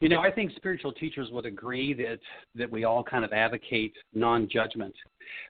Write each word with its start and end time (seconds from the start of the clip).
You 0.00 0.10
know, 0.10 0.20
I 0.20 0.30
think 0.30 0.52
spiritual 0.56 0.92
teachers 0.92 1.30
would 1.32 1.46
agree 1.46 1.94
that 1.94 2.18
that 2.54 2.70
we 2.70 2.84
all 2.84 3.02
kind 3.02 3.24
of 3.24 3.32
advocate 3.32 3.94
non-judgment. 4.14 4.94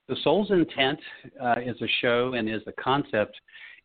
The 0.09 0.17
soul's 0.23 0.51
intent 0.53 1.01
uh, 1.43 1.57
is 1.65 1.81
a 1.83 1.89
show 2.01 2.35
and 2.35 2.49
is 2.49 2.63
the 2.65 2.73
concept 2.73 3.37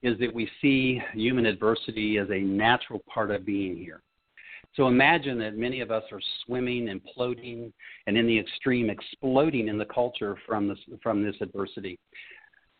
is 0.03 0.19
that 0.19 0.33
we 0.33 0.49
see 0.61 1.01
human 1.13 1.45
adversity 1.47 2.17
as 2.17 2.27
a 2.29 2.39
natural 2.39 3.01
part 3.11 3.31
of 3.31 3.45
being 3.45 3.75
here. 3.75 4.01
So 4.75 4.87
imagine 4.87 5.37
that 5.39 5.57
many 5.57 5.81
of 5.81 5.91
us 5.91 6.03
are 6.11 6.21
swimming, 6.45 6.87
imploding, 6.87 7.73
and 8.07 8.17
in 8.17 8.25
the 8.25 8.39
extreme, 8.39 8.89
exploding 8.89 9.67
in 9.67 9.77
the 9.77 9.85
culture 9.85 10.37
from 10.45 10.67
this 10.67 10.79
from 11.01 11.23
this 11.23 11.35
adversity. 11.41 11.97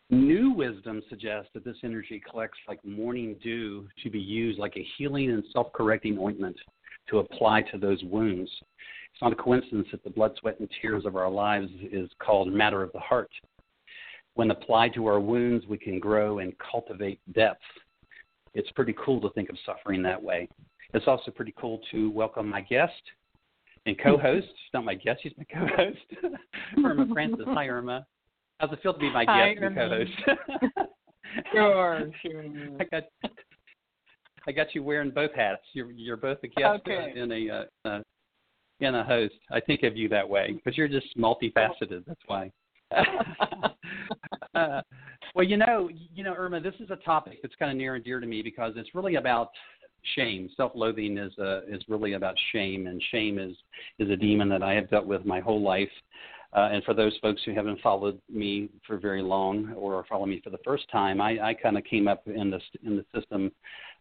New 0.08 0.52
wisdom 0.52 1.02
suggests 1.08 1.50
that 1.54 1.64
this 1.64 1.76
energy 1.82 2.22
collects 2.30 2.58
like 2.68 2.84
morning 2.84 3.34
dew 3.42 3.88
to 4.04 4.10
be 4.10 4.20
used 4.20 4.58
like 4.60 4.76
a 4.76 4.86
healing 4.96 5.30
and 5.30 5.42
self-correcting 5.52 6.16
ointment 6.18 6.56
to 7.12 7.18
apply 7.18 7.62
to 7.62 7.78
those 7.78 8.02
wounds. 8.04 8.50
It's 9.12 9.22
not 9.22 9.32
a 9.32 9.36
coincidence 9.36 9.86
that 9.92 10.02
the 10.02 10.10
blood, 10.10 10.32
sweat, 10.40 10.58
and 10.58 10.68
tears 10.80 11.04
of 11.04 11.14
our 11.14 11.30
lives 11.30 11.68
is 11.92 12.10
called 12.18 12.52
matter 12.52 12.82
of 12.82 12.90
the 12.92 12.98
heart. 12.98 13.30
When 14.34 14.50
applied 14.50 14.94
to 14.94 15.06
our 15.06 15.20
wounds, 15.20 15.66
we 15.66 15.78
can 15.78 16.00
grow 16.00 16.38
and 16.38 16.54
cultivate 16.58 17.20
depth. 17.34 17.62
It's 18.54 18.70
pretty 18.72 18.94
cool 19.04 19.20
to 19.20 19.30
think 19.30 19.50
of 19.50 19.56
suffering 19.64 20.02
that 20.02 20.20
way. 20.20 20.48
It's 20.94 21.06
also 21.06 21.30
pretty 21.30 21.54
cool 21.58 21.80
to 21.90 22.10
welcome 22.10 22.48
my 22.48 22.62
guest 22.62 22.92
and 23.86 23.98
co-host. 23.98 24.46
She's 24.46 24.74
not 24.74 24.84
my 24.84 24.94
guest; 24.94 25.20
she's 25.22 25.32
my 25.36 25.44
co-host, 25.44 26.34
Irma 26.84 27.06
Francis. 27.12 27.46
Hi, 27.46 27.68
Irma. 27.68 28.06
How's 28.58 28.72
it 28.72 28.82
feel 28.82 28.94
to 28.94 28.98
be 28.98 29.10
my 29.10 29.24
Hi, 29.26 29.54
guest 29.54 29.62
and 29.62 29.74
co-host? 29.74 30.10
Sure, 31.50 32.10
sure. 32.20 32.44
I 32.80 32.84
got 32.84 33.04
I 34.46 34.52
got 34.52 34.74
you 34.74 34.82
wearing 34.82 35.10
both 35.10 35.32
hats. 35.34 35.62
You're 35.72 35.90
you're 35.92 36.16
both 36.16 36.38
a 36.42 36.48
guest 36.48 36.82
Okay. 36.86 37.12
and 37.16 37.32
a 37.32 37.48
uh, 37.50 37.88
uh, 37.88 38.00
and 38.80 38.96
a 38.96 39.04
host. 39.04 39.34
I 39.50 39.60
think 39.60 39.82
of 39.82 39.96
you 39.96 40.08
that 40.08 40.28
way 40.28 40.52
because 40.52 40.76
you're 40.76 40.88
just 40.88 41.16
multifaceted. 41.16 42.04
That's 42.06 42.20
why. 42.26 42.50
uh, 44.54 44.82
well, 45.34 45.46
you 45.46 45.56
know, 45.56 45.88
you 46.14 46.24
know, 46.24 46.34
Irma, 46.34 46.60
this 46.60 46.74
is 46.80 46.90
a 46.90 46.96
topic 46.96 47.38
that's 47.42 47.54
kind 47.56 47.70
of 47.70 47.76
near 47.76 47.94
and 47.94 48.04
dear 48.04 48.20
to 48.20 48.26
me 48.26 48.42
because 48.42 48.74
it's 48.76 48.94
really 48.94 49.14
about 49.14 49.50
shame. 50.14 50.50
Self-loathing 50.56 51.16
is 51.16 51.32
uh, 51.38 51.62
is 51.68 51.82
really 51.88 52.14
about 52.14 52.34
shame, 52.52 52.86
and 52.86 53.02
shame 53.10 53.38
is 53.38 53.56
is 53.98 54.10
a 54.10 54.16
demon 54.16 54.48
that 54.50 54.62
I 54.62 54.74
have 54.74 54.90
dealt 54.90 55.06
with 55.06 55.24
my 55.24 55.40
whole 55.40 55.62
life. 55.62 55.90
Uh, 56.54 56.68
and 56.70 56.84
for 56.84 56.92
those 56.92 57.16
folks 57.22 57.40
who 57.44 57.54
haven't 57.54 57.80
followed 57.80 58.20
me 58.30 58.68
for 58.86 58.98
very 58.98 59.22
long 59.22 59.72
or 59.74 59.94
are 59.94 60.04
following 60.06 60.30
me 60.30 60.40
for 60.44 60.50
the 60.50 60.58
first 60.64 60.84
time, 60.90 61.20
I, 61.20 61.38
I 61.40 61.54
kind 61.54 61.78
of 61.78 61.84
came 61.84 62.06
up 62.06 62.22
in 62.26 62.50
the 62.50 62.60
in 62.84 62.96
the 62.96 63.04
system. 63.18 63.50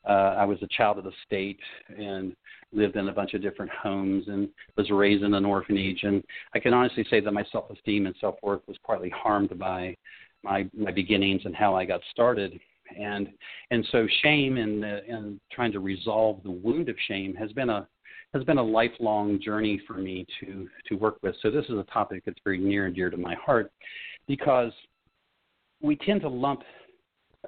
Uh, 0.07 0.35
I 0.37 0.45
was 0.45 0.57
a 0.61 0.67
child 0.67 0.97
of 0.97 1.03
the 1.03 1.13
state 1.25 1.59
and 1.97 2.35
lived 2.73 2.95
in 2.95 3.07
a 3.07 3.13
bunch 3.13 3.33
of 3.35 3.41
different 3.41 3.71
homes 3.71 4.25
and 4.27 4.49
was 4.75 4.89
raised 4.89 5.23
in 5.23 5.33
an 5.33 5.45
orphanage. 5.45 6.03
And 6.03 6.23
I 6.53 6.59
can 6.59 6.73
honestly 6.73 7.05
say 7.09 7.19
that 7.21 7.31
my 7.31 7.45
self-esteem 7.51 8.05
and 8.05 8.15
self-worth 8.19 8.61
was 8.67 8.77
partly 8.85 9.09
harmed 9.09 9.57
by 9.57 9.95
my 10.43 10.69
my 10.75 10.91
beginnings 10.91 11.43
and 11.45 11.55
how 11.55 11.75
I 11.75 11.85
got 11.85 12.01
started. 12.11 12.59
And 12.99 13.29
and 13.69 13.87
so 13.91 14.07
shame 14.23 14.57
and 14.57 14.83
uh, 14.83 14.99
and 15.07 15.39
trying 15.53 15.71
to 15.71 15.79
resolve 15.79 16.43
the 16.43 16.51
wound 16.51 16.89
of 16.89 16.95
shame 17.07 17.33
has 17.35 17.53
been 17.53 17.69
a 17.69 17.87
has 18.33 18.43
been 18.43 18.57
a 18.57 18.63
lifelong 18.63 19.39
journey 19.41 19.81
for 19.85 19.93
me 19.93 20.25
to 20.39 20.67
to 20.87 20.95
work 20.95 21.17
with. 21.21 21.35
So 21.41 21.51
this 21.51 21.65
is 21.65 21.77
a 21.77 21.85
topic 21.91 22.23
that's 22.25 22.39
very 22.43 22.57
near 22.57 22.85
and 22.85 22.95
dear 22.95 23.09
to 23.09 23.17
my 23.17 23.35
heart 23.35 23.71
because 24.27 24.71
we 25.81 25.95
tend 25.97 26.21
to 26.21 26.29
lump 26.29 26.61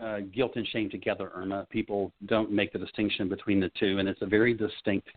uh, 0.01 0.19
guilt 0.33 0.53
and 0.55 0.67
shame 0.67 0.89
together, 0.89 1.31
Irma. 1.35 1.67
People 1.69 2.11
don't 2.25 2.51
make 2.51 2.73
the 2.73 2.79
distinction 2.79 3.29
between 3.29 3.59
the 3.59 3.71
two, 3.79 3.99
and 3.99 4.09
it's 4.09 4.21
a 4.21 4.25
very 4.25 4.53
distinct, 4.53 5.07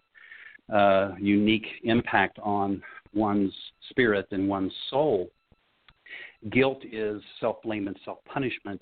uh, 0.72 1.12
unique 1.18 1.66
impact 1.84 2.38
on 2.42 2.82
one's 3.14 3.54
spirit 3.88 4.26
and 4.32 4.48
one's 4.48 4.72
soul. 4.90 5.30
Guilt 6.50 6.82
is 6.92 7.22
self-blame 7.40 7.88
and 7.88 7.96
self-punishment, 8.04 8.80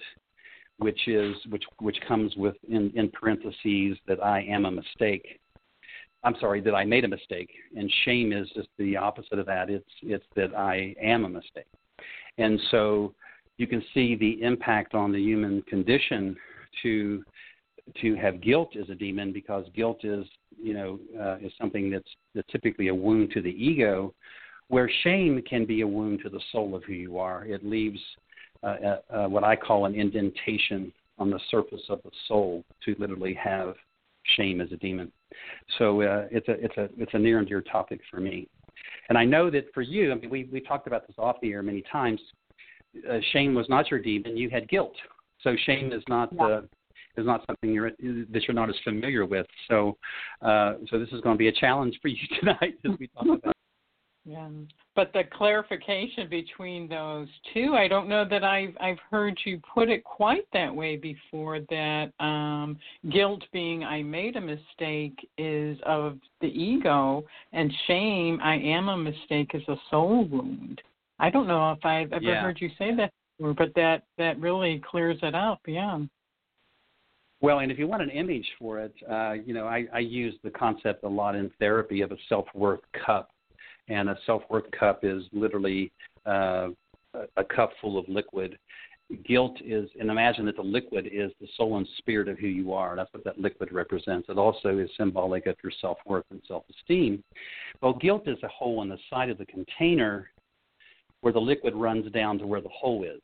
which 0.78 1.06
is 1.06 1.34
which 1.48 1.64
which 1.78 1.98
comes 2.06 2.34
with 2.36 2.56
in, 2.68 2.92
in 2.96 3.08
parentheses 3.10 3.96
that 4.08 4.22
I 4.22 4.42
am 4.42 4.64
a 4.64 4.70
mistake. 4.70 5.40
I'm 6.24 6.36
sorry 6.40 6.60
that 6.62 6.74
I 6.74 6.84
made 6.84 7.04
a 7.04 7.08
mistake, 7.08 7.50
and 7.76 7.92
shame 8.04 8.32
is 8.32 8.48
just 8.54 8.68
the 8.78 8.96
opposite 8.96 9.38
of 9.38 9.46
that. 9.46 9.68
It's 9.68 9.84
it's 10.02 10.24
that 10.36 10.56
I 10.56 10.94
am 11.00 11.24
a 11.24 11.28
mistake, 11.28 11.68
and 12.38 12.58
so 12.70 13.14
you 13.58 13.66
can 13.66 13.82
see 13.92 14.16
the 14.16 14.42
impact 14.42 14.94
on 14.94 15.12
the 15.12 15.20
human 15.20 15.62
condition 15.62 16.36
to 16.82 17.22
to 18.00 18.14
have 18.14 18.40
guilt 18.40 18.74
as 18.80 18.88
a 18.88 18.94
demon 18.94 19.32
because 19.32 19.66
guilt 19.74 20.04
is 20.04 20.24
you 20.60 20.72
know 20.72 20.98
uh, 21.20 21.36
is 21.36 21.52
something 21.60 21.90
that's, 21.90 22.08
that's 22.34 22.50
typically 22.50 22.88
a 22.88 22.94
wound 22.94 23.30
to 23.32 23.42
the 23.42 23.50
ego, 23.50 24.14
where 24.68 24.90
shame 25.02 25.42
can 25.48 25.66
be 25.66 25.82
a 25.82 25.86
wound 25.86 26.20
to 26.22 26.30
the 26.30 26.40
soul 26.52 26.74
of 26.74 26.82
who 26.84 26.94
you 26.94 27.18
are. 27.18 27.44
It 27.44 27.64
leaves 27.64 28.00
uh, 28.62 28.66
uh, 28.66 29.00
uh, 29.10 29.28
what 29.28 29.44
I 29.44 29.56
call 29.56 29.84
an 29.84 29.94
indentation 29.94 30.90
on 31.18 31.30
the 31.30 31.38
surface 31.50 31.82
of 31.90 32.00
the 32.02 32.10
soul 32.26 32.64
to 32.84 32.96
literally 32.98 33.34
have 33.34 33.74
shame 34.36 34.60
as 34.60 34.70
a 34.72 34.76
demon. 34.76 35.10
So 35.78 36.02
uh, 36.02 36.26
it's 36.30 36.48
a 36.48 36.52
it's 36.52 36.76
a 36.76 36.88
it's 36.96 37.14
a 37.14 37.18
near 37.18 37.38
and 37.38 37.48
dear 37.48 37.60
topic 37.60 38.00
for 38.10 38.20
me, 38.20 38.48
and 39.08 39.18
I 39.18 39.24
know 39.24 39.50
that 39.50 39.72
for 39.74 39.82
you, 39.82 40.12
I 40.12 40.14
mean, 40.14 40.30
we 40.30 40.48
we 40.52 40.60
talked 40.60 40.86
about 40.86 41.06
this 41.06 41.16
off 41.18 41.36
the 41.42 41.52
air 41.52 41.62
many 41.62 41.82
times. 41.90 42.20
Uh, 43.10 43.18
shame 43.32 43.54
was 43.54 43.68
not 43.68 43.90
your 43.90 44.00
demon; 44.00 44.36
you 44.36 44.50
had 44.50 44.68
guilt. 44.68 44.94
So 45.42 45.56
shame 45.66 45.92
is 45.92 46.02
not 46.08 46.38
uh, 46.38 46.62
is 47.16 47.26
not 47.26 47.44
something 47.46 47.72
you're 47.72 47.90
that 47.90 48.42
you're 48.46 48.54
not 48.54 48.68
as 48.68 48.76
familiar 48.84 49.26
with. 49.26 49.46
So 49.68 49.96
uh, 50.42 50.74
so 50.90 50.98
this 50.98 51.08
is 51.10 51.20
going 51.20 51.34
to 51.34 51.38
be 51.38 51.48
a 51.48 51.52
challenge 51.52 51.98
for 52.00 52.08
you 52.08 52.16
tonight 52.40 52.74
as 52.84 52.92
we 52.98 53.08
talk 53.08 53.24
about. 53.24 53.53
Yeah. 54.26 54.48
But 54.96 55.12
the 55.12 55.24
clarification 55.36 56.28
between 56.30 56.88
those 56.88 57.28
two, 57.52 57.74
I 57.74 57.88
don't 57.88 58.08
know 58.08 58.24
that 58.28 58.42
I've 58.42 58.74
I've 58.80 58.98
heard 59.10 59.38
you 59.44 59.60
put 59.74 59.90
it 59.90 60.02
quite 60.02 60.46
that 60.52 60.74
way 60.74 60.96
before. 60.96 61.60
That 61.68 62.10
um, 62.20 62.78
guilt 63.10 63.44
being 63.52 63.84
I 63.84 64.02
made 64.02 64.36
a 64.36 64.40
mistake 64.40 65.28
is 65.36 65.78
of 65.84 66.18
the 66.40 66.46
ego, 66.46 67.24
and 67.52 67.70
shame 67.86 68.40
I 68.42 68.56
am 68.56 68.88
a 68.88 68.96
mistake 68.96 69.50
is 69.52 69.62
a 69.68 69.76
soul 69.90 70.24
wound. 70.24 70.80
I 71.18 71.28
don't 71.28 71.46
know 71.46 71.72
if 71.72 71.84
I've 71.84 72.12
ever 72.12 72.24
Yeah. 72.24 72.42
heard 72.42 72.60
you 72.60 72.70
say 72.78 72.94
that 72.94 73.12
before, 73.36 73.52
but 73.52 73.74
that 73.74 74.04
that 74.16 74.38
really 74.40 74.80
clears 74.90 75.18
it 75.22 75.34
up. 75.34 75.60
Yeah. 75.66 76.00
Well, 77.40 77.58
and 77.58 77.70
if 77.70 77.78
you 77.78 77.86
want 77.86 78.00
an 78.00 78.08
image 78.08 78.46
for 78.58 78.80
it, 78.80 78.94
uh, 79.10 79.32
you 79.32 79.52
know, 79.52 79.66
I, 79.66 79.86
I 79.92 79.98
use 79.98 80.34
the 80.42 80.50
concept 80.50 81.04
a 81.04 81.08
lot 81.08 81.34
in 81.34 81.50
therapy 81.58 82.00
of 82.00 82.10
a 82.10 82.16
self-worth 82.30 82.80
cup, 83.04 83.33
and 83.88 84.08
a 84.08 84.18
self-worth 84.26 84.70
cup 84.78 85.00
is 85.02 85.24
literally 85.32 85.92
uh, 86.26 86.68
a- 87.36 87.44
cup 87.44 87.70
full 87.80 87.98
of 87.98 88.08
liquid. 88.08 88.58
Guilt 89.26 89.58
is, 89.62 89.90
and 90.00 90.10
imagine 90.10 90.46
that 90.46 90.56
the 90.56 90.62
liquid 90.62 91.06
is 91.12 91.30
the 91.40 91.46
soul 91.56 91.76
and 91.76 91.86
spirit 91.98 92.28
of 92.28 92.38
who 92.38 92.46
you 92.46 92.72
are. 92.72 92.96
That's 92.96 93.12
what 93.12 93.22
that 93.24 93.38
liquid 93.38 93.70
represents. 93.70 94.28
It 94.30 94.38
also 94.38 94.78
is 94.78 94.88
symbolic 94.96 95.46
of 95.46 95.56
your 95.62 95.72
self-worth 95.80 96.24
and 96.30 96.40
self-esteem. 96.48 97.22
Well, 97.82 97.92
guilt 97.92 98.26
is 98.26 98.38
a 98.42 98.48
hole 98.48 98.82
in 98.82 98.88
the 98.88 98.98
side 99.10 99.28
of 99.28 99.36
the 99.36 99.46
container 99.46 100.30
where 101.20 101.34
the 101.34 101.40
liquid 101.40 101.74
runs 101.74 102.10
down 102.12 102.38
to 102.38 102.46
where 102.46 102.62
the 102.62 102.68
hole 102.70 103.04
is 103.04 103.20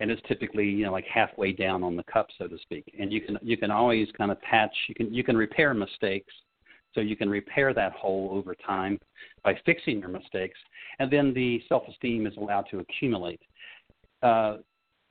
and 0.00 0.10
it's 0.10 0.20
typically 0.26 0.66
you 0.66 0.84
know 0.84 0.92
like 0.92 1.04
halfway 1.06 1.52
down 1.52 1.84
on 1.84 1.94
the 1.94 2.02
cup 2.04 2.26
so 2.36 2.48
to 2.48 2.58
speak 2.58 2.92
and 2.98 3.12
you 3.12 3.20
can 3.20 3.38
you 3.42 3.56
can 3.56 3.70
always 3.70 4.08
kind 4.16 4.30
of 4.30 4.40
patch 4.40 4.74
you 4.88 4.94
can 4.94 5.12
you 5.14 5.22
can 5.22 5.36
repair 5.36 5.72
mistakes 5.72 6.32
So 6.94 7.00
you 7.00 7.16
can 7.16 7.28
repair 7.28 7.72
that 7.74 7.92
hole 7.92 8.30
over 8.32 8.54
time 8.54 8.98
by 9.44 9.58
fixing 9.64 10.00
your 10.00 10.08
mistakes, 10.08 10.58
and 10.98 11.10
then 11.10 11.32
the 11.32 11.62
self-esteem 11.68 12.26
is 12.26 12.36
allowed 12.36 12.66
to 12.70 12.80
accumulate. 12.80 13.40
Uh, 14.22 14.58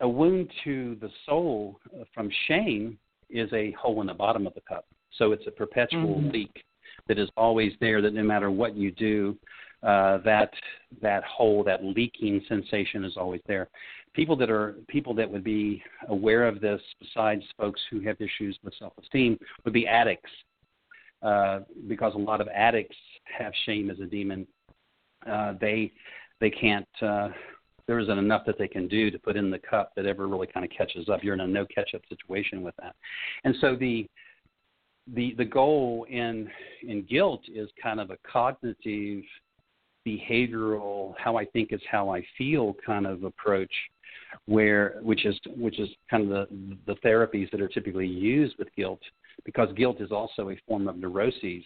a 0.02 0.08
wound 0.08 0.50
to 0.64 0.98
the 1.02 1.10
soul 1.26 1.80
from 2.14 2.30
shame 2.48 2.98
is 3.30 3.52
a 3.54 3.72
hole 3.72 4.02
in 4.02 4.08
the 4.08 4.14
bottom 4.14 4.48
of 4.48 4.54
the 4.54 4.62
cup. 4.62 4.86
So 5.18 5.32
it's 5.32 5.48
a 5.48 5.52
perpetual 5.52 6.16
mm-hmm. 6.16 6.30
leak 6.30 6.64
that 7.08 7.18
is 7.18 7.30
always 7.36 7.74
there. 7.80 8.02
That 8.02 8.14
no 8.14 8.24
matter 8.24 8.52
what 8.52 8.76
you 8.76 8.92
do, 8.92 9.38
uh, 9.84 10.20
that 10.20 10.52
that 11.02 11.24
hole, 11.24 11.64
that 11.64 11.84
leaking 11.84 12.42
sensation 12.48 13.04
is 13.04 13.18
always 13.18 13.42
there. 13.48 13.70
People 14.14 14.36
that 14.38 14.50
are 14.50 14.76
people 14.88 15.14
that 15.16 15.30
would 15.30 15.44
be 15.44 15.84
aware 16.08 16.48
of 16.48 16.62
this, 16.62 16.82
besides 17.00 17.44
folks 17.58 17.82
who 17.90 18.00
have 18.02 18.18
issues 18.20 18.58
with 18.64 18.74
self-esteem, 18.80 19.38
would 19.64 19.74
be 19.74 19.88
addicts, 19.88 20.32
uh, 21.22 21.60
because 21.88 22.14
a 22.16 22.18
lot 22.18 22.42
of 22.42 22.48
addicts 22.50 22.96
have 23.38 23.54
shame 23.66 23.90
as 23.90 24.00
a 24.00 24.06
demon. 24.06 24.48
Uh, 25.30 25.54
they 25.60 25.92
they 26.40 26.50
can't. 26.50 26.88
Uh, 27.02 27.30
there 27.88 28.00
isn't 28.00 28.20
enough 28.20 28.44
that 28.46 28.58
they 28.60 28.68
can 28.68 28.88
do 28.88 29.10
to 29.10 29.18
put 29.18 29.36
in 29.36 29.50
the 29.50 29.58
cup 29.58 29.92
that 29.96 30.06
ever 30.06 30.28
really 30.28 30.48
kind 30.48 30.64
of 30.64 30.72
catches 30.72 31.10
up. 31.10 31.24
You're 31.24 31.34
in 31.34 31.40
a 31.40 31.48
no 31.48 31.66
catch 31.66 31.96
up 31.96 32.02
situation 32.08 32.62
with 32.62 32.76
that, 32.82 32.96
and 33.44 33.56
so 33.60 33.76
the 33.76 34.08
the 35.16 35.34
the 35.38 35.46
goal 35.46 36.06
in 36.10 36.50
in 36.84 37.04
guilt 37.04 37.42
is 37.54 37.70
kind 37.82 38.00
of 38.00 38.12
a 38.12 38.18
cognitive 38.32 39.24
behavioral 40.08 41.14
how 41.18 41.38
I 41.38 41.46
think 41.46 41.74
is 41.74 41.82
how 41.90 42.10
I 42.10 42.24
feel 42.38 42.76
kind 42.86 43.06
of 43.06 43.24
approach 43.24 43.72
where 44.46 45.00
which 45.02 45.26
is 45.26 45.38
which 45.58 45.80
is 45.80 45.90
kind 46.10 46.24
of 46.24 46.30
the 46.30 46.78
the 46.88 46.96
therapies 47.06 47.50
that 47.52 47.62
are 47.62 47.68
typically 47.68 48.08
used 48.08 48.56
with 48.58 48.70
guilt 48.76 49.02
because 49.46 49.70
guilt 49.76 50.02
is 50.02 50.12
also 50.12 50.50
a 50.50 50.58
form 50.68 50.88
of 50.88 50.98
neuroses 50.98 51.64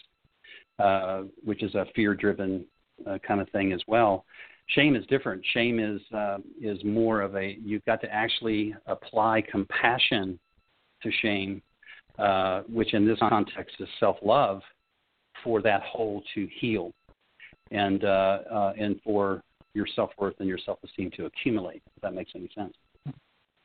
uh, 0.79 1.23
which 1.43 1.63
is 1.63 1.75
a 1.75 1.85
fear 1.95 2.13
driven 2.13 2.65
uh, 3.07 3.17
kind 3.25 3.41
of 3.41 3.49
thing 3.49 3.73
as 3.73 3.81
well 3.87 4.25
shame 4.67 4.95
is 4.95 5.05
different 5.07 5.43
shame 5.53 5.79
is 5.79 6.01
uh, 6.15 6.37
is 6.61 6.83
more 6.83 7.21
of 7.21 7.35
a 7.35 7.57
you've 7.63 7.85
got 7.85 8.01
to 8.01 8.13
actually 8.13 8.75
apply 8.87 9.41
compassion 9.49 10.39
to 11.01 11.11
shame 11.21 11.61
uh, 12.19 12.61
which 12.69 12.93
in 12.93 13.05
this 13.07 13.19
context 13.19 13.75
is 13.79 13.87
self 13.99 14.17
love 14.23 14.61
for 15.43 15.61
that 15.61 15.81
hole 15.81 16.21
to 16.33 16.47
heal 16.59 16.91
and 17.71 18.03
uh, 18.03 18.39
uh, 18.51 18.73
and 18.79 18.99
for 19.03 19.41
your 19.73 19.87
self 19.95 20.11
worth 20.17 20.35
and 20.39 20.47
your 20.47 20.59
self 20.59 20.79
esteem 20.83 21.11
to 21.17 21.25
accumulate. 21.25 21.81
If 21.95 22.01
that 22.03 22.13
makes 22.13 22.31
any 22.35 22.49
sense. 22.55 22.73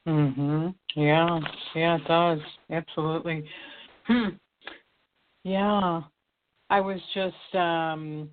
Mhm. 0.06 0.74
Yeah. 0.94 1.40
Yeah, 1.74 1.96
it 1.96 2.04
does. 2.06 2.40
Absolutely. 2.70 3.44
Hmm. 4.08 4.28
Yeah. 5.44 6.02
I 6.70 6.80
was 6.80 7.00
just 7.14 7.54
um 7.54 8.28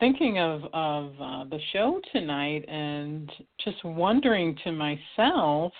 thinking 0.00 0.38
of 0.38 0.64
of 0.72 1.12
uh, 1.20 1.44
the 1.44 1.60
show 1.72 2.00
tonight 2.12 2.64
and 2.68 3.30
just 3.64 3.82
wondering 3.84 4.56
to 4.64 4.72
myself 4.72 5.72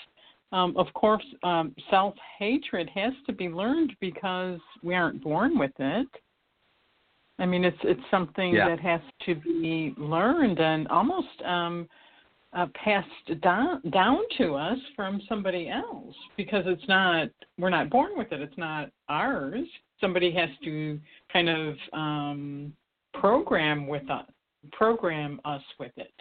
um, 0.52 0.76
of 0.76 0.86
course 0.94 1.24
um, 1.42 1.74
self 1.90 2.14
hatred 2.38 2.88
has 2.94 3.12
to 3.26 3.32
be 3.32 3.48
learned 3.48 3.92
because 4.00 4.60
we 4.82 4.94
aren't 4.94 5.22
born 5.22 5.58
with 5.58 5.72
it 5.78 6.08
I 7.38 7.46
mean, 7.46 7.64
it's 7.64 7.78
it's 7.84 8.00
something 8.10 8.54
yeah. 8.54 8.68
that 8.68 8.80
has 8.80 9.00
to 9.26 9.34
be 9.36 9.94
learned 9.96 10.58
and 10.58 10.88
almost 10.88 11.40
um, 11.46 11.88
uh, 12.54 12.66
passed 12.82 13.40
down 13.42 13.82
down 13.90 14.20
to 14.38 14.54
us 14.54 14.78
from 14.96 15.20
somebody 15.28 15.68
else 15.68 16.14
because 16.36 16.64
it's 16.66 16.86
not 16.88 17.28
we're 17.58 17.70
not 17.70 17.90
born 17.90 18.12
with 18.16 18.32
it. 18.32 18.40
It's 18.40 18.56
not 18.58 18.90
ours. 19.08 19.66
Somebody 20.00 20.32
has 20.32 20.48
to 20.64 20.98
kind 21.32 21.48
of 21.48 21.74
um, 21.92 22.72
program 23.14 23.86
with 23.86 24.08
us, 24.10 24.26
program 24.72 25.40
us 25.44 25.62
with 25.78 25.92
it. 25.96 26.12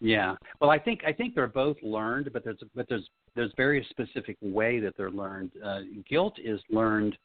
Yeah. 0.00 0.36
Well, 0.60 0.70
I 0.70 0.78
think 0.78 1.00
I 1.06 1.12
think 1.12 1.34
they're 1.34 1.48
both 1.48 1.76
learned, 1.82 2.30
but 2.32 2.44
there's 2.44 2.60
but 2.74 2.88
there's 2.88 3.08
there's 3.34 3.52
very 3.56 3.86
specific 3.90 4.36
way 4.40 4.80
that 4.80 4.96
they're 4.96 5.10
learned. 5.10 5.52
Uh, 5.64 5.80
guilt 6.08 6.34
is 6.42 6.60
learned 6.70 7.16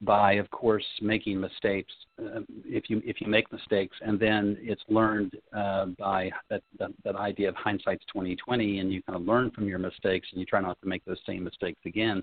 by, 0.00 0.34
of 0.34 0.50
course, 0.50 0.84
making 1.00 1.40
mistakes. 1.40 1.92
Uh, 2.20 2.40
if 2.64 2.88
you 2.88 3.02
if 3.04 3.20
you 3.20 3.26
make 3.26 3.50
mistakes, 3.52 3.96
and 4.00 4.18
then 4.18 4.56
it's 4.60 4.82
learned 4.88 5.34
uh, 5.56 5.86
by 5.98 6.30
that, 6.50 6.62
that 6.78 6.90
that 7.04 7.16
idea 7.16 7.48
of 7.48 7.54
hindsight's 7.56 8.04
2020, 8.12 8.78
and 8.78 8.92
you 8.92 9.02
kind 9.02 9.16
of 9.16 9.22
learn 9.22 9.50
from 9.50 9.66
your 9.66 9.78
mistakes, 9.78 10.28
and 10.30 10.40
you 10.40 10.46
try 10.46 10.60
not 10.60 10.80
to 10.82 10.88
make 10.88 11.04
those 11.04 11.20
same 11.26 11.42
mistakes 11.42 11.80
again. 11.84 12.22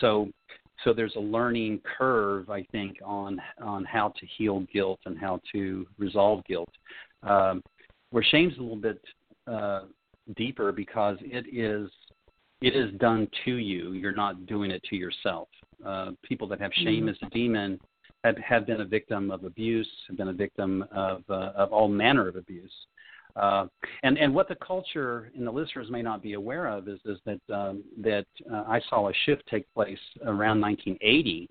So, 0.00 0.28
so 0.84 0.92
there's 0.92 1.16
a 1.16 1.20
learning 1.20 1.80
curve, 1.98 2.50
I 2.50 2.64
think, 2.72 2.98
on 3.04 3.40
on 3.62 3.84
how 3.84 4.08
to 4.20 4.26
heal 4.36 4.66
guilt 4.72 5.00
and 5.06 5.18
how 5.18 5.40
to 5.52 5.86
resolve 5.98 6.44
guilt. 6.44 6.70
Um, 7.22 7.62
where 8.10 8.22
shame's 8.22 8.56
a 8.58 8.60
little 8.60 8.76
bit 8.76 9.00
uh, 9.46 9.82
deeper 10.36 10.72
because 10.72 11.16
it 11.20 11.46
is 11.52 11.90
it 12.60 12.74
is 12.74 12.92
done 12.98 13.28
to 13.44 13.52
you. 13.52 13.92
You're 13.92 14.14
not 14.14 14.46
doing 14.46 14.70
it 14.70 14.82
to 14.84 14.96
yourself. 14.96 15.48
Uh, 15.84 16.10
people 16.22 16.48
that 16.48 16.60
have 16.60 16.72
shame 16.74 17.04
mm-hmm. 17.04 17.08
as 17.10 17.16
a 17.22 17.30
demon 17.30 17.78
have, 18.24 18.36
have 18.38 18.66
been 18.66 18.80
a 18.80 18.84
victim 18.84 19.30
of 19.30 19.44
abuse, 19.44 19.88
have 20.08 20.16
been 20.16 20.28
a 20.28 20.32
victim 20.32 20.84
of, 20.90 21.22
uh, 21.30 21.52
of 21.54 21.72
all 21.72 21.88
manner 21.88 22.28
of 22.28 22.36
abuse. 22.36 22.72
Uh, 23.36 23.66
and 24.02 24.18
and 24.18 24.34
what 24.34 24.48
the 24.48 24.56
culture 24.56 25.30
and 25.36 25.46
the 25.46 25.50
listeners 25.50 25.88
may 25.90 26.02
not 26.02 26.22
be 26.22 26.32
aware 26.32 26.66
of 26.66 26.88
is 26.88 26.98
is 27.04 27.18
that 27.24 27.40
um, 27.54 27.84
that 27.96 28.26
uh, 28.52 28.64
I 28.66 28.80
saw 28.90 29.08
a 29.08 29.12
shift 29.26 29.44
take 29.48 29.72
place 29.74 29.98
around 30.24 30.60
1980, 30.60 31.48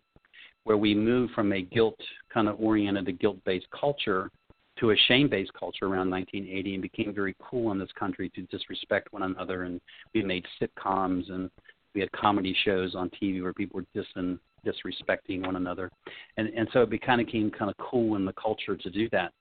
where 0.65 0.75
we 0.75 0.93
moved 0.93 1.33
from 1.33 1.53
a 1.53 1.61
guilt 1.61 1.99
kind 2.33 2.49
of 2.49 2.59
oriented, 2.59 3.07
a 3.07 3.13
guilt 3.13 3.37
based 3.45 3.67
culture 3.79 4.29
to 4.79 4.91
a 4.91 4.95
shame 5.07 5.29
based 5.29 5.53
culture 5.53 5.85
around 5.85 6.09
1980 6.09 6.75
and 6.75 6.81
became 6.81 7.13
very 7.13 7.35
cool 7.39 7.71
in 7.71 7.79
this 7.79 7.89
country 7.97 8.29
to 8.35 8.41
disrespect 8.43 9.11
one 9.11 9.23
another. 9.23 9.63
And 9.63 9.81
we 10.13 10.23
made 10.23 10.45
sitcoms 10.61 11.31
and 11.31 11.49
we 11.95 12.01
had 12.01 12.11
comedy 12.11 12.55
shows 12.63 12.95
on 12.95 13.09
TV 13.21 13.41
where 13.41 13.53
people 13.53 13.81
were 13.81 14.01
dissing, 14.01 14.39
disrespecting 14.65 15.45
one 15.45 15.55
another. 15.55 15.89
And, 16.37 16.49
and 16.49 16.67
so 16.73 16.81
it 16.81 17.01
kind 17.01 17.21
of 17.21 17.27
became 17.27 17.49
kind 17.49 17.71
of 17.71 17.77
cool 17.77 18.15
in 18.15 18.25
the 18.25 18.33
culture 18.33 18.75
to 18.75 18.89
do 18.89 19.09
that. 19.11 19.33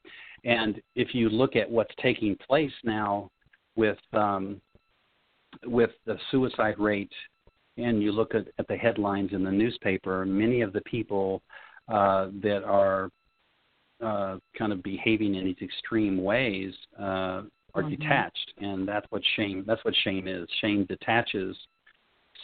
And 0.44 0.80
if 0.94 1.14
you 1.14 1.28
look 1.28 1.56
at 1.56 1.70
what's 1.70 1.94
taking 2.02 2.36
place 2.46 2.72
now 2.84 3.30
with, 3.74 3.98
um, 4.12 4.60
with 5.64 5.90
the 6.06 6.16
suicide 6.30 6.78
rate 6.78 7.12
and 7.76 8.02
you 8.02 8.12
look 8.12 8.34
at, 8.34 8.46
at 8.58 8.68
the 8.68 8.76
headlines 8.76 9.32
in 9.32 9.44
the 9.44 9.50
newspaper, 9.50 10.24
many 10.24 10.62
of 10.62 10.72
the 10.72 10.80
people 10.82 11.42
uh, 11.88 12.28
that 12.42 12.62
are 12.64 13.10
uh, 14.04 14.37
kind 14.58 14.72
of 14.72 14.82
behaving 14.82 15.35
in 15.35 15.44
these 15.44 15.56
extreme 15.62 16.23
ways 16.23 16.75
uh, 16.99 17.02
are 17.02 17.82
mm-hmm. 17.82 17.90
detached, 17.90 18.52
and 18.59 18.87
that's 18.87 19.06
what 19.11 19.23
shame. 19.37 19.64
That's 19.66 19.85
what 19.85 19.94
shame 20.04 20.28
is. 20.28 20.49
Shame 20.61 20.85
detaches. 20.85 21.56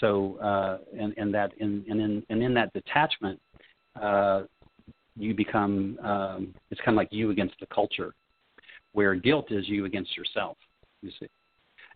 So, 0.01 0.37
uh, 0.39 0.79
and, 0.99 1.15
and 1.17 1.33
that, 1.35 1.53
in, 1.59 1.85
and 1.89 2.01
in, 2.01 2.23
and 2.29 2.43
in 2.43 2.55
that 2.55 2.73
detachment, 2.73 3.41
uh, 4.01 4.43
you 5.17 5.35
become. 5.35 5.99
Um, 6.03 6.55
it's 6.71 6.81
kind 6.81 6.95
of 6.95 6.97
like 6.97 7.13
you 7.13 7.31
against 7.31 7.55
the 7.61 7.67
culture, 7.67 8.15
where 8.93 9.15
guilt 9.15 9.51
is 9.51 9.69
you 9.69 9.85
against 9.85 10.17
yourself. 10.17 10.57
You 11.03 11.11
see, 11.21 11.29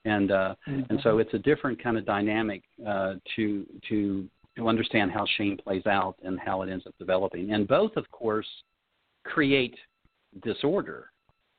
and 0.04 0.30
uh, 0.30 0.54
mm-hmm. 0.68 0.82
and 0.90 1.00
so 1.02 1.18
it's 1.18 1.32
a 1.34 1.38
different 1.38 1.82
kind 1.82 1.96
of 1.96 2.04
dynamic 2.04 2.62
uh, 2.86 3.14
to 3.36 3.66
to 3.88 4.28
to 4.56 4.68
understand 4.68 5.10
how 5.12 5.24
shame 5.36 5.56
plays 5.56 5.86
out 5.86 6.16
and 6.22 6.38
how 6.38 6.62
it 6.62 6.70
ends 6.70 6.86
up 6.86 6.94
developing. 6.98 7.52
And 7.52 7.68
both, 7.68 7.96
of 7.96 8.10
course, 8.10 8.46
create 9.32 9.76
disorder. 10.42 11.10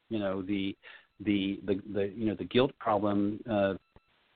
You 0.09 0.19
know, 0.19 0.41
the 0.41 0.75
the 1.19 1.59
the, 1.65 1.81
the 1.93 2.11
you 2.15 2.25
know 2.27 2.35
the 2.35 2.45
guilt 2.45 2.71
problem 2.79 3.39
uh, 3.49 3.73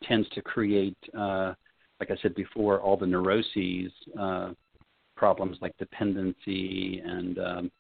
tends 0.04 0.28
to 0.30 0.42
create, 0.42 0.98
uh, 1.18 1.54
like 2.00 2.12
I 2.12 2.18
said 2.22 2.34
before, 2.36 2.82
all 2.82 2.98
the 2.98 3.06
neuroses 3.06 3.92
uh, 4.20 4.50
problems 5.16 5.58
like 5.62 5.78
dependency 5.78 7.02
and 7.06 7.38
um, 7.40 7.72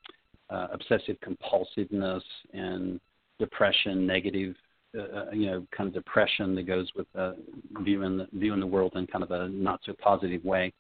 uh, 0.50 0.67
obsessive 0.72 1.17
compulsiveness 1.22 2.22
and 2.53 3.00
depression, 3.39 4.05
negative, 4.05 4.55
uh, 4.98 5.01
uh, 5.01 5.25
you 5.34 5.48
know, 5.48 5.65
kind 5.75 5.88
of 5.88 5.93
depression 5.93 6.53
that 6.55 6.67
goes 6.67 6.88
with 6.96 7.08
uh, 7.17 7.34
viewing 7.79 8.17
the, 8.17 8.27
viewing 8.34 8.60
the 8.60 8.67
world 8.67 8.93
in 8.96 9.08
kind 9.08 9.24
of 9.24 9.31
a 9.31 9.50
not 9.50 9.79
so 9.86 9.93
positive 9.93 10.43
way, 10.46 10.72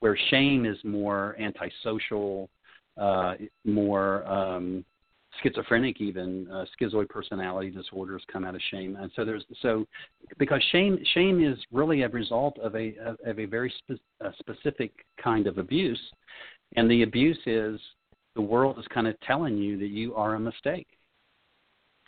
where 0.00 0.18
shame 0.30 0.66
is 0.66 0.76
more 0.82 1.36
antisocial, 1.38 2.48
uh, 2.98 3.34
more 3.64 4.26
um, 4.26 4.84
schizophrenic, 5.42 6.00
even 6.00 6.48
uh, 6.50 6.64
schizoid 6.78 7.08
personality 7.08 7.70
disorders 7.70 8.22
come 8.32 8.44
out 8.44 8.54
of 8.54 8.60
shame. 8.70 8.96
And 8.96 9.10
so 9.14 9.24
there's 9.24 9.44
so 9.62 9.86
because 10.38 10.62
shame 10.72 10.98
shame 11.14 11.44
is 11.44 11.58
really 11.72 12.02
a 12.02 12.08
result 12.08 12.58
of 12.58 12.74
a 12.74 12.94
of, 13.04 13.16
of 13.24 13.38
a 13.38 13.44
very 13.44 13.72
spe- 13.78 14.00
a 14.20 14.32
specific 14.38 14.92
kind 15.22 15.46
of 15.46 15.58
abuse, 15.58 16.00
and 16.76 16.90
the 16.90 17.02
abuse 17.02 17.38
is 17.46 17.80
the 18.34 18.42
world 18.42 18.78
is 18.78 18.86
kind 18.92 19.06
of 19.06 19.18
telling 19.20 19.56
you 19.56 19.78
that 19.78 19.88
you 19.88 20.14
are 20.14 20.34
a 20.34 20.40
mistake. 20.40 20.88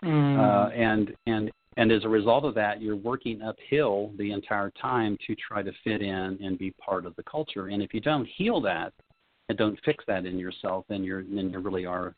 Mm. 0.05 0.39
Uh, 0.39 0.71
and 0.71 1.15
and 1.27 1.51
and 1.77 1.91
as 1.91 2.05
a 2.05 2.09
result 2.09 2.45
of 2.45 2.55
that, 2.55 2.83
you're 2.83 2.97
working 2.97 3.41
uphill 3.41 4.13
the 4.19 4.31
entire 4.33 4.71
time 4.81 5.17
to 5.27 5.35
try 5.37 5.63
to 5.63 5.73
fit 5.85 6.03
in 6.03 6.39
and 6.43 6.59
be 6.59 6.71
part 6.73 7.07
of 7.07 7.17
the 7.17 7.23
culture. 7.23 7.69
And 7.69 7.83
if 7.83 7.95
you 7.95 8.01
don't 8.01 8.27
heal 8.37 8.61
that, 8.63 8.93
and 9.53 9.59
don't 9.59 9.79
fix 9.85 10.03
that 10.07 10.25
in 10.25 10.39
yourself, 10.39 10.87
then 10.89 11.05
you're 11.05 11.23
then 11.23 11.51
you 11.51 11.59
really 11.59 11.85
are 11.85 12.15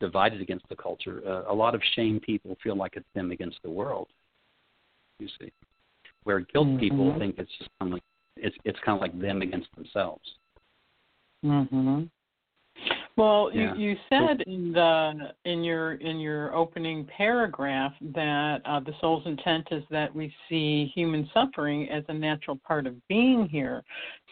divided 0.00 0.40
against 0.40 0.68
the 0.68 0.76
culture. 0.76 1.22
Uh, 1.26 1.52
a 1.52 1.54
lot 1.54 1.74
of 1.74 1.82
shame 1.96 2.20
people 2.20 2.56
feel 2.62 2.76
like 2.76 2.92
it's 2.94 3.08
them 3.14 3.32
against 3.32 3.58
the 3.64 3.70
world. 3.70 4.06
You 5.18 5.28
see, 5.40 5.52
where 6.22 6.40
guilt 6.40 6.68
mm-hmm. 6.68 6.78
people 6.78 7.18
think 7.18 7.34
it's 7.38 7.50
just 7.58 7.70
kind 7.80 7.92
of 7.92 7.94
like 7.94 8.02
it's 8.36 8.56
it's 8.64 8.78
kind 8.84 8.96
of 8.96 9.02
like 9.02 9.20
them 9.20 9.42
against 9.42 9.68
themselves. 9.74 10.22
Mhm. 11.44 12.08
Well, 13.18 13.50
Yeah. 13.52 13.74
you, 13.74 13.90
you 13.90 13.96
said 14.08 14.42
in 14.42 14.70
the 14.70 15.34
in 15.44 15.64
your 15.64 15.94
in 15.94 16.20
your 16.20 16.54
opening 16.54 17.04
paragraph 17.04 17.92
that 18.14 18.62
uh, 18.64 18.78
the 18.78 18.94
soul's 19.00 19.26
intent 19.26 19.66
is 19.72 19.82
that 19.90 20.14
we 20.14 20.32
see 20.48 20.86
human 20.94 21.28
suffering 21.34 21.88
as 21.88 22.04
a 22.06 22.14
natural 22.14 22.60
part 22.64 22.86
of 22.86 22.94
being 23.08 23.48
here. 23.48 23.82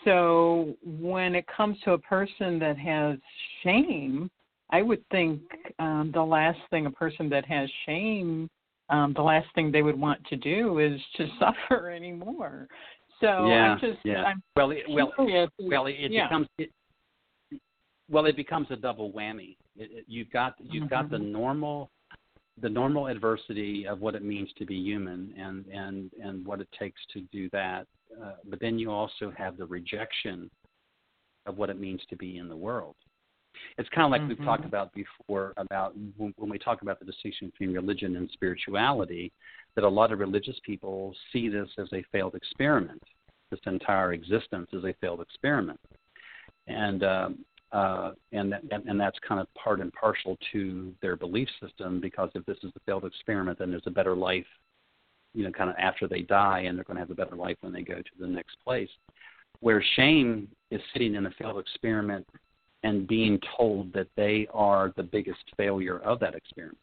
So 0.04 0.76
when 0.84 1.34
it 1.34 1.48
comes 1.48 1.80
to 1.80 1.94
a 1.94 1.98
person 1.98 2.60
that 2.60 2.78
has 2.78 3.18
shame, 3.64 4.30
I 4.70 4.82
would 4.82 5.04
think 5.10 5.40
um, 5.80 6.12
the 6.14 6.22
last 6.22 6.60
thing 6.70 6.86
a 6.86 6.90
person 6.90 7.28
that 7.30 7.44
has 7.46 7.68
shame, 7.86 8.48
um, 8.88 9.14
the 9.14 9.22
last 9.22 9.48
thing 9.56 9.72
they 9.72 9.82
would 9.82 9.98
want 9.98 10.24
to 10.26 10.36
do 10.36 10.78
is 10.78 11.00
to 11.16 11.26
suffer 11.40 11.90
anymore. 11.90 12.68
So 13.20 13.48
yeah, 13.48 13.72
I'm 13.72 13.80
just 13.80 13.98
yeah. 14.04 14.22
I'm 14.22 14.40
well, 14.54 14.70
it, 14.70 14.84
well, 14.88 15.10
curious. 15.16 15.50
well, 15.58 15.86
it, 15.86 15.96
it 15.98 16.12
yeah. 16.12 16.28
becomes 16.28 16.46
it, 16.58 16.70
well, 18.08 18.26
it 18.26 18.36
becomes 18.36 18.68
a 18.70 18.76
double 18.76 19.12
whammy. 19.12 19.56
It, 19.76 19.90
it, 19.92 20.04
you've 20.06 20.30
got 20.30 20.54
you've 20.60 20.88
got 20.90 21.10
the 21.10 21.18
Mhm. 21.18 21.32
normal 21.32 21.90
the 22.58 22.68
normal 22.70 23.08
adversity 23.08 23.86
of 23.86 24.00
what 24.00 24.14
it 24.14 24.22
means 24.22 24.50
to 24.54 24.64
be 24.64 24.76
human 24.76 25.34
and 25.36 25.66
and 25.66 26.10
and 26.22 26.46
what 26.46 26.60
it 26.60 26.68
takes 26.78 27.04
to 27.12 27.20
do 27.32 27.50
that, 27.50 27.86
uh, 28.22 28.36
but 28.46 28.60
then 28.60 28.78
you 28.78 28.90
also 28.90 29.30
have 29.30 29.56
the 29.56 29.66
rejection 29.66 30.50
of 31.44 31.58
what 31.58 31.70
it 31.70 31.78
means 31.78 32.00
to 32.06 32.16
be 32.16 32.38
in 32.38 32.48
the 32.48 32.56
world. 32.56 32.96
It's 33.78 33.88
kind 33.90 34.04
of 34.04 34.10
like 34.10 34.26
we've 34.28 34.38
Mhm. 34.38 34.44
talked 34.44 34.64
about 34.64 34.92
before 34.94 35.52
about 35.56 35.94
when, 36.16 36.32
when 36.36 36.50
we 36.50 36.58
talk 36.58 36.82
about 36.82 36.98
the 36.98 37.04
distinction 37.04 37.48
between 37.48 37.72
religion 37.72 38.16
and 38.16 38.30
spirituality, 38.30 39.32
that 39.74 39.84
a 39.84 39.88
lot 39.88 40.12
of 40.12 40.18
religious 40.18 40.58
people 40.60 41.14
see 41.32 41.48
this 41.48 41.70
as 41.78 41.92
a 41.92 42.02
failed 42.04 42.34
experiment. 42.34 43.02
This 43.50 43.60
entire 43.66 44.12
existence 44.12 44.68
is 44.72 44.84
a 44.84 44.92
failed 44.94 45.20
experiment, 45.20 45.80
and 46.66 47.04
um, 47.04 47.44
uh, 47.76 48.12
and, 48.32 48.50
that, 48.52 48.62
and 48.70 48.88
and 48.88 48.98
that's 48.98 49.18
kind 49.26 49.38
of 49.38 49.46
part 49.52 49.80
and 49.80 49.92
partial 49.92 50.38
to 50.50 50.94
their 51.02 51.14
belief 51.14 51.46
system 51.60 52.00
because 52.00 52.30
if 52.34 52.44
this 52.46 52.56
is 52.62 52.72
a 52.74 52.80
failed 52.86 53.04
experiment, 53.04 53.58
then 53.58 53.70
there's 53.70 53.82
a 53.86 53.90
better 53.90 54.16
life, 54.16 54.46
you 55.34 55.44
know, 55.44 55.52
kind 55.52 55.68
of 55.68 55.76
after 55.78 56.08
they 56.08 56.22
die, 56.22 56.60
and 56.60 56.78
they're 56.78 56.84
going 56.84 56.96
to 56.96 57.02
have 57.02 57.10
a 57.10 57.14
better 57.14 57.36
life 57.36 57.58
when 57.60 57.74
they 57.74 57.82
go 57.82 57.96
to 57.96 58.10
the 58.18 58.26
next 58.26 58.56
place. 58.64 58.88
Where 59.60 59.84
shame 59.94 60.48
is 60.70 60.80
sitting 60.94 61.16
in 61.16 61.26
a 61.26 61.30
failed 61.32 61.58
experiment 61.58 62.26
and 62.82 63.06
being 63.06 63.38
told 63.58 63.92
that 63.92 64.08
they 64.16 64.48
are 64.54 64.94
the 64.96 65.02
biggest 65.02 65.44
failure 65.58 65.98
of 65.98 66.18
that 66.20 66.34
experiment. 66.34 66.78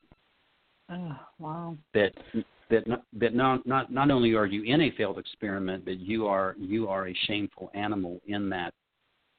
Oh, 0.92 1.16
wow. 1.40 1.78
That 1.96 2.14
that 2.70 2.86
not, 2.88 3.04
that 3.14 3.34
not 3.34 3.66
not 3.66 3.92
not 3.92 4.12
only 4.12 4.36
are 4.36 4.46
you 4.46 4.62
in 4.62 4.82
a 4.82 4.92
failed 4.92 5.18
experiment, 5.18 5.86
but 5.86 6.00
you 6.00 6.28
are 6.28 6.56
you 6.60 6.88
are 6.88 7.08
a 7.08 7.16
shameful 7.26 7.72
animal 7.74 8.22
in 8.28 8.48
that 8.50 8.76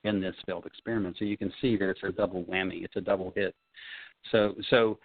in 0.05 0.21
this 0.21 0.35
failed 0.47 0.67
experiment. 0.67 1.17
So 1.19 1.25
you 1.25 1.37
can 1.37 1.53
see 1.61 1.77
that 1.77 1.89
it's 1.89 2.01
a 2.03 2.13
double 2.13 2.45
whammy. 2.45 2.85
It's 2.85 2.97
a 2.97 3.01
double 3.01 3.33
hit. 3.35 3.55
So 4.31 4.55
so 4.71 4.99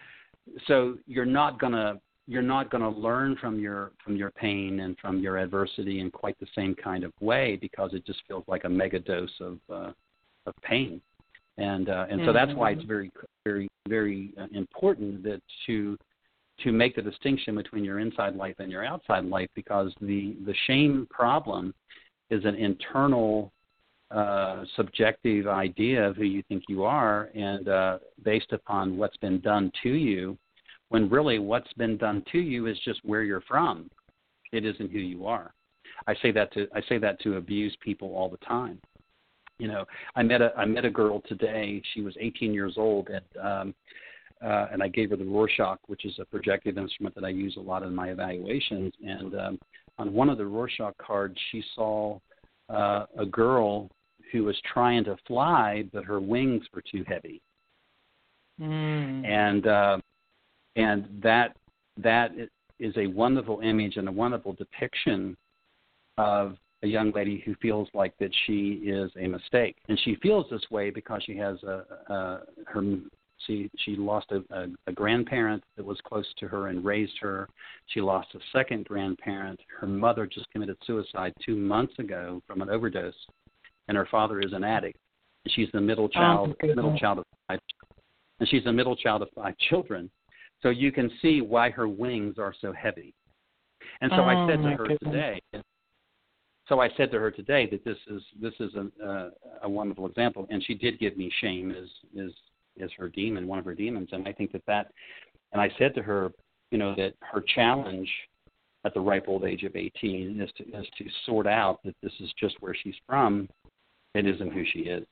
so 0.66 0.96
you're 1.06 1.24
not 1.24 1.58
gonna 1.58 2.00
you're 2.26 2.42
not 2.42 2.70
going 2.70 2.82
to 2.82 3.00
learn 3.00 3.36
from 3.40 3.58
your 3.58 3.90
from 4.04 4.14
your 4.14 4.30
pain 4.30 4.80
and 4.80 4.96
from 5.00 5.18
your 5.18 5.36
adversity 5.36 5.98
in 5.98 6.12
quite 6.12 6.38
the 6.38 6.46
same 6.54 6.76
kind 6.76 7.02
of 7.02 7.12
way 7.20 7.58
because 7.60 7.90
it 7.92 8.06
just 8.06 8.20
feels 8.28 8.44
like 8.46 8.62
a 8.62 8.68
mega 8.68 9.00
dose 9.00 9.32
of 9.40 9.58
uh, 9.68 9.90
of 10.46 10.54
pain 10.62 11.00
and 11.58 11.88
uh, 11.88 12.06
and 12.08 12.22
so 12.24 12.32
that's 12.32 12.54
why 12.54 12.70
it's 12.70 12.84
very 12.84 13.10
very 13.44 13.68
very 13.88 14.32
uh, 14.40 14.46
important 14.52 15.22
that 15.24 15.42
to 15.66 15.98
to 16.62 16.72
make 16.72 16.94
the 16.94 17.02
distinction 17.02 17.56
between 17.56 17.84
your 17.84 17.98
inside 17.98 18.36
life 18.36 18.54
and 18.58 18.70
your 18.70 18.84
outside 18.84 19.24
life 19.24 19.48
because 19.56 19.92
the 20.00 20.36
the 20.46 20.54
shame 20.66 21.08
problem 21.10 21.74
is 22.30 22.44
an 22.44 22.54
internal 22.54 23.52
uh, 24.10 24.64
subjective 24.76 25.46
idea 25.46 26.08
of 26.08 26.16
who 26.16 26.24
you 26.24 26.42
think 26.48 26.64
you 26.68 26.82
are 26.84 27.30
and 27.34 27.68
uh, 27.68 27.98
based 28.24 28.52
upon 28.52 28.96
what's 28.96 29.16
been 29.18 29.40
done 29.40 29.70
to 29.82 29.90
you 29.90 30.36
when 30.88 31.08
really 31.08 31.38
what's 31.38 31.72
been 31.74 31.96
done 31.96 32.24
to 32.32 32.38
you 32.38 32.66
is 32.66 32.76
just 32.84 33.00
where 33.04 33.22
you're 33.22 33.42
from. 33.42 33.88
It 34.52 34.64
isn't 34.64 34.90
who 34.90 34.98
you 34.98 35.26
are. 35.26 35.54
I 36.06 36.14
say 36.22 36.32
that 36.32 36.52
to 36.54 36.66
i 36.74 36.80
say 36.88 36.98
that 36.98 37.20
to 37.20 37.36
abused 37.36 37.78
people 37.80 38.14
all 38.14 38.28
the 38.28 38.38
time. 38.38 38.80
You 39.58 39.68
know 39.68 39.84
i 40.16 40.22
met 40.22 40.40
a 40.42 40.52
i 40.56 40.64
met 40.64 40.84
a 40.84 40.90
girl 40.90 41.22
today. 41.28 41.82
She 41.94 42.00
was 42.00 42.14
18 42.18 42.52
years 42.52 42.74
old 42.76 43.08
and 43.08 43.44
um 43.44 43.74
uh, 44.42 44.68
and 44.72 44.82
I 44.82 44.88
gave 44.88 45.10
her 45.10 45.16
the 45.16 45.24
Rorschach, 45.24 45.78
which 45.86 46.06
is 46.06 46.18
a 46.18 46.24
projective 46.24 46.78
instrument 46.78 47.14
that 47.14 47.24
I 47.24 47.28
use 47.28 47.56
a 47.58 47.60
lot 47.60 47.82
in 47.82 47.94
my 47.94 48.08
evaluations. 48.08 48.92
And 49.06 49.34
um, 49.38 49.58
on 49.98 50.14
one 50.14 50.30
of 50.30 50.38
the 50.38 50.46
Rorschach 50.46 50.96
cards, 50.96 51.36
she 51.52 51.62
saw 51.74 52.18
uh, 52.70 53.04
a 53.18 53.26
girl 53.26 53.90
who 54.32 54.44
was 54.44 54.56
trying 54.72 55.04
to 55.04 55.16
fly, 55.26 55.84
but 55.92 56.04
her 56.04 56.20
wings 56.20 56.64
were 56.74 56.82
too 56.90 57.04
heavy. 57.06 57.40
Mm. 58.60 59.26
And 59.26 59.66
uh, 59.66 59.98
and 60.76 61.06
that 61.22 61.56
that 61.96 62.32
is 62.78 62.94
a 62.96 63.06
wonderful 63.08 63.60
image 63.60 63.96
and 63.96 64.08
a 64.08 64.12
wonderful 64.12 64.52
depiction 64.54 65.36
of 66.18 66.56
a 66.82 66.86
young 66.86 67.12
lady 67.12 67.42
who 67.44 67.54
feels 67.60 67.88
like 67.92 68.16
that 68.18 68.30
she 68.46 68.80
is 68.84 69.10
a 69.18 69.26
mistake, 69.26 69.76
and 69.88 69.98
she 70.04 70.16
feels 70.16 70.46
this 70.50 70.62
way 70.70 70.90
because 70.90 71.22
she 71.24 71.36
has 71.36 71.62
a, 71.62 71.84
a 72.08 72.40
her 72.66 72.82
she 73.46 73.70
she 73.84 73.96
lost 73.96 74.30
a, 74.32 74.42
a, 74.54 74.66
a 74.86 74.92
grandparent 74.92 75.62
that 75.76 75.84
was 75.84 75.98
close 76.04 76.26
to 76.38 76.48
her 76.48 76.68
and 76.68 76.84
raised 76.84 77.18
her. 77.20 77.48
She 77.86 78.00
lost 78.00 78.28
a 78.34 78.38
second 78.52 78.86
grandparent. 78.86 79.60
Her 79.78 79.86
mother 79.86 80.26
just 80.26 80.50
committed 80.50 80.76
suicide 80.86 81.34
two 81.44 81.56
months 81.56 81.98
ago 81.98 82.42
from 82.46 82.62
an 82.62 82.70
overdose, 82.70 83.14
and 83.90 83.96
her 83.96 84.06
father 84.08 84.40
is 84.40 84.52
an 84.52 84.62
addict. 84.62 84.96
She's 85.48 85.68
the 85.72 85.80
middle 85.80 86.08
child, 86.08 86.54
Oh, 86.62 86.66
middle 86.66 86.96
child 86.96 87.18
of 87.18 87.24
five, 87.48 87.58
and 88.38 88.48
she's 88.48 88.62
the 88.62 88.72
middle 88.72 88.94
child 88.94 89.20
of 89.20 89.28
five 89.34 89.54
children. 89.68 90.08
So 90.62 90.68
you 90.68 90.92
can 90.92 91.10
see 91.20 91.40
why 91.40 91.70
her 91.70 91.88
wings 91.88 92.36
are 92.38 92.54
so 92.60 92.72
heavy. 92.72 93.12
And 94.00 94.12
so 94.14 94.22
Oh, 94.22 94.26
I 94.26 94.48
said 94.48 94.62
to 94.62 94.70
her 94.76 94.86
goodness. 94.86 94.98
today, 95.02 95.40
so 96.68 96.80
I 96.80 96.88
said 96.96 97.10
to 97.10 97.18
her 97.18 97.32
today 97.32 97.66
that 97.72 97.84
this 97.84 97.96
is 98.06 98.22
this 98.40 98.54
is 98.60 98.70
a 98.74 99.04
uh, 99.04 99.30
a 99.64 99.68
wonderful 99.68 100.06
example, 100.06 100.46
and 100.50 100.64
she 100.64 100.74
did 100.74 101.00
give 101.00 101.16
me 101.16 101.28
shame 101.40 101.72
as 101.72 101.88
is 102.14 102.32
is 102.76 102.92
her 102.96 103.08
demon, 103.08 103.48
one 103.48 103.58
of 103.58 103.64
her 103.64 103.74
demons, 103.74 104.10
and 104.12 104.28
I 104.28 104.32
think 104.32 104.52
that 104.52 104.62
that, 104.68 104.92
and 105.52 105.60
I 105.60 105.68
said 105.78 105.96
to 105.96 106.02
her, 106.02 106.30
you 106.70 106.78
know, 106.78 106.94
that 106.94 107.14
her 107.32 107.42
challenge 107.56 108.08
at 108.84 108.94
the 108.94 109.00
ripe 109.00 109.24
old 109.26 109.44
age 109.44 109.64
of 109.64 109.74
18 109.74 110.40
is 110.40 110.50
to 110.58 110.78
is 110.78 110.86
to 110.98 111.04
sort 111.26 111.48
out 111.48 111.80
that 111.84 111.96
this 112.04 112.12
is 112.20 112.32
just 112.38 112.54
where 112.60 112.76
she's 112.80 112.94
from, 113.04 113.48
it 114.14 114.26
isn't 114.26 114.52
who 114.52 114.64
she 114.64 114.80
is, 114.80 115.06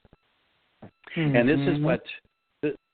and 1.17 1.49
this 1.49 1.61
is 1.61 1.79
Mhm. 1.79 1.83
what 1.83 2.05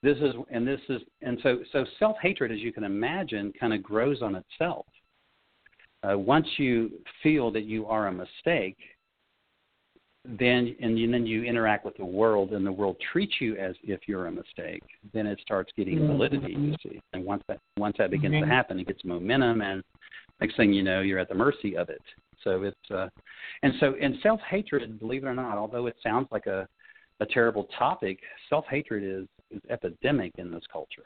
this 0.02 0.18
is, 0.18 0.34
and 0.50 0.68
this 0.68 0.80
is, 0.90 1.02
and 1.22 1.40
so 1.40 1.64
so 1.72 1.84
self 1.98 2.18
hatred, 2.20 2.52
as 2.52 2.60
you 2.60 2.72
can 2.72 2.84
imagine, 2.84 3.52
kind 3.58 3.72
of 3.72 3.82
grows 3.82 4.20
on 4.20 4.34
itself. 4.34 4.86
Uh, 6.02 6.18
once 6.18 6.46
you 6.58 7.02
feel 7.22 7.50
that 7.50 7.62
you 7.64 7.86
are 7.86 8.08
a 8.08 8.12
mistake, 8.12 8.76
then 10.26 10.76
and 10.80 10.98
you, 10.98 11.10
then 11.10 11.26
you 11.26 11.44
interact 11.44 11.84
with 11.86 11.96
the 11.96 12.04
world, 12.04 12.52
and 12.52 12.66
the 12.66 12.72
world 12.72 12.96
treats 13.12 13.40
you 13.40 13.56
as 13.56 13.74
if 13.82 14.06
you're 14.06 14.26
a 14.26 14.32
mistake. 14.32 14.82
Then 15.12 15.26
it 15.26 15.40
starts 15.40 15.72
getting 15.76 16.00
Mhm. 16.00 16.08
validity. 16.08 16.52
You 16.52 16.76
see, 16.82 17.00
and 17.14 17.24
once 17.24 17.42
that 17.48 17.58
once 17.78 17.96
that 17.96 18.10
begins 18.10 18.34
to 18.34 18.46
happen, 18.46 18.78
it 18.78 18.86
gets 18.86 19.04
momentum, 19.04 19.62
and 19.62 19.82
next 20.40 20.56
thing 20.56 20.72
you 20.72 20.82
know, 20.82 21.00
you're 21.00 21.18
at 21.18 21.28
the 21.28 21.34
mercy 21.34 21.76
of 21.76 21.88
it. 21.88 22.02
So 22.44 22.62
it's 22.62 22.90
uh, 22.90 23.08
and 23.62 23.72
so 23.80 23.94
and 24.00 24.16
self 24.22 24.40
hatred, 24.48 24.98
believe 25.00 25.24
it 25.24 25.26
or 25.26 25.34
not, 25.34 25.58
although 25.58 25.86
it 25.86 25.96
sounds 26.02 26.28
like 26.30 26.46
a 26.46 26.68
a 27.20 27.26
terrible 27.26 27.68
topic, 27.78 28.20
self 28.48 28.64
hatred 28.70 29.02
is 29.02 29.26
is 29.50 29.60
epidemic 29.70 30.32
in 30.38 30.50
this 30.50 30.64
culture. 30.72 31.04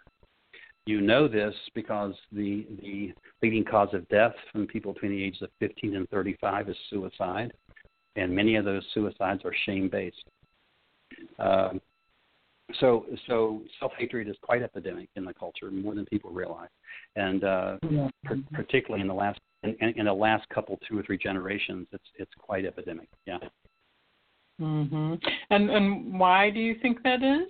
You 0.87 1.01
know 1.01 1.29
this 1.29 1.55
because 1.75 2.15
the 2.33 2.67
the 2.83 3.13
leading 3.43 3.65
cause 3.65 3.93
of 3.93 4.09
death 4.09 4.35
from 4.53 4.67
people 4.67 4.93
between 4.93 5.13
the 5.13 5.23
ages 5.23 5.43
of 5.43 5.51
15 5.61 5.97
and 5.97 6.09
35 6.11 6.71
is 6.71 6.77
suicide, 6.91 7.53
and 8.17 8.35
many 8.35 8.57
of 8.57 8.65
those 8.65 8.83
suicides 8.95 9.43
are 9.45 9.53
shame 9.67 9.89
based. 9.89 10.25
Um, 11.39 11.81
so 12.81 13.07
so 13.27 13.63
self 13.81 13.93
hatred 13.99 14.29
is 14.29 14.37
quite 14.43 14.63
epidemic 14.63 15.09
in 15.17 15.25
the 15.25 15.35
culture, 15.35 15.71
more 15.71 15.95
than 15.95 16.05
people 16.07 16.31
realize, 16.31 16.69
and 17.17 17.45
uh, 17.45 17.77
Yeah. 17.91 18.09
per- 18.25 18.43
particularly 18.53 19.01
in 19.01 19.09
the 19.09 19.15
last 19.15 19.41
in, 19.63 19.77
in 19.81 19.89
in 20.01 20.07
the 20.07 20.13
last 20.13 20.49
couple 20.49 20.79
two 20.89 20.99
or 20.99 21.03
three 21.03 21.19
generations, 21.19 21.87
it's 21.93 22.05
it's 22.17 22.33
quite 22.39 22.65
epidemic. 22.65 23.09
Yeah. 23.27 23.39
Mhm. 24.61 25.23
And 25.51 25.71
and 25.71 26.19
why 26.19 26.51
do 26.51 26.61
you 26.61 26.75
think 26.81 27.03
that 27.03 27.23
is? 27.23 27.49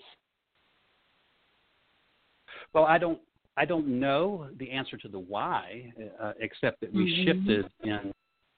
Well, 2.73 2.85
I 2.85 2.99
don't 2.99 3.21
I 3.57 3.65
don't 3.65 3.89
know 3.89 4.49
the 4.59 4.71
answer 4.71 4.97
to 4.99 5.09
the 5.09 5.19
why, 5.19 5.93
uh, 6.21 6.33
except 6.39 6.81
that 6.81 6.93
we 6.93 7.07
Mhm. 7.07 7.25
shifted 7.25 7.73
in 7.83 8.13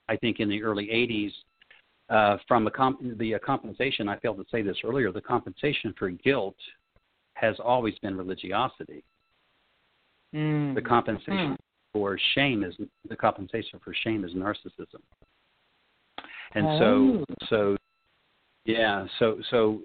I 0.07 0.17
think 0.17 0.39
in 0.39 0.49
the 0.49 0.61
early 0.61 0.87
'80s 0.89 1.33
uh, 2.09 2.37
from 2.47 2.67
a 2.67 2.71
comp- 2.71 2.99
the 3.17 3.35
uh, 3.35 3.39
compensation, 3.39 4.09
I 4.09 4.17
failed 4.17 4.37
to 4.37 4.45
say 4.51 4.61
this 4.61 4.77
earlier. 4.83 5.11
The 5.11 5.21
compensation 5.21 5.93
for 5.93 6.09
guilt 6.09 6.57
has 7.35 7.57
always 7.59 7.97
been 7.99 8.17
religiosity. 8.17 9.03
Mm. 10.35 10.75
The 10.75 10.81
compensation 10.81 11.53
Mm. 11.53 11.57
For 11.93 12.17
shame 12.33 12.63
is 12.63 12.75
the 13.09 13.15
compensation 13.15 13.79
for 13.83 13.93
shame 13.93 14.23
is 14.23 14.33
narcissism. 14.33 15.01
And 16.53 16.67
Oh. 16.67 16.79
so 16.79 17.25
so 17.47 17.77
yeah, 18.65 19.07
so 19.19 19.41
so 19.49 19.81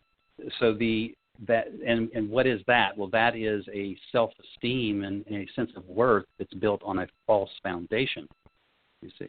so 0.59 0.75
the 0.75 1.15
that 1.47 1.69
and 1.85 2.11
and 2.13 2.29
what 2.31 2.47
is 2.47 2.61
that? 2.67 2.97
Well, 2.97 3.09
that 3.09 3.37
is 3.37 3.67
a 3.73 3.97
self-esteem 4.13 5.05
and 5.05 5.25
and 5.27 5.49
a 5.49 5.53
sense 5.53 5.71
of 5.77 5.87
worth 5.87 6.27
that's 6.39 6.55
built 6.55 6.83
on 6.85 7.01
a 7.01 7.09
false 7.27 7.51
foundation. 7.63 8.27
You 9.03 9.11
see, 9.19 9.29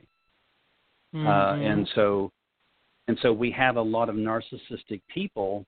uh, 1.14 1.18
Mhm. 1.54 1.72
and 1.72 1.88
so 1.96 2.32
and 3.08 3.18
so 3.20 3.32
we 3.32 3.52
have 3.52 3.78
a 3.78 3.82
lot 3.82 4.10
of 4.10 4.16
narcissistic 4.16 5.02
people, 5.08 5.66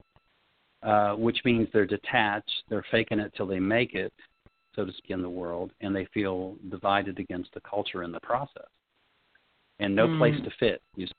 uh, 0.84 1.16
which 1.16 1.44
means 1.46 1.70
they're 1.72 1.86
detached, 1.86 2.64
they're 2.68 2.86
faking 2.92 3.20
it 3.20 3.34
till 3.36 3.46
they 3.46 3.60
make 3.60 3.96
it, 3.96 4.14
so 4.80 4.86
to 4.86 4.94
speak, 4.94 5.12
in 5.12 5.22
the 5.22 5.30
world, 5.30 5.72
and 5.82 5.94
they 5.94 6.06
feel 6.14 6.56
divided 6.70 7.20
against 7.20 7.54
the 7.54 7.60
culture 7.62 8.04
in 8.04 8.14
the 8.14 8.20
process, 8.22 8.70
and 9.80 9.94
no 9.94 10.08
Mm. 10.08 10.18
place 10.18 10.42
to 10.44 10.50
fit. 10.52 10.82
You 10.96 11.08
see. 11.08 11.14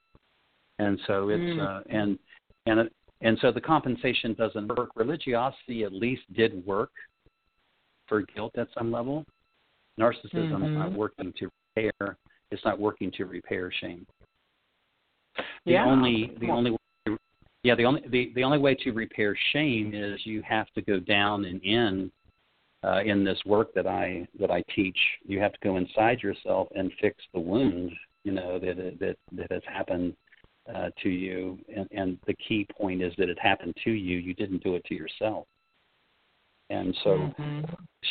And 0.79 0.99
so 1.07 1.29
it's 1.29 1.43
Mm. 1.43 1.59
uh, 1.59 1.83
and 1.91 2.19
and 2.65 2.91
and 3.21 3.39
so 3.41 3.53
the 3.53 3.61
compensation 3.61 4.33
doesn't 4.33 4.69
work. 4.69 4.97
Religiosity 4.97 5.85
at 5.85 5.93
least 5.93 6.23
did 6.33 6.65
work 6.65 6.93
for 8.07 8.23
guilt 8.23 8.57
at 8.57 8.73
some 8.73 8.91
level. 8.91 9.27
Narcissism 9.99 10.65
is 10.67 10.75
not 10.75 10.91
Mhm. 10.91 10.97
working 10.97 11.33
to 11.35 11.51
repair. 11.77 12.17
It's 12.51 12.65
not 12.65 12.79
working 12.79 13.11
to 13.13 13.27
repair 13.27 13.71
shame. 13.71 14.07
The 15.67 15.75
Yeah. 15.75 15.85
only 15.85 16.35
the 16.39 16.49
only 16.49 16.77
yeah 17.63 17.75
the 17.75 17.85
only 17.85 18.01
the, 18.09 18.33
the 18.35 18.43
only 18.43 18.59
way 18.59 18.75
to 18.77 18.93
repair 18.93 19.37
shame 19.53 19.93
is 19.93 20.25
you 20.25 20.41
have 20.43 20.71
to 20.71 20.81
go 20.81 20.99
down 20.99 21.45
and 21.45 21.63
in 21.63 22.11
uh, 22.83 23.03
in 23.05 23.25
this 23.25 23.39
work 23.45 23.75
that 23.75 23.87
I 23.87 24.27
that 24.39 24.51
I 24.51 24.63
teach. 24.75 24.99
You 25.27 25.41
have 25.41 25.53
to 25.53 25.59
go 25.63 25.77
inside 25.77 26.23
yourself 26.23 26.69
and 26.75 26.93
fix 27.01 27.17
the 27.35 27.41
wound 27.41 27.93
you 28.25 28.33
know 28.33 28.59
that 28.59 28.97
that 29.01 29.17
that 29.33 29.53
has 29.53 29.63
happened 29.67 30.15
uh, 30.75 30.91
to 31.03 31.09
you. 31.09 31.59
And, 31.75 31.89
and 31.91 32.19
the 32.27 32.35
key 32.35 32.67
point 32.77 33.03
is 33.03 33.13
that 33.19 33.29
it 33.29 33.39
happened 33.41 33.75
to 33.85 33.91
you. 33.91 34.19
You 34.19 34.35
didn't 34.35 34.63
do 34.63 34.75
it 34.75 34.85
to 34.87 34.95
yourself. 34.95 35.47
And 36.69 36.97
so 37.03 37.35
Mhm. 37.39 37.65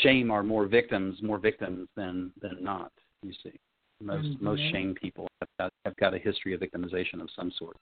shame 0.03 0.31
are 0.31 0.43
more 0.43 0.65
victims, 0.65 1.21
more 1.21 1.37
victims 1.37 1.87
than 1.95 2.33
than 2.41 2.63
not. 2.63 2.91
You 3.23 3.33
see, 3.43 3.53
most 4.01 4.27
Mhm. 4.29 4.41
most 4.41 4.61
shame 4.71 4.93
people 4.95 5.27
have 5.41 5.49
got, 5.59 5.73
have 5.85 5.95
got 5.97 6.13
a 6.13 6.17
history 6.17 6.53
of 6.53 6.61
victimization 6.61 7.21
of 7.21 7.29
some 7.31 7.51
sort. 7.51 7.77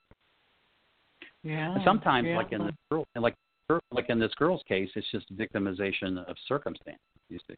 Yeah. 1.44 1.74
And 1.74 1.84
sometimes, 1.84 2.28
yeah. 2.28 2.38
like 2.38 2.52
in 2.52 2.66
the 2.66 3.06
and 3.16 3.24
like 3.24 3.36
like 3.92 4.10
in 4.10 4.20
this 4.20 4.34
girl's 4.36 4.64
case, 4.68 4.90
it's 4.96 5.10
just 5.12 5.34
victimization 5.36 6.24
of 6.26 6.36
circumstance. 6.48 7.00
You 7.30 7.40
see, 7.48 7.56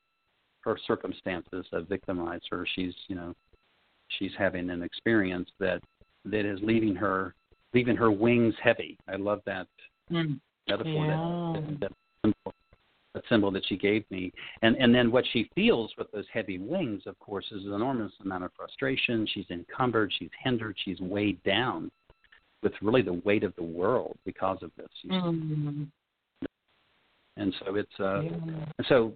her 0.62 0.78
circumstances 0.88 1.66
have 1.72 1.88
victimized 1.88 2.46
her. 2.50 2.66
She's 2.76 2.94
you 3.08 3.16
know, 3.16 3.36
she's 4.18 4.32
having 4.38 4.70
an 4.70 4.84
experience 4.84 5.50
that 5.60 5.82
that 6.26 6.46
is 6.46 6.60
leaving 6.62 6.96
her 6.96 7.36
leaving 7.74 7.96
her 7.96 8.12
wings 8.12 8.56
heavy. 8.62 8.98
I 9.08 9.16
love 9.16 9.42
that 9.46 9.68
Mm. 10.12 10.40
metaphor 10.68 11.06
Yeah. 11.06 11.52
that, 11.54 11.80
that, 11.80 11.80
that 11.82 11.92
symbol 12.24 12.54
that 13.14 13.24
symbol 13.30 13.52
that 13.52 13.64
she 13.68 13.78
gave 13.78 14.10
me 14.10 14.32
and 14.64 14.76
and 14.78 14.94
then 14.94 15.12
what 15.12 15.24
she 15.32 15.48
feels 15.54 15.96
with 16.00 16.12
those 16.12 16.26
heavy 16.34 16.58
wings 16.58 17.04
of 17.06 17.18
course 17.20 17.46
is 17.52 17.66
an 17.66 17.74
enormous 17.74 18.12
amount 18.22 18.44
of 18.44 18.52
frustration 18.54 19.28
she's 19.28 19.46
encumbered 19.52 20.12
she's 20.18 20.32
hindered 20.44 20.76
she's 20.84 21.00
weighed 21.00 21.42
down 21.44 21.92
with 22.64 22.74
really 22.82 23.04
the 23.04 23.22
weight 23.24 23.44
of 23.44 23.56
the 23.56 23.64
world 23.64 24.18
because 24.26 24.58
of 24.64 24.72
this. 24.76 24.90
Mhm. 25.06 25.88
And 27.40 27.54
so 27.60 27.76
it's 27.76 28.00
uh 28.00 28.22
Yeah. 28.22 28.32
and 28.78 28.88
so 28.88 29.14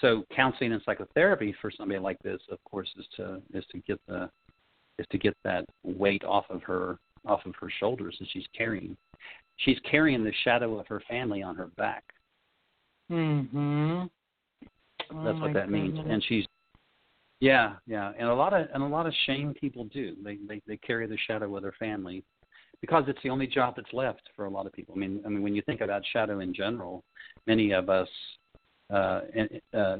so 0.00 0.24
counseling 0.34 0.72
and 0.72 0.82
psychotherapy 0.84 1.54
for 1.60 1.70
somebody 1.70 2.00
like 2.00 2.18
this 2.22 2.40
of 2.50 2.58
course 2.64 2.88
is 2.98 3.06
to 3.16 3.40
is 3.54 3.64
to 3.72 3.78
get 3.78 4.00
the 4.08 4.28
is 4.98 5.06
to 5.10 5.18
get 5.18 5.36
that 5.44 5.64
weight 5.84 6.24
off 6.24 6.46
of 6.50 6.62
her 6.64 6.98
off 7.26 7.44
of 7.44 7.54
her 7.60 7.68
shoulders 7.80 8.16
that 8.20 8.28
she's 8.32 8.46
carrying. 8.56 8.96
She's 9.56 9.78
carrying 9.90 10.22
the 10.22 10.32
shadow 10.44 10.78
of 10.78 10.86
her 10.86 11.00
family 11.08 11.42
on 11.42 11.56
her 11.56 11.68
back. 11.76 12.04
Mm 13.10 13.48
Mhm. 13.50 14.10
Oh 15.12 15.24
that's 15.24 15.40
what 15.40 15.52
that 15.54 15.70
means. 15.70 15.98
and 15.98 16.22
she's 16.24 16.46
yeah 17.40 17.76
yeah. 17.86 18.12
And 18.18 18.28
a 18.28 18.34
lot 18.34 18.52
of 18.54 18.68
and 18.72 18.82
a 18.82 18.86
lot 18.86 19.06
of 19.06 19.14
shame 19.26 19.54
people 19.54 19.84
do. 19.84 20.16
They 20.24 20.36
they 20.48 20.60
they 20.66 20.76
carry 20.78 21.06
the 21.06 21.18
shadow 21.26 21.54
of 21.56 21.62
their 21.62 21.72
family 21.78 22.24
because 22.80 23.04
it's 23.08 23.18
the 23.22 23.30
only 23.30 23.46
job 23.46 23.74
that's 23.76 23.92
left 23.92 24.22
for 24.34 24.44
a 24.46 24.50
lot 24.50 24.66
of 24.66 24.72
people 24.72 24.94
i 24.94 24.98
mean 24.98 25.20
i 25.24 25.28
mean 25.28 25.42
when 25.42 25.54
you 25.54 25.62
think 25.62 25.80
about 25.80 26.02
shadow 26.12 26.40
in 26.40 26.54
general 26.54 27.02
many 27.46 27.72
of 27.72 27.88
us 27.88 28.08
uh, 28.92 29.20
uh, 29.76 29.96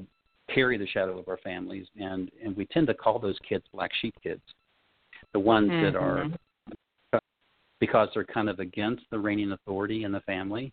carry 0.52 0.78
the 0.78 0.86
shadow 0.86 1.18
of 1.18 1.28
our 1.28 1.38
families, 1.38 1.86
and 1.96 2.30
and 2.44 2.56
we 2.56 2.66
tend 2.66 2.86
to 2.86 2.94
call 2.94 3.18
those 3.18 3.38
kids 3.48 3.64
black 3.72 3.90
sheep 4.00 4.14
kids, 4.22 4.42
the 5.32 5.40
ones 5.40 5.70
that 5.82 5.96
are 5.96 6.26
because 7.80 8.08
they're 8.14 8.24
kind 8.24 8.48
of 8.48 8.58
against 8.58 9.02
the 9.10 9.18
reigning 9.18 9.52
authority 9.52 10.04
in 10.04 10.12
the 10.12 10.20
family. 10.20 10.72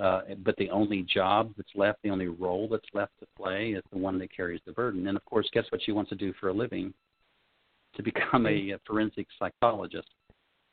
Uh, 0.00 0.22
but 0.42 0.56
the 0.56 0.70
only 0.70 1.02
job 1.02 1.52
that's 1.56 1.68
left, 1.74 1.98
the 2.02 2.08
only 2.08 2.26
role 2.26 2.66
that's 2.66 2.88
left 2.94 3.12
to 3.20 3.26
play, 3.36 3.72
is 3.72 3.82
the 3.92 3.98
one 3.98 4.18
that 4.18 4.34
carries 4.34 4.60
the 4.66 4.72
burden. 4.72 5.06
And 5.06 5.16
of 5.16 5.24
course, 5.26 5.48
guess 5.52 5.66
what 5.68 5.82
she 5.82 5.92
wants 5.92 6.08
to 6.08 6.16
do 6.16 6.32
for 6.40 6.48
a 6.48 6.52
living? 6.52 6.94
To 7.96 8.02
become 8.02 8.46
a, 8.46 8.74
forensic 8.86 9.26
psychologist. 9.38 10.08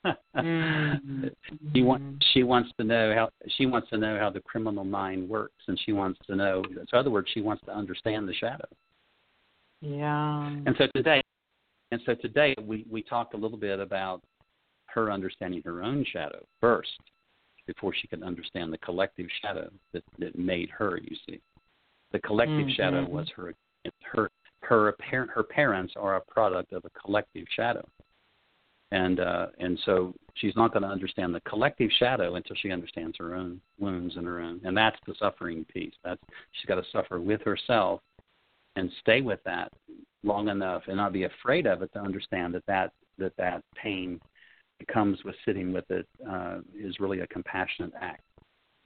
Mhm. 0.05 1.35
She 1.75 1.81
wants 1.81 2.25
she 2.33 2.43
wants 2.43 2.71
to 2.77 2.83
know 2.83 3.13
how 3.13 3.29
she 3.49 3.65
wants 3.65 3.89
to 3.89 3.97
know 3.97 4.17
how 4.17 4.29
the 4.29 4.39
criminal 4.41 4.83
mind 4.85 5.27
works, 5.27 5.63
and 5.67 5.79
she 5.79 5.91
wants 5.91 6.19
to 6.27 6.35
know. 6.35 6.63
So, 6.63 6.79
in 6.79 6.99
other 6.99 7.09
words, 7.09 7.29
she 7.33 7.41
wants 7.41 7.63
to 7.65 7.75
understand 7.75 8.27
the 8.27 8.33
shadow. 8.33 8.67
Yeah. 9.81 10.47
And 10.65 10.75
so 10.77 10.87
today, 10.95 11.21
and 11.91 12.01
so 12.05 12.15
today 12.15 12.55
we 12.61 12.85
we 12.89 13.01
talked 13.01 13.33
a 13.33 13.37
little 13.37 13.57
bit 13.57 13.79
about 13.79 14.23
her 14.85 15.11
understanding 15.11 15.61
her 15.63 15.83
own 15.83 16.05
shadow 16.05 16.45
first, 16.59 16.99
before 17.67 17.93
she 17.93 18.07
could 18.07 18.23
understand 18.23 18.71
the 18.73 18.77
collective 18.79 19.27
shadow 19.41 19.69
that 19.91 20.03
that 20.19 20.37
made 20.37 20.69
her. 20.69 20.97
You 20.97 21.15
see, 21.27 21.41
the 22.11 22.19
collective 22.19 22.67
Mhm. 22.67 22.75
shadow 22.75 23.05
was 23.05 23.29
her 23.31 23.53
her 24.03 24.29
her 24.61 24.91
parent 24.93 25.31
her 25.31 25.43
parents 25.43 25.93
are 25.95 26.15
a 26.15 26.21
product 26.21 26.73
of 26.73 26.85
a 26.85 26.89
collective 26.91 27.47
shadow, 27.49 27.87
and 28.91 29.19
uh, 29.19 29.47
and 29.59 29.79
so 29.85 30.13
she's 30.35 30.55
not 30.55 30.73
going 30.73 30.83
to 30.83 30.89
understand 30.89 31.33
the 31.33 31.41
collective 31.41 31.89
shadow 31.99 32.35
until 32.35 32.55
she 32.55 32.71
understands 32.71 33.15
her 33.19 33.35
own 33.35 33.61
wounds 33.79 34.15
and 34.17 34.25
her 34.25 34.41
own, 34.41 34.59
and 34.63 34.75
that's 34.75 34.97
the 35.05 35.13
suffering 35.19 35.65
piece. 35.65 35.93
That's 36.03 36.21
she's 36.53 36.65
got 36.65 36.75
to 36.75 36.83
suffer 36.91 37.19
with 37.19 37.41
herself 37.41 38.01
and 38.75 38.91
stay 39.01 39.21
with 39.21 39.39
that 39.45 39.71
long 40.23 40.49
enough 40.49 40.83
and 40.87 40.97
not 40.97 41.13
be 41.13 41.23
afraid 41.23 41.65
of 41.65 41.81
it 41.81 41.91
to 41.93 41.99
understand 41.99 42.53
that 42.53 42.65
that 42.67 42.91
that, 43.17 43.33
that 43.37 43.63
pain 43.75 44.19
that 44.79 44.87
comes 44.87 45.23
with 45.23 45.35
sitting 45.45 45.71
with 45.71 45.89
it 45.91 46.07
uh, 46.29 46.59
is 46.75 46.99
really 46.99 47.19
a 47.19 47.27
compassionate 47.27 47.93
act. 47.99 48.23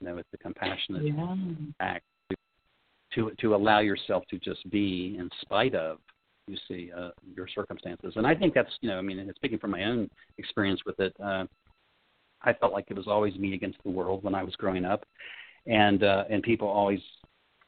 You 0.00 0.08
know, 0.08 0.18
it's 0.18 0.28
a 0.34 0.38
compassionate 0.38 1.04
Yeah. 1.04 1.36
act 1.80 2.04
to, 2.30 2.36
to 3.14 3.30
to 3.40 3.54
allow 3.54 3.78
yourself 3.78 4.24
to 4.30 4.38
just 4.38 4.68
be 4.70 5.16
in 5.18 5.30
spite 5.40 5.74
of 5.74 5.98
you 6.46 6.56
see 6.68 6.90
uh, 6.96 7.10
your 7.34 7.48
circumstances. 7.48 8.14
And 8.16 8.26
I 8.26 8.34
think 8.34 8.54
that's 8.54 8.70
you 8.80 8.88
know 8.88 8.98
I 8.98 9.02
mean 9.02 9.30
speaking 9.36 9.58
from 9.58 9.70
my 9.70 9.84
own 9.84 10.08
experience 10.38 10.80
with 10.84 10.98
it, 11.00 11.14
uh, 11.22 11.44
I 12.42 12.52
felt 12.54 12.72
like 12.72 12.86
it 12.88 12.96
was 12.96 13.08
always 13.08 13.34
me 13.36 13.54
against 13.54 13.78
the 13.84 13.90
world 13.90 14.22
when 14.22 14.34
I 14.34 14.42
was 14.42 14.54
growing 14.56 14.84
up, 14.84 15.04
and 15.66 16.02
uh, 16.02 16.24
and 16.30 16.42
people 16.42 16.68
always 16.68 17.00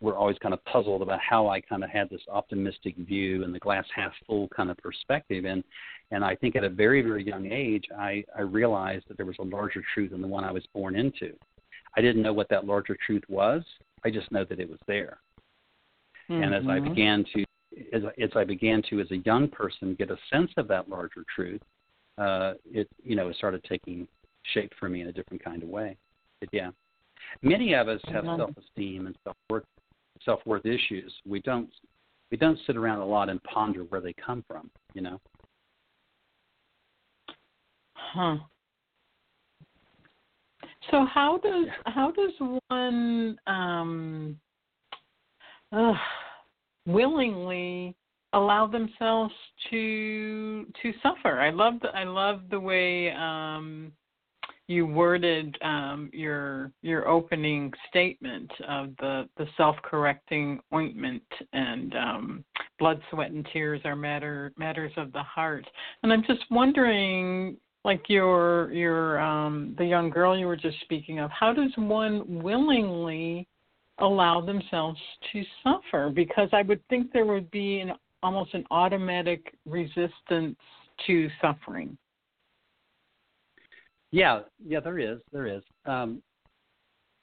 were 0.00 0.16
always 0.16 0.36
kind 0.42 0.52
of 0.52 0.62
puzzled 0.66 1.00
about 1.00 1.20
how 1.20 1.48
I 1.48 1.60
kind 1.60 1.82
of 1.82 1.88
had 1.88 2.10
this 2.10 2.20
optimistic 2.30 2.96
view 2.98 3.44
and 3.44 3.54
the 3.54 3.58
glass 3.58 3.86
half 3.94 4.12
full 4.26 4.48
kind 4.48 4.70
of 4.70 4.76
perspective. 4.78 5.44
And 5.44 5.64
and 6.10 6.24
I 6.24 6.34
think 6.36 6.56
at 6.56 6.64
a 6.64 6.68
very 6.68 7.02
very 7.02 7.24
young 7.24 7.50
age, 7.50 7.84
I 7.98 8.24
I 8.36 8.42
realized 8.42 9.06
that 9.08 9.16
there 9.16 9.26
was 9.26 9.36
a 9.40 9.44
larger 9.44 9.82
truth 9.94 10.10
than 10.10 10.20
the 10.20 10.28
one 10.28 10.44
I 10.44 10.52
was 10.52 10.64
born 10.74 10.96
into. 10.96 11.32
I 11.96 12.02
didn't 12.02 12.22
know 12.22 12.34
what 12.34 12.50
that 12.50 12.66
larger 12.66 12.96
truth 13.06 13.22
was. 13.28 13.64
I 14.04 14.10
just 14.10 14.30
know 14.30 14.44
that 14.44 14.60
it 14.60 14.68
was 14.68 14.78
there. 14.86 15.18
And 16.28 16.54
as 16.54 16.64
I 16.68 16.78
Mhm. 16.80 16.84
began 16.90 17.24
to 17.34 17.45
as, 17.92 18.02
as 18.20 18.30
I 18.34 18.44
began 18.44 18.82
to 18.90 19.00
as 19.00 19.10
a 19.10 19.18
young 19.18 19.48
person 19.48 19.94
get 19.98 20.10
a 20.10 20.16
sense 20.32 20.50
of 20.56 20.68
that 20.68 20.88
larger 20.88 21.24
truth, 21.34 21.60
uh, 22.18 22.54
it 22.64 22.88
you 23.02 23.16
know 23.16 23.28
it 23.28 23.36
started 23.36 23.64
taking 23.64 24.06
shape 24.54 24.72
for 24.78 24.88
me 24.88 25.00
in 25.02 25.08
a 25.08 25.12
different 25.12 25.44
kind 25.44 25.62
of 25.62 25.68
way. 25.68 25.96
But 26.40 26.48
yeah, 26.52 26.70
many 27.42 27.74
of 27.74 27.88
us 27.88 28.00
have 28.06 28.24
Mhm. 28.24 28.36
self-esteem 28.36 29.06
and 29.06 29.16
self-worth 29.24 29.64
self-worth 30.22 30.66
issues. 30.66 31.14
We 31.26 31.40
don't 31.40 31.70
we 32.30 32.36
don't 32.36 32.58
sit 32.66 32.76
around 32.76 33.00
a 33.00 33.06
lot 33.06 33.28
and 33.28 33.42
ponder 33.44 33.84
where 33.84 34.00
they 34.00 34.14
come 34.14 34.42
from. 34.48 34.70
You 34.94 35.02
know. 35.02 35.20
Huh. 37.94 38.38
So 40.90 41.04
how 41.04 41.38
does 41.38 41.66
how 41.86 42.10
does 42.12 42.32
one 42.68 43.38
um 43.46 44.40
uh, 45.72 45.94
willingly 46.86 47.94
allow 48.32 48.66
themselves 48.66 49.34
to 49.70 50.66
to 50.82 50.92
suffer. 51.02 51.40
I 51.40 51.50
love 51.50 51.74
I 51.94 52.04
love 52.04 52.42
the 52.50 52.60
way 52.60 53.10
um, 53.12 53.92
you 54.68 54.86
worded 54.86 55.56
um, 55.62 56.10
your 56.12 56.72
your 56.82 57.08
opening 57.08 57.72
statement 57.88 58.50
of 58.68 58.90
the 58.98 59.28
the 59.36 59.46
self 59.56 59.76
correcting 59.82 60.60
ointment 60.74 61.22
and 61.52 61.94
um, 61.94 62.44
blood, 62.78 63.00
sweat, 63.10 63.30
and 63.30 63.46
tears 63.52 63.80
are 63.84 63.96
matter 63.96 64.52
matters 64.56 64.92
of 64.96 65.12
the 65.12 65.22
heart. 65.22 65.64
And 66.02 66.12
I'm 66.12 66.22
just 66.26 66.44
wondering, 66.50 67.56
like 67.84 68.02
your 68.08 68.72
your 68.72 69.20
um, 69.20 69.74
the 69.78 69.86
young 69.86 70.10
girl 70.10 70.36
you 70.36 70.46
were 70.46 70.56
just 70.56 70.80
speaking 70.80 71.20
of, 71.20 71.30
how 71.30 71.52
does 71.52 71.72
one 71.76 72.42
willingly 72.42 73.46
allow 73.98 74.40
themselves 74.40 75.00
to 75.32 75.42
suffer? 75.62 76.10
Because 76.10 76.48
I 76.52 76.62
would 76.62 76.86
think 76.88 77.12
there 77.12 77.26
would 77.26 77.50
be 77.50 77.80
an 77.80 77.92
almost 78.22 78.54
an 78.54 78.64
automatic 78.70 79.54
resistance 79.66 80.56
to 81.06 81.28
suffering. 81.40 81.96
Yeah, 84.10 84.40
yeah, 84.64 84.80
there 84.80 84.98
is, 84.98 85.18
there 85.32 85.46
is. 85.46 85.62
Um, 85.84 86.22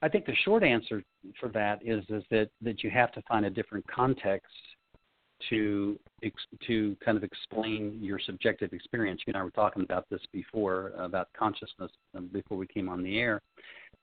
I 0.02 0.10
think 0.10 0.26
the 0.26 0.36
short 0.44 0.64
answer 0.64 1.02
for 1.40 1.50
that 1.50 1.80
is 1.84 2.04
is 2.10 2.24
that 2.30 2.50
that 2.62 2.84
you 2.84 2.90
have 2.90 3.12
to 3.14 3.22
find 3.24 3.46
a 3.46 3.50
different 3.50 3.86
context 3.88 4.52
to 5.50 5.98
to 6.68 6.96
kind 7.04 7.18
of 7.18 7.24
explain 7.24 8.00
your 8.02 8.20
subjective 8.20 8.74
experience. 8.74 9.22
You 9.26 9.32
and 9.32 9.38
I 9.38 9.44
were 9.44 9.52
talking 9.52 9.84
about 9.84 10.06
this 10.10 10.22
before 10.32 10.92
about 10.98 11.28
consciousness 11.38 11.92
um, 12.16 12.30
before 12.32 12.58
we 12.58 12.68
came 12.68 12.90
on 12.90 13.04
the 13.04 13.20
air, 13.20 13.42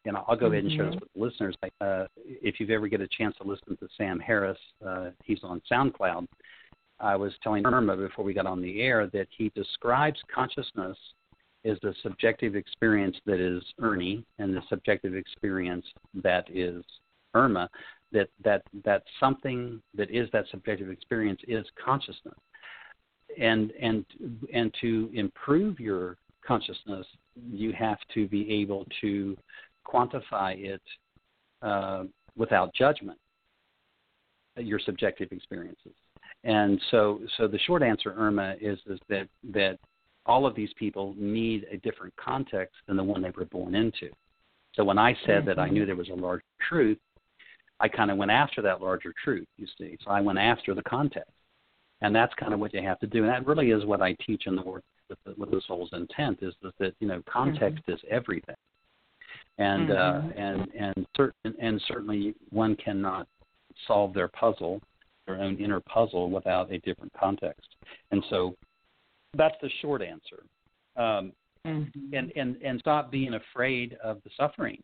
and 0.05 0.17
I'll 0.17 0.37
go 0.37 0.47
ahead 0.47 0.65
and 0.65 0.73
share 0.73 0.87
this 0.87 0.95
mm-hmm. 0.97 1.21
with 1.21 1.33
the 1.39 1.45
listeners. 1.45 1.57
Uh, 1.81 2.07
if 2.27 2.61
you've 2.61 2.71
ever 2.71 2.89
get 2.89 3.01
a 3.01 3.09
chance 3.09 3.37
to 3.41 3.49
listen 3.49 3.77
to 3.79 3.89
Sam 3.97 4.19
Harris, 4.19 4.59
uh, 4.87 5.11
he's 5.25 5.41
on 5.43 5.63
SoundCloud. 5.71 6.27
I 7.01 7.17
was 7.17 7.33
telling 7.43 7.65
Irma 7.67 7.97
before 7.97 8.25
we 8.25 8.35
got 8.35 8.47
on 8.47 8.61
the 8.61 8.83
air 8.83 9.07
that 9.09 9.27
he 9.37 9.51
describes 9.55 10.21
consciousness 10.33 10.97
is 11.65 11.79
the 11.83 11.95
subjective 12.03 12.57
experience 12.57 13.17
that 13.27 13.39
is 13.39 13.63
Ernie 13.81 14.25
and 14.39 14.55
the 14.55 14.63
subjective 14.69 15.15
experience 15.15 15.85
that 16.23 16.45
is 16.51 16.83
Irma, 17.35 17.69
that 18.13 18.29
that 18.45 18.63
that 18.85 19.03
something 19.19 19.81
that 19.95 20.11
is 20.11 20.29
that 20.33 20.45
subjective 20.51 20.91
experience 20.91 21.41
is 21.49 21.65
consciousness. 21.83 22.35
And 23.39 23.73
and 23.81 24.05
and 24.53 24.75
to 24.81 25.11
improve 25.13 25.79
your 25.79 26.17
consciousness, 26.45 27.07
you 27.51 27.73
have 27.73 27.99
to 28.15 28.27
be 28.27 28.51
able 28.61 28.87
to 29.01 29.37
quantify 29.87 30.59
it 30.59 30.83
uh, 31.63 32.05
without 32.37 32.75
judgment. 32.75 33.19
Your 34.57 34.81
subjective 34.81 35.29
experiences. 35.31 35.95
And 36.45 36.81
so, 36.91 37.21
so 37.37 37.47
the 37.47 37.59
short 37.61 37.83
answer, 37.83 38.15
Irma, 38.17 38.57
is, 38.61 38.79
is 38.87 38.99
that 39.09 39.29
that 39.53 39.79
all 40.27 40.47
of 40.47 40.55
these 40.55 40.71
people 40.79 41.15
need 41.17 41.67
a 41.71 41.77
different 41.79 42.15
context 42.17 42.75
than 42.87 42.97
the 42.97 43.05
one 43.05 43.23
they 43.23 43.31
were 43.31 43.47
born 43.47 43.75
into. 43.75 44.11
So 44.75 44.85
when 44.85 44.99
I 44.99 45.17
said 45.27 45.41
mm-hmm. 45.41 45.49
that 45.49 45.59
I 45.59 45.69
knew 45.69 45.81
mm-hmm. 45.81 45.87
there 45.87 45.97
was 45.97 46.09
a 46.11 46.15
large 46.15 46.43
truth, 46.69 46.99
I 47.81 47.89
kind 47.89 48.11
of 48.11 48.19
went 48.19 48.31
after 48.31 48.63
that 48.63 48.81
larger 48.81 49.15
truth, 49.23 49.47
you 49.57 49.67
see. 49.79 49.97
So 50.05 50.11
I 50.11 50.21
went 50.21 50.39
after 50.39 50.75
the 50.75 50.83
context. 50.83 51.33
And 52.03 52.15
that's 52.15 52.33
kind 52.35 52.55
of 52.55 52.61
what 52.61 52.73
you 52.73 52.83
have 52.83 52.99
to 53.01 53.07
do. 53.07 53.25
And 53.25 53.29
that 53.29 53.47
really 53.47 53.71
is 53.71 53.85
what 53.85 54.01
I 54.01 54.17
teach 54.27 54.45
in 54.47 54.57
the 54.57 54.63
work 54.63 54.85
with 55.09 55.19
the, 55.27 55.35
with 55.37 55.51
the 55.51 55.61
soul's 55.67 55.91
intent 55.93 56.39
is 56.41 56.55
that, 56.63 56.73
that 56.79 56.95
you 57.01 57.09
know 57.09 57.23
context 57.31 57.83
mm-hmm. 57.83 57.93
is 57.93 58.01
everything. 58.11 58.55
And 59.59 59.91
uh, 59.91 59.95
mm-hmm. 59.95 60.29
uh, 60.29 60.43
and 60.43 60.69
and 60.79 61.07
certain 61.17 61.55
and 61.61 61.83
certainly 61.87 62.35
one 62.49 62.77
cannot 62.77 63.27
solve 63.87 64.15
their 64.15 64.29
puzzle, 64.29 64.81
their 65.27 65.37
own 65.37 65.57
inner 65.59 65.81
puzzle 65.81 66.31
without 66.31 66.73
a 66.73 66.79
different 66.79 67.13
context. 67.13 67.69
And 68.11 68.25
so 68.31 68.55
that's 69.37 69.57
the 69.61 69.71
short 69.83 70.03
answer. 70.03 70.45
Um, 70.97 71.33
mm-hmm. 71.67 72.15
and, 72.15 72.33
and, 72.35 72.57
and 72.63 72.81
stop 72.81 73.11
being 73.11 73.35
afraid 73.35 73.97
of 74.03 74.21
the 74.25 74.31
suffering. 74.37 74.83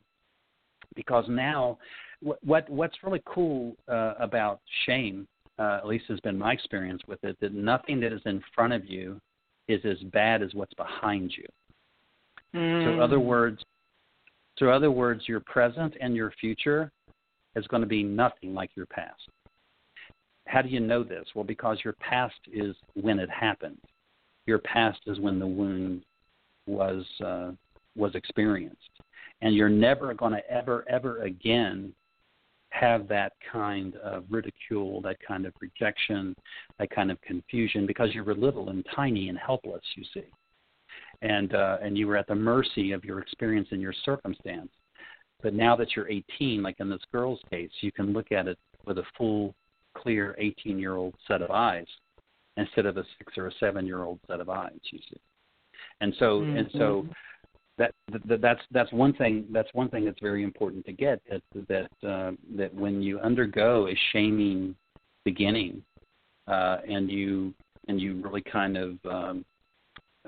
Because 0.95 1.25
now, 1.29 1.79
what, 2.21 2.69
what's 2.69 2.97
really 3.03 3.23
cool 3.27 3.77
uh, 3.89 4.15
about 4.19 4.61
shame, 4.85 5.27
uh, 5.59 5.79
at 5.79 5.87
least 5.87 6.05
has 6.09 6.21
been 6.21 6.39
my 6.39 6.53
experience 6.53 7.03
with 7.07 7.23
it, 7.25 7.37
that 7.41 7.55
nothing 7.55 8.01
that 8.01 8.13
is 8.13 8.21
in 8.27 8.43
front 8.55 8.73
of 8.73 8.85
you 8.87 9.21
is 9.69 9.81
as 9.85 9.99
bad 10.13 10.43
as 10.43 10.55
what's 10.55 10.75
behind 10.75 11.33
you. 11.37 11.47
Mm. 12.55 12.85
So, 12.85 13.03
other 13.03 13.21
words, 13.21 13.63
so 14.59 14.71
other 14.71 14.91
words, 14.91 15.23
your 15.27 15.41
present 15.41 15.95
and 16.01 16.15
your 16.15 16.33
future 16.41 16.91
is 17.55 17.67
going 17.67 17.83
to 17.83 17.89
be 17.89 18.03
nothing 18.03 18.55
like 18.55 18.71
your 18.75 18.87
past. 18.87 19.29
How 20.47 20.63
do 20.63 20.69
you 20.69 20.81
know 20.81 21.03
this? 21.03 21.27
Well, 21.35 21.45
because 21.45 21.79
your 21.85 21.95
past 21.95 22.37
is 22.53 22.77
when 22.95 23.19
it 23.19 23.29
happened 23.31 23.79
your 24.47 24.59
past 24.59 25.01
is 25.07 25.21
when 25.21 25.39
the 25.39 25.47
wound 25.47 26.05
was 26.67 27.05
uh, 27.25 27.51
was 27.95 28.15
experienced, 28.15 28.91
and 29.43 29.55
you're 29.55 29.69
never 29.69 30.15
going 30.15 30.33
to 30.33 30.51
ever 30.51 30.85
ever 30.89 31.23
again 31.23 31.93
have 32.79 33.09
that 33.09 33.33
kind 33.53 33.97
of 33.97 34.25
ridicule, 34.29 35.01
that 35.03 35.17
kind 35.27 35.47
of 35.47 35.53
rejection, 35.61 36.35
that 36.79 36.91
kind 36.91 37.11
of 37.11 37.21
confusion 37.23 37.87
because 37.87 38.15
you 38.15 38.23
were 38.25 38.35
little 38.35 38.71
and 38.71 38.85
tiny 38.95 39.29
and 39.29 39.39
helpless. 39.39 39.83
You 39.95 40.05
see, 40.13 40.25
and 41.23 41.55
uh, 41.55 41.79
and 41.83 41.97
you 41.97 42.07
were 42.07 42.17
at 42.17 42.27
the 42.27 42.35
mercy 42.35 42.93
of 42.93 43.05
your 43.05 43.21
experience 43.21 43.69
and 43.71 43.81
your 43.81 43.95
circumstance. 44.05 44.71
But 45.43 45.55
now 45.55 45.77
that 45.77 45.95
you're 45.95 46.09
18, 46.09 46.63
like 46.63 46.81
in 46.81 46.89
this 46.89 47.03
girl's 47.13 47.41
case, 47.51 47.71
you 47.81 47.93
can 47.93 48.13
look 48.13 48.33
at 48.33 48.49
it 48.49 48.59
with 48.87 48.99
a 48.99 49.05
full, 49.19 49.55
clear 49.95 50.35
18 50.39 50.79
year 50.79 50.97
old 50.97 51.15
set 51.29 51.43
of 51.43 51.51
eyes 51.51 51.87
instead 52.57 52.87
of 52.87 52.97
a 52.97 53.05
six 53.19 53.37
or 53.37 53.49
a 53.49 53.53
seven 53.61 53.87
year 53.87 54.03
old 54.03 54.19
set 54.27 54.41
of 54.41 54.49
eyes. 54.49 54.79
You 54.91 54.99
see, 54.99 55.21
and 56.01 56.15
so 56.19 56.41
mm-hmm. 56.41 56.57
and 56.57 56.69
so 56.73 57.03
mm-hmm. 57.03 57.13
That, 57.79 57.93
that 58.27 58.41
that's 58.41 58.61
that's 58.71 58.93
one 58.93 59.13
thing 59.13 59.45
that's 59.53 59.69
one 59.73 59.89
thing 59.89 60.05
that's 60.05 60.21
very 60.21 60.43
important 60.43 60.85
to 60.87 60.93
get 60.93 61.21
is 61.31 61.43
that 61.69 62.09
uh, 62.09 62.33
that 62.57 62.73
when 62.75 63.03
you 63.03 63.19
undergo 63.21 63.89
a 63.89 63.99
shaming 64.13 64.75
beginning 65.25 65.83
uh, 66.47 66.79
and 66.89 67.11
you 67.11 67.53
and 67.89 68.01
you 68.01 68.21
really 68.23 68.43
kind 68.43 68.77
of 68.77 68.99
um, 69.05 69.45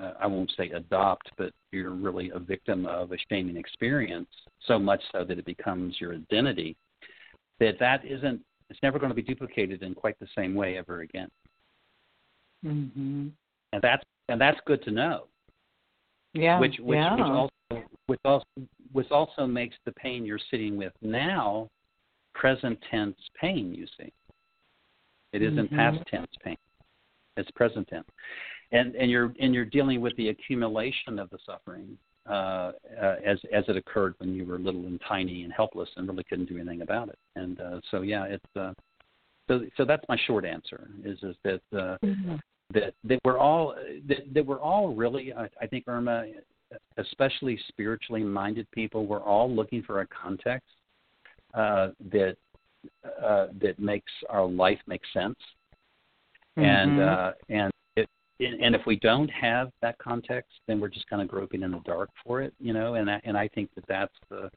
uh, 0.01 0.13
I 0.19 0.27
won't 0.27 0.51
say 0.55 0.69
adopt, 0.69 1.31
but 1.37 1.51
you're 1.71 1.91
really 1.91 2.31
a 2.33 2.39
victim 2.39 2.85
of 2.85 3.11
a 3.11 3.17
shaming 3.29 3.57
experience 3.57 4.29
so 4.65 4.79
much 4.79 5.01
so 5.11 5.25
that 5.25 5.37
it 5.37 5.45
becomes 5.45 5.99
your 5.99 6.13
identity. 6.13 6.77
That 7.59 7.79
that 7.79 8.05
isn't 8.05 8.41
it's 8.69 8.79
never 8.83 8.99
going 8.99 9.09
to 9.09 9.15
be 9.15 9.23
duplicated 9.23 9.81
in 9.81 9.95
quite 9.95 10.19
the 10.19 10.27
same 10.37 10.53
way 10.53 10.77
ever 10.77 11.01
again. 11.01 11.29
Mm-hmm. 12.65 13.27
And 13.73 13.81
that's 13.81 14.03
and 14.29 14.39
that's 14.39 14.59
good 14.65 14.83
to 14.83 14.91
know. 14.91 15.25
Yeah. 16.33 16.59
Which 16.59 16.75
which, 16.79 16.97
yeah. 16.97 17.15
which 17.15 17.21
also 17.21 17.83
which 18.07 18.19
also 18.25 18.45
which 18.91 19.11
also 19.11 19.47
makes 19.47 19.75
the 19.85 19.91
pain 19.93 20.25
you're 20.25 20.39
sitting 20.51 20.77
with 20.77 20.93
now 21.01 21.69
present 22.33 22.77
tense 22.89 23.17
pain. 23.39 23.73
You 23.73 23.85
see, 23.99 24.11
it 25.33 25.41
isn't 25.41 25.67
mm-hmm. 25.67 25.75
past 25.75 25.99
tense 26.09 26.31
pain; 26.43 26.57
it's 27.37 27.51
present 27.51 27.87
tense, 27.87 28.07
and 28.71 28.95
and 28.95 29.09
you're 29.09 29.33
and 29.39 29.53
you're 29.53 29.65
dealing 29.65 30.01
with 30.01 30.15
the 30.17 30.29
accumulation 30.29 31.19
of 31.19 31.29
the 31.29 31.37
suffering 31.45 31.97
uh, 32.29 32.71
uh, 33.01 33.15
as 33.25 33.39
as 33.53 33.63
it 33.67 33.77
occurred 33.77 34.15
when 34.17 34.33
you 34.33 34.45
were 34.45 34.59
little 34.59 34.85
and 34.85 35.01
tiny 35.07 35.43
and 35.43 35.53
helpless 35.53 35.89
and 35.97 36.07
really 36.07 36.23
couldn't 36.23 36.49
do 36.49 36.57
anything 36.57 36.81
about 36.81 37.09
it. 37.09 37.19
And 37.35 37.59
uh, 37.59 37.79
so 37.91 38.01
yeah, 38.01 38.25
it's 38.25 38.55
uh, 38.55 38.73
so 39.47 39.61
so 39.77 39.85
that's 39.85 40.03
my 40.09 40.17
short 40.25 40.45
answer 40.45 40.89
is 41.03 41.17
is 41.23 41.35
that 41.43 41.61
uh, 41.73 41.97
mm-hmm 42.03 42.35
that 42.73 42.93
that 43.03 43.19
we're 43.23 43.37
all 43.37 43.75
that, 44.07 44.33
that 44.33 44.45
we're 44.45 44.59
all 44.59 44.93
really 44.93 45.33
I, 45.33 45.49
I 45.61 45.67
think 45.67 45.85
Irma, 45.87 46.25
especially 46.97 47.59
spiritually 47.67 48.23
minded 48.23 48.69
people, 48.71 49.05
we're 49.05 49.23
all 49.23 49.53
looking 49.53 49.83
for 49.83 50.01
a 50.01 50.07
context 50.07 50.67
uh, 51.53 51.89
that 52.11 52.37
uh, 53.23 53.47
that 53.61 53.79
makes 53.79 54.11
our 54.29 54.45
life 54.45 54.79
make 54.87 55.01
sense, 55.13 55.37
mm-hmm. 56.57 56.63
and 56.63 57.01
uh, 57.01 57.31
and 57.49 57.71
it, 57.95 58.07
and 58.39 58.75
if 58.75 58.81
we 58.85 58.97
don't 58.97 59.29
have 59.29 59.71
that 59.81 59.97
context, 59.97 60.51
then 60.67 60.79
we're 60.79 60.87
just 60.87 61.09
kind 61.09 61.21
of 61.21 61.27
groping 61.27 61.63
in 61.63 61.71
the 61.71 61.81
dark 61.85 62.09
for 62.25 62.41
it, 62.41 62.53
you 62.59 62.73
know. 62.73 62.95
And 62.95 63.09
I, 63.09 63.21
and 63.23 63.37
I 63.37 63.47
think 63.49 63.69
that 63.75 63.85
that's 63.87 64.13
the 64.29 64.49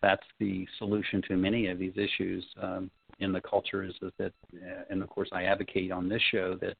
that's 0.00 0.24
the 0.38 0.66
solution 0.78 1.22
to 1.28 1.36
many 1.36 1.66
of 1.66 1.78
these 1.78 1.94
issues 1.96 2.44
um, 2.62 2.90
in 3.20 3.32
the 3.32 3.40
culture 3.40 3.82
is, 3.82 3.94
is 4.00 4.12
that, 4.18 4.32
and 4.90 5.02
of 5.02 5.08
course 5.08 5.28
I 5.32 5.44
advocate 5.44 5.90
on 5.90 6.08
this 6.08 6.22
show 6.30 6.56
that 6.60 6.76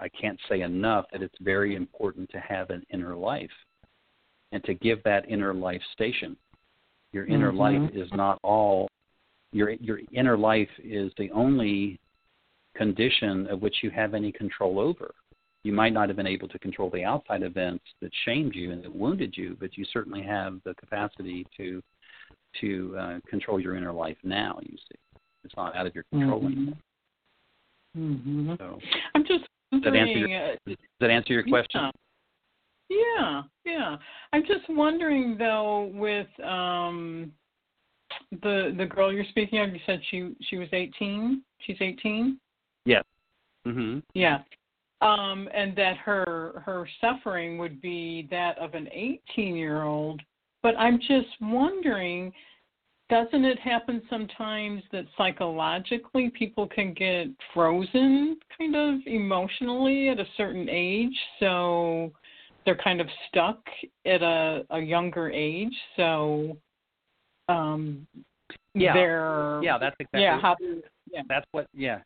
I 0.00 0.08
can't 0.08 0.38
say 0.48 0.62
enough 0.62 1.04
that 1.12 1.22
it's 1.22 1.34
very 1.40 1.76
important 1.76 2.30
to 2.30 2.40
have 2.40 2.70
an 2.70 2.84
inner 2.92 3.14
life 3.14 3.50
and 4.52 4.64
to 4.64 4.74
give 4.74 5.02
that 5.04 5.28
inner 5.28 5.54
life 5.54 5.82
station. 5.92 6.36
Your 7.12 7.26
inner 7.26 7.50
mm-hmm. 7.50 7.84
life 7.84 7.90
is 7.94 8.08
not 8.12 8.38
all 8.42 8.88
your 9.52 9.70
your 9.72 10.00
inner 10.12 10.38
life 10.38 10.68
is 10.82 11.12
the 11.18 11.30
only 11.32 11.98
condition 12.76 13.46
of 13.48 13.60
which 13.60 13.76
you 13.82 13.90
have 13.90 14.14
any 14.14 14.32
control 14.32 14.78
over. 14.78 15.12
You 15.64 15.72
might 15.72 15.92
not 15.92 16.08
have 16.08 16.16
been 16.16 16.26
able 16.26 16.48
to 16.48 16.58
control 16.58 16.88
the 16.88 17.04
outside 17.04 17.42
events 17.42 17.84
that 18.00 18.10
shamed 18.24 18.54
you 18.54 18.72
and 18.72 18.82
that 18.82 18.94
wounded 18.94 19.36
you, 19.36 19.56
but 19.60 19.76
you 19.76 19.84
certainly 19.92 20.22
have 20.22 20.60
the 20.64 20.74
capacity 20.74 21.46
to 21.56 21.82
to 22.60 22.96
uh, 22.98 23.18
control 23.28 23.60
your 23.60 23.76
inner 23.76 23.92
life 23.92 24.16
now. 24.22 24.58
You 24.62 24.76
see, 24.76 24.98
it's 25.44 25.56
not 25.56 25.76
out 25.76 25.86
of 25.86 25.94
your 25.94 26.04
control 26.10 26.42
mm-hmm. 26.42 26.70
Mm-hmm. 27.98 28.54
So, 28.58 28.78
I'm 29.14 29.24
just 29.24 29.44
does 29.72 29.82
that 29.84 29.94
answer 29.96 30.18
your, 30.18 30.52
uh, 30.52 30.54
does 30.66 30.76
that 31.00 31.10
answer 31.10 31.32
your 31.32 31.44
question? 31.44 31.80
Yeah. 31.82 31.90
Yeah, 32.90 33.42
yeah. 33.64 33.96
I'm 34.32 34.42
just 34.42 34.68
wondering 34.68 35.36
though, 35.38 35.92
with 35.94 36.26
um, 36.44 37.32
the 38.42 38.74
the 38.76 38.86
girl 38.86 39.12
you're 39.12 39.24
speaking 39.30 39.60
of, 39.60 39.70
you 39.72 39.80
said 39.86 40.00
she 40.10 40.34
she 40.48 40.56
was 40.56 40.68
18. 40.72 41.42
She's 41.60 41.76
18. 41.80 42.38
hmm 43.64 43.98
Yeah. 44.14 44.38
Um, 45.02 45.48
and 45.54 45.74
that 45.76 45.96
her 45.98 46.62
her 46.66 46.88
suffering 47.00 47.58
would 47.58 47.80
be 47.80 48.26
that 48.30 48.58
of 48.58 48.74
an 48.74 48.88
18 48.92 49.56
year 49.56 49.82
old. 49.82 50.20
But 50.62 50.76
I'm 50.76 50.98
just 50.98 51.28
wondering, 51.40 52.32
doesn't 53.10 53.44
it 53.44 53.58
happen 53.58 54.00
sometimes 54.08 54.82
that 54.92 55.04
psychologically 55.18 56.30
people 56.30 56.66
can 56.66 56.94
get 56.94 57.26
frozen, 57.52 58.38
kind 58.56 58.76
of 58.76 59.00
emotionally, 59.06 60.08
at 60.08 60.18
a 60.20 60.26
certain 60.36 60.68
age? 60.70 61.18
So 61.40 62.12
they're 62.64 62.76
kind 62.82 63.00
of 63.00 63.08
stuck 63.28 63.60
at 64.06 64.22
a, 64.22 64.64
a 64.70 64.80
younger 64.80 65.30
age. 65.30 65.74
So 65.96 66.56
um, 67.48 68.06
Yeah. 68.74 68.94
they're 68.94 69.60
Yeah, 69.62 69.78
that's 69.78 69.96
exactly. 69.98 70.22
yeah. 70.22 70.40
How, 70.40 70.56
yeah. 71.10 71.22
that's 71.28 71.46
what 71.52 71.66
yeah 71.74 71.98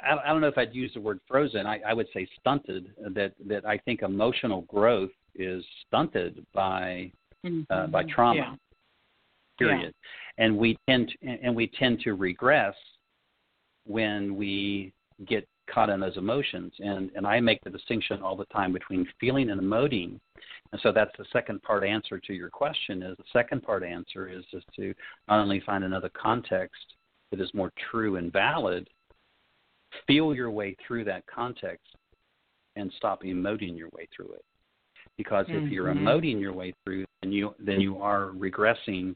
I, 0.00 0.16
I 0.24 0.28
don't 0.28 0.40
know 0.40 0.48
if 0.48 0.56
i'd 0.56 0.74
use 0.74 0.90
the 0.94 1.00
word 1.00 1.20
frozen 1.28 1.66
I, 1.66 1.80
I 1.86 1.92
would 1.92 2.06
say 2.14 2.26
stunted 2.38 2.94
that 3.14 3.34
that 3.46 3.66
i 3.66 3.76
think 3.78 4.00
emotional 4.00 4.62
growth 4.62 5.10
is 5.34 5.62
stunted 5.86 6.46
by 6.54 7.12
uh, 7.68 7.86
by 7.88 8.02
Mhm. 8.04 8.56
Trauma 9.60 9.72
Yeah. 9.72 9.78
period 9.78 9.94
and 10.38 10.56
we 10.56 10.76
tend 10.88 11.08
to, 11.22 11.28
and 11.42 11.54
we 11.54 11.66
tend 11.78 12.00
to 12.00 12.14
regress 12.14 12.74
when 13.86 14.36
we 14.36 14.92
get 15.26 15.46
caught 15.72 15.90
in 15.90 16.00
those 16.00 16.16
emotions 16.16 16.72
and 16.78 17.10
and 17.14 17.26
i 17.26 17.38
make 17.38 17.62
the 17.62 17.70
distinction 17.70 18.22
all 18.22 18.36
the 18.36 18.44
time 18.46 18.72
between 18.72 19.06
feeling 19.20 19.50
and 19.50 19.60
emoting 19.60 20.18
and 20.72 20.80
so 20.82 20.90
that's 20.92 21.16
the 21.18 21.24
second 21.32 21.62
part 21.62 21.84
answer 21.84 22.18
to 22.18 22.32
your 22.32 22.50
question 22.50 23.02
is 23.02 23.16
the 23.16 23.24
second 23.32 23.62
part 23.62 23.84
answer 23.84 24.28
is 24.28 24.44
just 24.50 24.66
to 24.74 24.94
not 25.28 25.40
only 25.40 25.60
find 25.60 25.84
another 25.84 26.10
context 26.10 26.94
that 27.30 27.40
is 27.40 27.52
more 27.54 27.70
true 27.90 28.16
and 28.16 28.32
valid 28.32 28.88
feel 30.06 30.34
your 30.34 30.50
way 30.50 30.76
through 30.86 31.04
that 31.04 31.24
context 31.26 31.96
and 32.76 32.92
stop 32.96 33.22
emoting 33.22 33.76
your 33.76 33.88
way 33.90 34.08
through 34.14 34.32
it 34.32 34.44
because 35.16 35.46
if 35.50 35.70
you're 35.70 35.86
Mhm. 35.86 35.98
emoting 36.02 36.40
your 36.40 36.52
way 36.52 36.72
through 36.84 37.04
then 37.22 37.32
you 37.32 37.54
then 37.58 37.80
you 37.80 37.98
are 38.02 38.30
regressing 38.30 39.14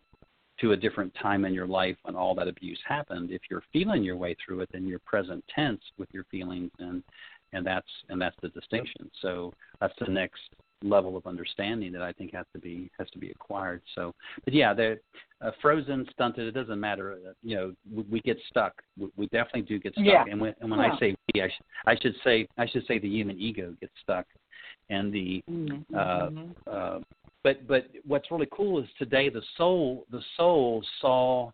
to 0.60 0.72
a 0.72 0.76
different 0.76 1.12
time 1.20 1.44
in 1.44 1.52
your 1.52 1.66
life 1.66 1.96
when 2.02 2.14
all 2.14 2.34
that 2.34 2.48
abuse 2.48 2.80
happened 2.86 3.30
if 3.30 3.42
you're 3.50 3.62
feeling 3.72 4.02
your 4.02 4.16
way 4.16 4.36
through 4.44 4.60
it 4.60 4.68
then 4.72 4.86
you're 4.86 4.98
present 5.00 5.42
tense 5.54 5.80
with 5.98 6.08
your 6.12 6.24
feelings 6.24 6.70
and 6.78 7.02
and 7.52 7.66
that's 7.66 7.88
and 8.08 8.20
that's 8.20 8.36
the 8.42 8.48
distinction 8.50 9.10
so 9.20 9.52
that's 9.80 9.94
the 10.00 10.10
next 10.10 10.40
level 10.82 11.16
of 11.16 11.26
understanding 11.26 11.92
that 11.92 12.02
I 12.02 12.12
think 12.12 12.34
has 12.34 12.46
to 12.52 12.58
be 12.58 12.90
has 12.98 13.08
to 13.10 13.18
be 13.18 13.30
acquired 13.30 13.80
so 13.94 14.14
but 14.44 14.52
yeah 14.54 14.74
the 14.74 14.98
uh, 15.40 15.50
frozen 15.62 16.06
stunted 16.12 16.46
it 16.46 16.52
doesn't 16.52 16.78
matter 16.78 17.12
uh, 17.12 17.32
you 17.42 17.56
know 17.56 17.74
we, 17.92 18.02
we 18.02 18.20
get 18.20 18.36
stuck 18.48 18.82
we, 18.98 19.08
we 19.16 19.26
definitely 19.28 19.62
do 19.62 19.78
get 19.78 19.94
stuck 19.94 20.04
Yeah. 20.04 20.24
and 20.30 20.40
when 20.40 20.54
and 20.60 20.70
when 20.70 20.80
Yeah. 20.80 20.92
I 20.94 20.98
say 20.98 21.14
we 21.34 21.42
I, 21.42 21.48
sh- 21.48 21.62
I 21.86 21.96
should 22.00 22.14
say 22.22 22.46
I 22.58 22.66
should 22.66 22.86
say 22.86 22.98
the 22.98 23.08
human 23.08 23.38
ego 23.40 23.74
gets 23.80 23.94
stuck 24.02 24.26
and 24.90 25.12
the 25.12 25.42
Mhm. 25.48 25.84
uh, 25.96 26.70
uh, 26.70 27.00
but 27.44 27.66
but 27.68 27.86
what's 28.04 28.30
really 28.30 28.48
cool 28.50 28.82
is 28.82 28.88
today 28.98 29.28
the 29.28 29.42
soul 29.56 30.06
the 30.10 30.22
soul 30.36 30.82
saw 31.00 31.50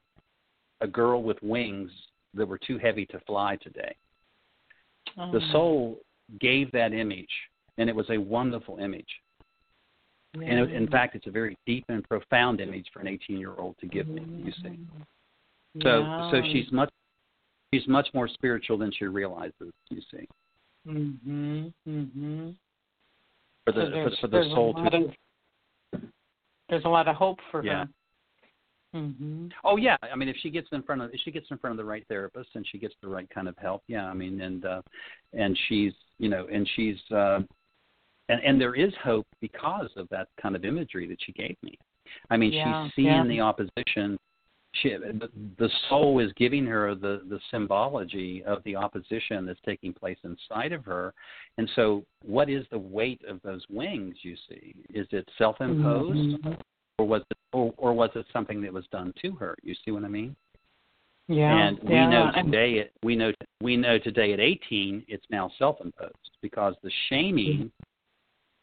a 0.81 0.87
girl 0.87 1.22
with 1.22 1.37
wings 1.42 1.90
that 2.33 2.46
were 2.46 2.59
too 2.59 2.79
heavy 2.79 3.05
to 3.07 3.20
fly 3.26 3.57
today. 3.57 3.94
The 5.16 5.40
Oh, 5.42 5.53
soul 5.53 5.98
gave 6.40 6.70
that 6.72 6.92
image, 6.94 7.29
and 7.76 7.90
it 7.90 7.94
was 7.94 8.09
a 8.09 8.16
wonderful 8.16 8.79
image. 8.79 9.09
And 10.35 10.61
it, 10.61 10.70
in 10.72 10.87
fact, 10.87 11.16
it's 11.16 11.26
a 11.26 11.31
very 11.31 11.59
deep 11.66 11.85
and 11.88 12.09
profound 12.09 12.61
image 12.61 12.87
for 12.92 13.00
an 13.00 13.07
18-year-old 13.09 13.76
to 13.81 13.87
give 13.87 14.09
me. 14.09 14.22
You 14.38 14.53
see, 14.62 14.79
so 15.83 16.07
so 16.31 16.40
she's 16.53 16.70
much 16.72 16.88
she's 17.74 17.87
much 17.88 18.09
more 18.14 18.29
spiritual 18.29 18.79
than 18.79 18.92
she 18.92 19.07
realizes. 19.07 19.72
You 19.90 20.00
see, 20.11 20.29
Mhm. 20.87 21.74
Mhm. 21.87 22.55
for 23.64 23.72
So 23.72 23.81
the 23.81 23.90
for, 24.03 24.11
the- 24.11 24.16
for 24.16 24.29
the 24.29 24.44
soul 24.55 24.74
to. 24.74 24.96
of 25.09 25.14
there's 26.71 26.85
a 26.85 26.89
lot 26.89 27.09
of 27.09 27.17
hope 27.17 27.39
for 27.51 27.65
Yeah. 27.65 27.85
her. 27.85 27.89
Mhm. 28.95 29.53
Oh 29.63 29.77
yeah, 29.77 29.97
I 30.03 30.17
mean 30.17 30.29
if 30.29 30.37
she 30.39 30.51
gets 30.51 30.69
in 30.73 30.83
front 30.83 31.01
of 31.01 31.15
if 31.15 31.21
she 31.21 31.31
gets 31.31 31.49
in 31.51 31.59
front 31.59 31.73
of 31.73 31.77
the 31.77 31.85
right 31.85 32.05
therapist 32.09 32.51
and 32.55 32.67
she 32.67 32.77
gets 32.79 32.95
the 33.03 33.09
right 33.09 33.29
kind 33.31 33.47
of 33.49 33.57
help, 33.59 33.83
yeah, 33.87 34.07
I 34.09 34.15
mean 34.15 34.41
and 34.41 34.65
uh 34.65 34.83
and 35.33 35.57
she's 35.69 35.93
you 36.19 36.29
know 36.29 36.49
and 36.51 36.69
she's 36.75 36.99
uh 37.13 37.41
and 38.29 38.41
and 38.43 38.61
there 38.61 38.75
is 38.75 38.93
hope 38.97 39.27
because 39.41 39.91
of 39.97 40.09
that 40.09 40.29
kind 40.43 40.57
of 40.57 40.65
imagery 40.65 41.07
that 41.07 41.19
she 41.23 41.33
gave 41.33 41.57
me. 41.63 41.79
I 42.31 42.37
mean 42.37 42.53
Yeah, 42.53 42.85
she's 42.87 42.95
seeing 42.95 43.07
yeah. 43.07 43.25
the 43.25 43.41
opposition. 43.41 44.19
She 44.75 44.91
the, 44.91 45.69
soul 45.89 46.21
is 46.21 46.33
giving 46.37 46.65
her 46.67 46.95
the 46.95 47.23
the 47.29 47.41
symbology 47.51 48.43
of 48.45 48.63
the 48.65 48.77
opposition 48.77 49.45
that's 49.45 49.61
taking 49.67 49.93
place 49.93 50.19
inside 50.23 50.73
of 50.73 50.85
her. 50.85 51.13
And 51.59 51.69
so 51.75 52.05
what 52.25 52.49
is 52.49 52.65
the 52.71 52.79
weight 52.79 53.21
of 53.29 53.41
those 53.43 53.65
wings 53.69 54.17
you 54.23 54.37
see? 54.49 54.75
Is 54.95 55.09
it 55.11 55.29
self-imposed? 55.39 56.43
Mhm. 56.43 56.59
or 56.99 57.07
was 57.07 57.23
it 57.31 57.39
or, 57.53 57.75
or 57.77 57.93
was 57.93 58.11
it 58.15 58.27
something 58.33 58.63
that 58.63 58.73
was 58.73 58.87
done 58.93 59.13
to 59.23 59.33
her? 59.33 59.57
You 59.63 59.75
see 59.85 59.91
what 59.91 60.05
I 60.05 60.09
mean? 60.09 60.37
Yeah. 61.31 61.69
and 61.69 61.79
we 61.85 61.95
yeah. 61.95 62.11
know 62.11 62.31
today 62.43 62.73
it, 62.75 62.93
we 63.05 63.15
know 63.15 63.33
we 63.61 63.77
know 63.77 63.99
today 63.99 64.33
at 64.33 64.41
18 64.41 65.05
it's 65.07 65.25
now 65.31 65.51
self-imposed 65.59 66.15
because 66.43 66.75
the 66.83 66.91
shaming 67.09 67.71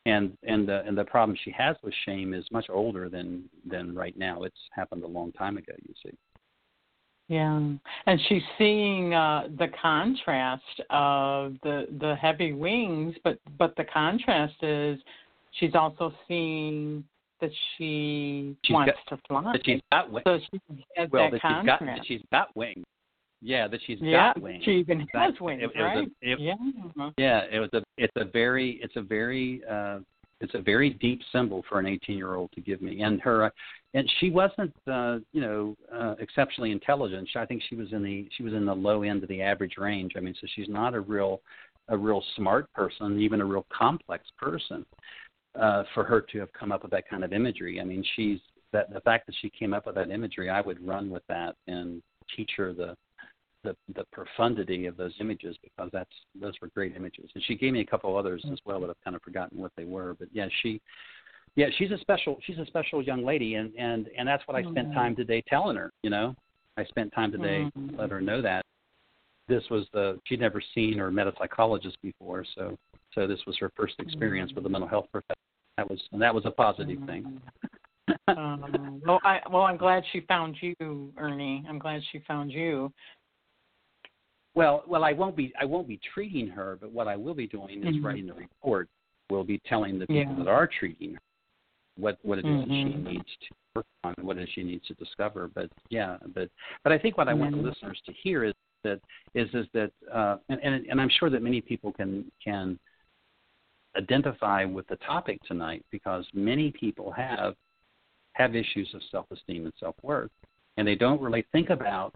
and 0.08 0.38
and 0.43 0.67
the 0.67 0.84
and 0.88 0.98
the 0.98 1.04
problem 1.04 1.38
she 1.43 1.52
has 1.52 1.76
with 1.84 1.93
shame 2.06 2.34
is 2.34 2.46
much 2.52 2.67
older 2.70 3.10
than 3.10 3.43
than 3.70 3.93
right 3.96 4.17
now. 4.17 4.43
It's 4.43 4.56
happened 4.72 5.04
a 5.04 5.08
long 5.08 5.32
time 5.34 5.58
ago. 5.58 5.74
You 5.88 5.93
see. 6.04 6.17
Yeah, 7.30 7.58
and 8.06 8.20
she's 8.30 8.41
seeing 8.58 9.13
uh, 9.13 9.50
the 9.58 9.67
contrast 9.82 10.63
of 10.89 11.56
the 11.63 11.88
the 12.00 12.15
heavy 12.15 12.54
wings, 12.54 13.15
but 13.24 13.38
but 13.58 13.76
the 13.76 13.84
contrast 13.84 14.56
is 14.63 14.98
she's 15.60 15.76
also 15.76 16.13
seeing 16.28 17.04
that 17.41 17.52
she 17.78 18.56
She's 18.63 18.74
wants 18.74 18.93
got- 19.10 19.17
to 19.17 19.22
fly. 19.28 19.52
That 19.54 19.62
she's 19.65 19.82
got 19.91 20.10
wings. 20.12 20.24
so 20.26 20.39
she 20.50 20.86
has 20.96 21.10
Well, 21.12 21.30
that 21.30 21.32
that 21.32 21.41
she's 21.41 21.65
got 21.65 21.80
contrast. 21.80 22.00
that 22.02 22.08
she's 22.08 22.22
got 22.32 22.56
wings. 22.56 22.86
Yeah, 23.41 23.67
that 23.67 23.80
she's 23.86 24.00
yeah, 24.02 24.34
got 24.34 24.41
wings. 24.41 24.63
she 24.63 24.71
even 24.71 25.00
has 25.02 25.08
Exactly. 25.10 25.45
wings, 25.45 25.62
It- 25.63 25.65
it 25.65 25.67
was 25.67 25.76
a- 25.76 25.84
right? 25.84 26.12
it- 26.21 26.39
yeah. 26.39 26.56
Yeah, 27.17 27.41
it 27.52 27.60
was 27.60 27.69
a 27.73 27.84
it's 27.97 28.13
a 28.15 28.26
very 28.26 28.71
it's 28.84 28.95
a 28.95 29.02
very 29.02 29.63
uh 29.65 30.00
it's 30.41 30.54
a 30.54 30.62
very 30.62 30.91
deep 30.91 31.21
symbol 31.32 31.63
for 31.67 31.80
an 31.80 31.86
18 31.88 32.17
year 32.17 32.36
old 32.36 32.52
to 32.54 32.62
give 32.62 32.82
me 32.82 33.02
and 33.02 33.19
her 33.21 33.52
and 33.95 34.10
she 34.19 34.30
wasn't 34.30 34.71
uh 34.88 35.17
you 35.34 35.41
know 35.41 35.76
uh 35.91 36.15
exceptionally 36.19 36.71
intelligent 36.71 37.28
i 37.36 37.45
think 37.45 37.62
she 37.69 37.76
was 37.76 37.91
in 37.91 38.04
the 38.04 38.28
she 38.38 38.43
was 38.43 38.54
in 38.54 38.63
the 38.65 38.73
low 38.76 39.02
end 39.04 39.23
of 39.23 39.30
the 39.30 39.41
average 39.41 39.78
range 39.78 40.13
i 40.15 40.19
mean 40.19 40.36
so 40.39 40.45
she's 40.56 40.69
not 40.69 40.93
a 40.93 41.00
real 41.00 41.41
a 41.89 41.97
real 41.97 42.23
smart 42.36 42.71
person 42.73 43.19
even 43.19 43.41
a 43.41 43.45
real 43.45 43.65
complex 43.76 44.26
person 44.38 44.86
uh 45.60 45.84
for 45.95 46.04
her 46.04 46.21
to 46.21 46.38
have 46.39 46.54
come 46.54 46.71
up 46.71 46.84
with 46.84 46.91
that 46.91 47.08
kind 47.10 47.23
of 47.23 47.34
imagery 47.34 47.82
i 47.82 47.84
mean 47.84 48.04
she's 48.15 48.39
that 48.73 48.93
the 48.93 49.02
fact 49.02 49.26
that 49.26 49.36
she 49.41 49.50
came 49.50 49.73
up 49.73 49.88
with 49.88 49.95
that 49.95 50.12
imagery 50.12 50.50
i 50.52 50.62
would 50.62 50.86
run 50.86 51.10
with 51.10 51.23
that 51.28 51.56
and 51.67 52.02
teach 52.36 52.52
her 52.58 52.73
the 52.73 52.95
the 53.67 53.93
the 53.95 54.06
profundity 54.12 54.86
of 54.86 54.97
those 54.97 55.13
images 55.19 55.58
because 55.62 55.89
that's 55.91 56.10
those 56.39 56.53
were 56.62 56.69
great 56.69 56.95
images. 56.95 57.30
And 57.34 57.43
she 57.43 57.56
gave 57.56 57.73
me 57.73 57.82
a 57.82 57.86
couple 57.86 58.15
others 58.15 58.43
as 58.51 58.60
well, 58.65 58.80
but 58.80 58.89
I've 58.89 59.03
kind 59.03 59.15
of 59.15 59.21
forgotten 59.21 59.60
what 59.60 59.71
they 59.75 59.86
were. 59.86 60.15
But 60.17 60.30
yeah, 60.32 60.47
she 60.62 60.82
yeah, 61.56 61.67
she's 61.77 61.91
a 61.91 61.97
special 61.97 62.38
she's 62.45 62.60
a 62.60 62.65
special 62.65 63.01
young 63.01 63.25
lady 63.25 63.56
and 63.56 63.73
and 63.77 64.08
and 64.17 64.27
that's 64.27 64.43
what 64.47 64.56
I 64.56 64.63
spent 64.63 64.89
Mhm. 64.89 64.93
time 64.93 65.15
today 65.15 65.43
telling 65.47 65.75
her, 65.77 65.91
you 66.03 66.10
know. 66.10 66.36
I 66.80 66.86
spent 66.86 67.12
time 67.12 67.32
today 67.32 67.71
Mhm. 67.75 67.97
let 67.97 68.12
her 68.12 68.21
know 68.21 68.39
that 68.43 68.63
this 69.47 69.63
was 69.69 69.88
the 69.93 70.19
she'd 70.25 70.39
never 70.39 70.62
seen 70.75 70.99
or 70.99 71.10
met 71.12 71.27
a 71.27 71.34
psychologist 71.38 71.97
before, 72.01 72.45
so 72.56 72.77
so 73.13 73.25
this 73.27 73.39
was 73.47 73.58
her 73.58 73.71
first 73.75 73.95
experience 73.99 74.53
with 74.53 74.65
a 74.65 74.69
mental 74.69 74.88
health 74.88 75.08
professional. 75.12 75.36
That 75.77 75.89
was 75.89 75.99
and 76.12 76.21
that 76.21 76.34
was 76.34 76.45
a 76.45 76.51
positive 76.51 76.99
thing. 77.08 77.41
um, 78.27 79.01
well, 79.06 79.19
I 79.23 79.39
well, 79.51 79.63
I'm 79.63 79.77
glad 79.77 80.03
she 80.12 80.21
found 80.21 80.58
you, 80.62 81.13
Ernie. 81.17 81.65
I'm 81.67 81.80
glad 81.80 82.01
she 82.12 82.19
found 82.27 82.51
you. 82.51 82.91
Well, 84.58 84.84
well, 84.88 85.04
I 85.04 85.13
won't 85.13 85.36
be 85.36 85.54
I 85.62 85.65
won't 85.65 85.88
be 85.88 86.00
treating 86.15 86.48
her, 86.48 86.80
but 86.82 86.91
what 86.91 87.08
I 87.08 87.15
will 87.15 87.36
be 87.36 87.46
doing 87.46 87.86
is 87.86 87.96
Mhm. 87.96 88.04
writing 88.04 88.30
a 88.32 88.34
report. 88.34 88.89
We'll 89.30 89.43
be 89.43 89.60
telling 89.60 90.00
the 90.00 90.08
people 90.08 90.34
Yeah. 90.34 90.43
that 90.46 90.48
are 90.48 90.65
treating 90.65 91.13
her 91.13 91.22
what 91.96 92.17
what 92.24 92.39
it 92.39 92.46
is 92.46 92.62
that 92.62 92.67
she 92.67 92.84
needs 92.86 93.38
to 93.41 93.56
work 93.76 93.86
on, 94.04 94.15
what 94.22 94.39
it 94.39 94.43
is 94.43 94.50
she 94.50 94.63
needs 94.63 94.88
to 94.88 94.96
discover. 94.96 95.48
But 95.48 95.70
yeah, 95.91 96.17
but 96.34 96.50
but 96.84 96.91
I 96.91 96.98
think 96.98 97.20
what 97.20 97.30
I 97.30 97.36
want 97.36 97.52
the 97.52 97.58
Mhm. 97.60 97.65
listeners 97.65 98.02
to 98.08 98.13
hear 98.13 98.46
is 98.46 98.56
that 98.82 99.00
is 99.36 99.54
is 99.54 99.70
that 99.74 99.91
uh, 100.12 100.39
and, 100.50 100.60
and 100.63 100.88
and 100.88 101.00
I'm 101.00 101.10
sure 101.10 101.30
that 101.30 101.43
many 101.43 101.62
people 101.62 101.93
can 101.93 102.32
can 102.43 102.80
identify 103.96 104.65
with 104.65 104.88
the 104.88 104.98
topic 104.98 105.39
tonight 105.43 105.86
because 105.91 106.26
many 106.34 106.72
people 106.72 107.12
have 107.12 107.56
have 108.34 108.56
issues 108.56 108.91
of 108.96 109.04
self 109.04 109.30
esteem 109.30 109.65
and 109.65 109.74
self 109.80 109.96
worth, 110.02 110.32
and 110.78 110.88
they 110.88 110.96
don't 110.96 111.22
really 111.22 111.43
think 111.52 111.70
about 111.70 112.15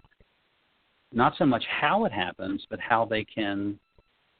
not 1.13 1.33
so 1.37 1.45
much 1.45 1.63
how 1.67 2.05
it 2.05 2.11
happens, 2.11 2.65
but 2.69 2.79
how 2.79 3.05
they 3.05 3.23
can 3.23 3.79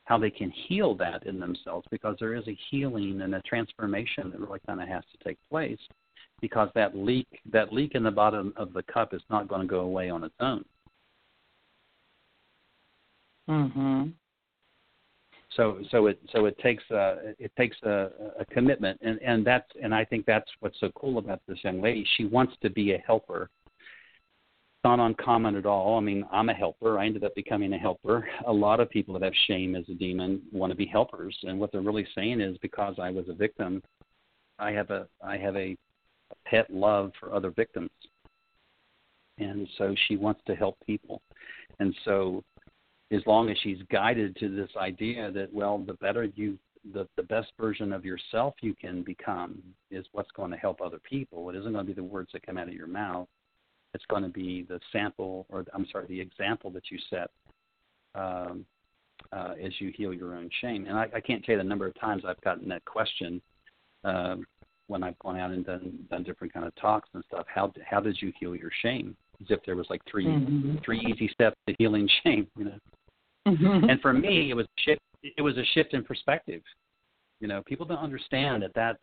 how 0.06 0.18
they 0.18 0.32
can 0.32 0.52
heal 0.68 0.96
that 0.96 1.26
in 1.26 1.40
themselves 1.40 1.88
because 1.92 2.18
there 2.20 2.34
is 2.34 2.46
a 2.48 2.58
healing 2.70 3.22
and 3.22 3.36
a 3.36 3.42
transformation 3.44 4.32
that 4.32 4.40
really 4.40 4.60
kind 4.66 4.82
of 4.82 4.88
has 4.88 5.04
to 5.12 5.24
take 5.24 5.38
place 5.50 5.80
because 6.42 6.70
that 6.76 6.96
leak 6.96 7.28
that 7.52 7.72
leak 7.72 7.96
in 7.96 8.04
the 8.04 8.12
bottom 8.12 8.52
of 8.58 8.74
the 8.74 8.84
cup 8.84 9.14
is 9.14 9.22
not 9.30 9.48
going 9.48 9.62
to 9.62 9.68
go 9.68 9.82
away 9.82 10.10
on 10.10 10.24
its 10.24 10.36
own. 10.40 10.66
Mhm. 13.48 14.14
So 15.56 15.82
so 15.92 16.08
it 16.08 16.20
so 16.32 16.46
it 16.46 16.58
takes 16.60 16.84
a 16.92 17.34
it 17.38 17.52
takes 17.58 17.78
a, 17.84 18.10
a 18.40 18.46
commitment 18.46 19.00
and 19.02 19.20
and 19.22 19.46
that's 19.46 19.70
and 19.82 19.94
I 19.94 20.06
think 20.06 20.26
that's 20.26 20.50
what's 20.62 20.80
so 20.80 20.90
cool 20.96 21.18
about 21.18 21.42
this 21.48 21.64
young 21.64 21.82
lady. 21.82 22.06
She 22.16 22.26
wants 22.26 22.54
to 22.62 22.70
be 22.70 22.94
a 22.94 22.98
helper. 22.98 23.50
Not 24.84 25.00
uncommon 25.00 25.56
at 25.56 25.68
all. 25.68 25.98
I 25.98 26.02
mean, 26.02 26.26
I'm 26.32 26.50
a 26.50 26.54
helper. 26.54 26.98
I 26.98 27.06
ended 27.06 27.24
up 27.24 27.36
becoming 27.36 27.74
a 27.74 27.78
helper. 27.78 28.28
A 28.48 28.52
lot 28.52 28.80
of 28.80 28.90
people 28.90 29.14
that 29.14 29.24
have 29.24 29.34
shame 29.46 29.76
as 29.76 29.84
a 29.90 29.94
demon 29.94 30.42
want 30.52 30.72
to 30.72 30.76
be 30.76 30.88
helpers, 30.88 31.38
and 31.44 31.60
what 31.60 31.72
they're 31.72 31.82
really 31.82 32.08
saying 32.16 32.42
is 32.42 32.58
because 32.64 32.96
I 33.00 33.12
was 33.12 33.30
a 33.30 33.34
victim, 33.34 33.84
I 34.58 34.72
have 34.72 34.90
a 34.90 35.08
I 35.24 35.38
have 35.38 35.56
a 35.56 35.78
pet 36.46 36.72
love 36.72 37.12
for 37.20 37.34
other 37.34 37.52
victims. 37.52 37.90
And 39.38 39.68
so 39.78 39.96
she 40.08 40.18
wants 40.18 40.42
to 40.48 40.56
help 40.56 40.78
people. 40.86 41.22
And 41.80 41.96
so 42.06 42.44
as 43.12 43.22
long 43.26 43.50
as 43.50 43.58
she's 43.62 43.80
guided 43.92 44.36
to 44.38 44.56
this 44.56 44.70
idea 44.78 45.32
that 45.32 45.52
well 45.54 45.80
the 45.80 45.96
better 45.96 46.26
you 46.36 46.58
the, 46.94 47.08
the 47.16 47.24
best 47.24 47.52
version 47.60 47.94
of 47.94 48.06
yourself 48.06 48.56
you 48.62 48.74
can 48.74 49.04
become 49.04 49.62
is 49.92 50.06
what's 50.14 50.32
going 50.32 50.50
to 50.50 50.58
help 50.58 50.82
other 50.82 51.00
people. 51.08 51.48
It 51.50 51.56
isn't 51.56 51.72
going 51.72 51.86
to 51.86 51.94
be 51.94 51.96
the 51.96 52.04
words 52.04 52.32
that 52.34 52.44
come 52.44 52.58
out 52.58 52.68
of 52.68 52.74
your 52.74 52.88
mouth. 52.88 53.28
It's 53.94 54.06
going 54.10 54.24
to 54.24 54.30
be 54.30 54.64
the 54.68 54.80
sample, 54.92 55.46
or 55.50 55.66
I'm 55.74 55.86
sorry, 55.92 56.08
the 56.08 56.20
example 56.20 56.70
that 56.72 56.84
you 56.90 56.98
set 57.10 57.30
um, 58.16 58.66
uh, 59.32 59.54
as 59.64 59.72
you 59.80 59.92
heal 59.96 60.14
your 60.14 60.36
own 60.36 60.50
shame. 60.62 60.86
And 60.88 60.98
I, 60.98 61.08
I 61.16 61.20
can't 61.20 61.44
tell 61.44 61.54
you 61.54 61.60
the 61.60 61.68
number 61.68 61.88
of 61.88 62.00
times 62.00 62.24
I've 62.26 62.42
gotten 62.42 62.68
that 62.70 62.86
question 62.86 63.42
um, 64.04 64.46
when 64.88 65.04
I've 65.04 65.18
gone 65.20 65.38
out 65.38 65.52
and 65.52 65.66
done 65.66 66.00
done 66.10 66.24
different 66.24 66.54
kind 66.54 66.66
of 66.66 66.76
talks 66.76 67.10
and 67.14 67.24
stuff. 67.28 67.46
How 67.54 67.72
how 67.86 68.00
did 68.00 68.18
you 68.22 68.32
heal 68.40 68.56
your 68.56 68.72
shame? 68.82 69.16
As 69.42 69.48
if 69.50 69.60
there 69.66 69.76
was 69.76 69.88
like 69.90 70.02
3 70.10 70.26
mm-hmm. 70.26 70.76
three 70.86 71.00
easy 71.00 71.30
steps 71.34 71.56
to 71.68 71.76
healing 71.80 72.10
shame. 72.24 72.48
You 72.58 72.66
know. 72.66 72.78
Mm-hmm. 73.48 73.90
And 73.90 74.02
for 74.02 74.14
me, 74.14 74.52
it 74.52 74.54
was 74.54 74.66
a 74.66 74.82
shift. 74.82 75.02
It 75.24 75.42
was 75.42 75.58
a 75.58 75.66
shift 75.74 75.94
in 75.94 76.04
perspective. 76.04 76.62
You 77.40 77.48
know, 77.48 77.64
people 77.66 77.86
don't 77.86 77.98
understand 77.98 78.64
that 78.64 78.74
that 78.76 78.98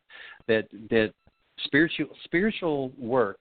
that 0.46 0.68
that 0.90 1.12
spiritual 1.64 2.08
spiritual 2.24 2.92
work 2.96 3.38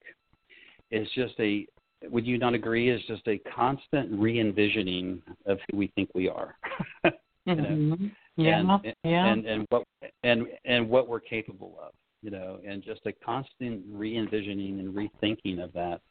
is 0.92 1.08
just 1.16 1.34
a. 1.40 1.66
Would 2.10 2.28
you 2.28 2.38
not 2.38 2.54
agree? 2.54 2.90
Is 2.90 3.02
just 3.08 3.28
a 3.28 3.40
constant 3.56 4.12
re-envisioning 4.12 5.22
of 5.46 5.58
who 5.70 5.78
we 5.78 5.88
think 5.96 6.10
we 6.14 6.30
are. 6.30 6.56
you 7.04 7.56
know? 7.56 7.64
mm-hmm. 7.64 8.08
Yeah, 8.38 8.60
and, 8.60 8.96
yeah. 9.04 9.26
and 9.26 9.46
and 9.48 9.66
what 9.70 9.84
and 10.24 10.46
and 10.66 10.88
what 10.88 11.08
we're 11.08 11.20
capable 11.20 11.76
of, 11.82 11.92
you 12.22 12.30
know, 12.30 12.60
and 12.68 12.84
just 12.84 13.02
a 13.08 13.12
constant 13.14 13.84
re-envisioning 13.90 14.80
and 14.80 14.94
rethinking 14.94 15.64
of 15.64 15.74
that. 15.74 16.02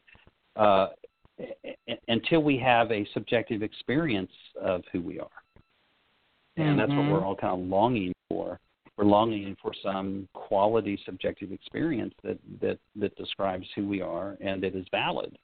Uh, 0.57 0.89
until 2.09 2.43
we 2.43 2.59
have 2.59 2.91
a 2.91 3.07
subjective 3.13 3.63
experience 3.63 4.33
of 4.61 4.83
who 4.93 5.01
we 5.01 5.21
are. 5.21 5.29
And 6.57 6.67
mm-hmm. 6.67 6.79
that's 6.79 6.91
what 6.91 7.13
we're 7.13 7.25
all 7.25 7.37
kind 7.37 7.61
of 7.61 7.69
longing 7.69 8.13
for. 8.29 8.59
We're 8.97 9.05
longing 9.05 9.57
for 9.61 9.73
some 9.83 10.29
quality 10.33 10.99
subjective 11.05 11.53
experience 11.53 12.15
that, 12.23 12.39
that, 12.61 12.79
that 12.97 13.15
describes 13.17 13.67
who 13.75 13.87
we 13.87 14.01
are 14.01 14.37
and 14.41 14.63
that 14.63 14.75
is 14.75 14.87
valid. 14.91 15.37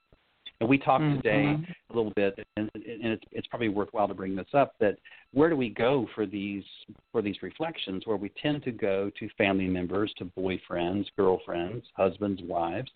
And 0.61 0.69
we 0.69 0.79
talked 0.79 1.03
mm-hmm. 1.03 1.17
today 1.17 1.57
a 1.91 1.97
little 1.97 2.13
bit, 2.15 2.39
and, 2.57 2.71
and 2.75 2.85
it's, 2.85 3.25
it's 3.33 3.49
probably 3.49 3.69
worthwhile 3.69 4.07
to 4.07 4.15
bring 4.15 4.37
this 4.37 4.47
up. 4.55 4.75
That 4.79 4.97
where 5.33 5.51
do 5.51 5.57
we 5.57 5.69
go 5.69 6.07
for 6.15 6.25
these 6.25 6.63
for 7.11 7.21
these 7.21 7.35
reflections? 7.43 8.07
Where 8.07 8.17
we 8.17 8.31
tend 8.41 8.63
to 8.63 8.71
go 8.71 9.11
to 9.19 9.29
family 9.37 9.67
members, 9.67 10.13
to 10.19 10.27
boyfriends, 10.39 11.07
girlfriends, 11.17 11.85
husbands, 11.97 12.43
wives, 12.45 12.93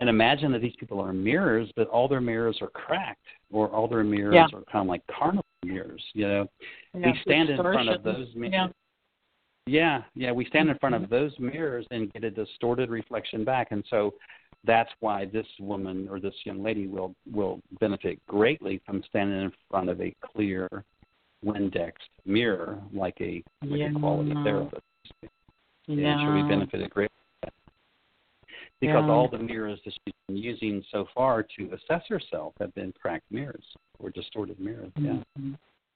and 0.00 0.10
imagine 0.10 0.52
that 0.52 0.60
these 0.60 0.74
people 0.78 1.00
are 1.00 1.14
mirrors, 1.14 1.70
but 1.74 1.88
all 1.88 2.06
their 2.06 2.20
mirrors 2.20 2.58
are 2.60 2.68
cracked, 2.68 3.24
or 3.50 3.68
all 3.68 3.88
their 3.88 4.04
mirrors 4.04 4.34
yeah. 4.34 4.44
are 4.52 4.62
kind 4.70 4.82
of 4.82 4.86
like 4.86 5.00
carnal 5.06 5.44
mirrors. 5.64 6.04
You 6.12 6.28
know, 6.28 6.46
yeah, 6.92 7.06
we 7.06 7.18
stand 7.22 7.48
in 7.48 7.56
front 7.56 7.88
of 7.88 8.02
those 8.02 8.28
mirrors. 8.34 8.72
Yeah. 9.66 10.02
Yeah, 10.14 10.32
we 10.32 10.44
stand 10.46 10.68
in 10.68 10.78
front 10.78 10.94
of 10.94 11.02
mm-hmm. 11.02 11.14
those 11.14 11.32
mirrors 11.38 11.86
and 11.90 12.12
get 12.12 12.24
a 12.24 12.30
distorted 12.30 12.90
reflection 12.90 13.44
back, 13.44 13.68
and 13.70 13.84
so 13.88 14.14
that's 14.66 14.90
why 15.00 15.26
this 15.26 15.46
woman 15.60 16.08
or 16.10 16.20
this 16.20 16.34
young 16.44 16.62
lady 16.62 16.86
will 16.86 17.14
will 17.30 17.60
benefit 17.80 18.18
greatly 18.26 18.80
from 18.86 19.02
standing 19.08 19.42
in 19.42 19.52
front 19.70 19.88
of 19.88 20.00
a 20.00 20.14
clear 20.22 20.68
Windex 21.44 21.92
mirror, 22.24 22.80
like 22.92 23.16
a 23.20 23.42
like 23.62 23.80
yeah. 23.80 23.90
a 23.94 23.98
quality 23.98 24.32
therapist. 24.42 24.82
Yeah, 25.86 26.12
and 26.12 26.20
she'll 26.20 26.42
be 26.42 26.48
benefited 26.48 26.90
greatly 26.90 27.10
because 28.80 29.04
Yeah. 29.06 29.10
all 29.10 29.28
the 29.28 29.38
mirrors 29.38 29.80
that 29.84 29.92
she's 29.92 30.14
been 30.26 30.36
using 30.36 30.82
so 30.90 31.06
far 31.14 31.42
to 31.42 31.72
assess 31.72 32.06
herself 32.08 32.54
have 32.60 32.74
been 32.74 32.92
cracked 32.92 33.30
mirrors 33.30 33.64
or 33.98 34.10
distorted 34.10 34.58
mirrors. 34.58 34.92
Yeah. 34.96 35.12
Mm-hmm. 35.38 35.54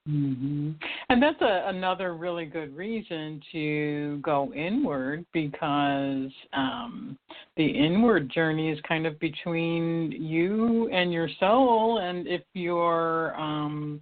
Hmm 0.09 0.71
And 1.09 1.21
that's 1.21 1.41
a, 1.41 1.65
another 1.67 2.15
really 2.15 2.45
good 2.45 2.75
reason 2.75 3.41
to 3.51 4.19
go 4.23 4.51
inward 4.55 5.23
because 5.33 6.31
um, 6.53 7.17
the 7.57 7.65
inward 7.65 8.31
journey 8.31 8.71
is 8.71 8.79
kind 8.87 9.05
of 9.05 9.19
between 9.19 10.11
you 10.11 10.89
and 10.91 11.13
your 11.13 11.29
soul. 11.39 11.99
And 11.99 12.27
if 12.27 12.41
you're, 12.53 13.39
um, 13.39 14.01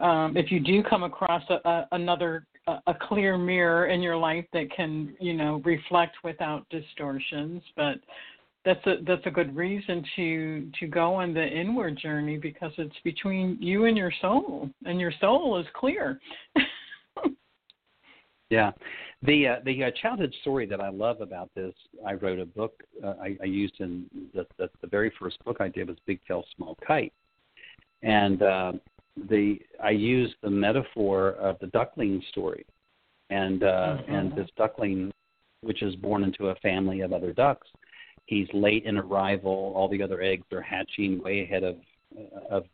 um, 0.00 0.36
if 0.36 0.50
you 0.50 0.58
do 0.58 0.82
come 0.82 1.04
across 1.04 1.42
a, 1.50 1.68
a, 1.68 1.88
another 1.92 2.44
a, 2.66 2.78
a 2.88 2.94
clear 2.94 3.38
mirror 3.38 3.86
in 3.86 4.02
your 4.02 4.16
life 4.16 4.44
that 4.52 4.72
can, 4.74 5.14
you 5.20 5.34
know, 5.34 5.62
reflect 5.64 6.16
without 6.24 6.68
distortions, 6.68 7.62
but 7.76 7.98
that's 8.66 8.84
a 8.86 8.96
that's 9.06 9.24
a 9.24 9.30
good 9.30 9.56
reason 9.56 10.04
to 10.16 10.70
to 10.80 10.86
go 10.88 11.14
on 11.14 11.32
the 11.32 11.46
inward 11.46 11.96
journey 11.96 12.36
because 12.36 12.72
it's 12.76 12.96
between 13.04 13.56
you 13.60 13.86
and 13.86 13.96
your 13.96 14.12
soul, 14.20 14.68
and 14.84 15.00
your 15.00 15.12
soul 15.20 15.58
is 15.58 15.66
clear. 15.74 16.20
Yeah, 18.48 18.70
the 19.22 19.48
uh, 19.48 19.56
the 19.64 19.84
uh, 19.84 19.90
childhood 20.00 20.32
story 20.42 20.66
that 20.66 20.80
I 20.80 20.88
love 20.88 21.20
about 21.20 21.50
this, 21.56 21.74
I 22.06 22.12
wrote 22.14 22.38
a 22.38 22.46
book 22.46 22.80
uh, 23.02 23.14
I, 23.20 23.36
I 23.42 23.46
used 23.46 23.74
in 23.80 24.06
the, 24.34 24.46
the 24.56 24.70
the 24.80 24.86
very 24.86 25.12
first 25.18 25.44
book 25.44 25.56
I 25.58 25.68
did 25.68 25.88
was 25.88 25.96
Big 26.06 26.20
Tail 26.28 26.44
Small 26.54 26.76
Kite, 26.86 27.12
and 28.02 28.42
uh, 28.42 28.72
the 29.28 29.58
I 29.82 29.90
used 29.90 30.34
the 30.42 30.50
metaphor 30.50 31.30
of 31.32 31.58
the 31.58 31.66
duckling 31.68 32.22
story, 32.30 32.64
and 33.30 33.64
uh, 33.64 33.66
mm-hmm. 33.66 34.14
and 34.14 34.36
this 34.36 34.48
duckling, 34.56 35.12
which 35.62 35.82
is 35.82 35.96
born 35.96 36.22
into 36.22 36.50
a 36.50 36.54
family 36.56 37.00
of 37.00 37.12
other 37.12 37.32
ducks, 37.32 37.66
he's 38.26 38.48
late 38.52 38.84
in 38.84 38.96
arrival. 38.96 39.72
All 39.74 39.88
the 39.88 40.02
other 40.02 40.20
eggs 40.20 40.46
are 40.52 40.60
hatching 40.60 41.22
way 41.22 41.42
ahead 41.42 41.64
of 41.64 41.76
of 42.50 42.64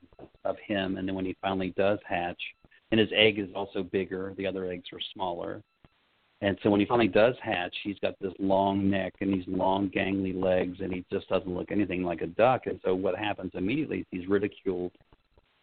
of 0.45 0.57
him, 0.67 0.97
and 0.97 1.09
then 1.09 1.15
when 1.15 1.25
he 1.25 1.37
finally 1.41 1.73
does 1.77 1.99
hatch, 2.07 2.41
and 2.91 3.01
his 3.01 3.09
egg 3.15 3.38
is 3.38 3.49
also 3.55 3.83
bigger, 3.83 4.35
the 4.37 4.47
other 4.47 4.67
eggs 4.67 4.85
are 4.93 5.01
smaller. 5.15 5.62
And 6.43 6.59
so 6.62 6.71
when 6.71 6.81
he 6.81 6.87
finally 6.87 7.09
does 7.09 7.37
hatch, 7.41 7.75
he's 7.85 7.99
got 8.01 8.19
this 8.21 8.33
long 8.41 8.91
neck 8.91 9.15
and 9.21 9.33
these 9.33 9.47
long 9.47 9.88
gangly 9.91 10.35
legs, 10.35 10.79
and 10.81 10.93
he 10.93 11.05
just 11.11 11.29
doesn't 11.29 11.49
look 11.49 11.71
anything 11.71 12.03
like 12.03 12.21
a 12.21 12.27
duck. 12.27 12.67
And 12.67 12.81
so 12.85 12.97
what 12.97 13.17
happens 13.17 13.53
immediately 13.55 14.01
is 14.01 14.07
he's 14.11 14.29
ridiculed 14.29 14.91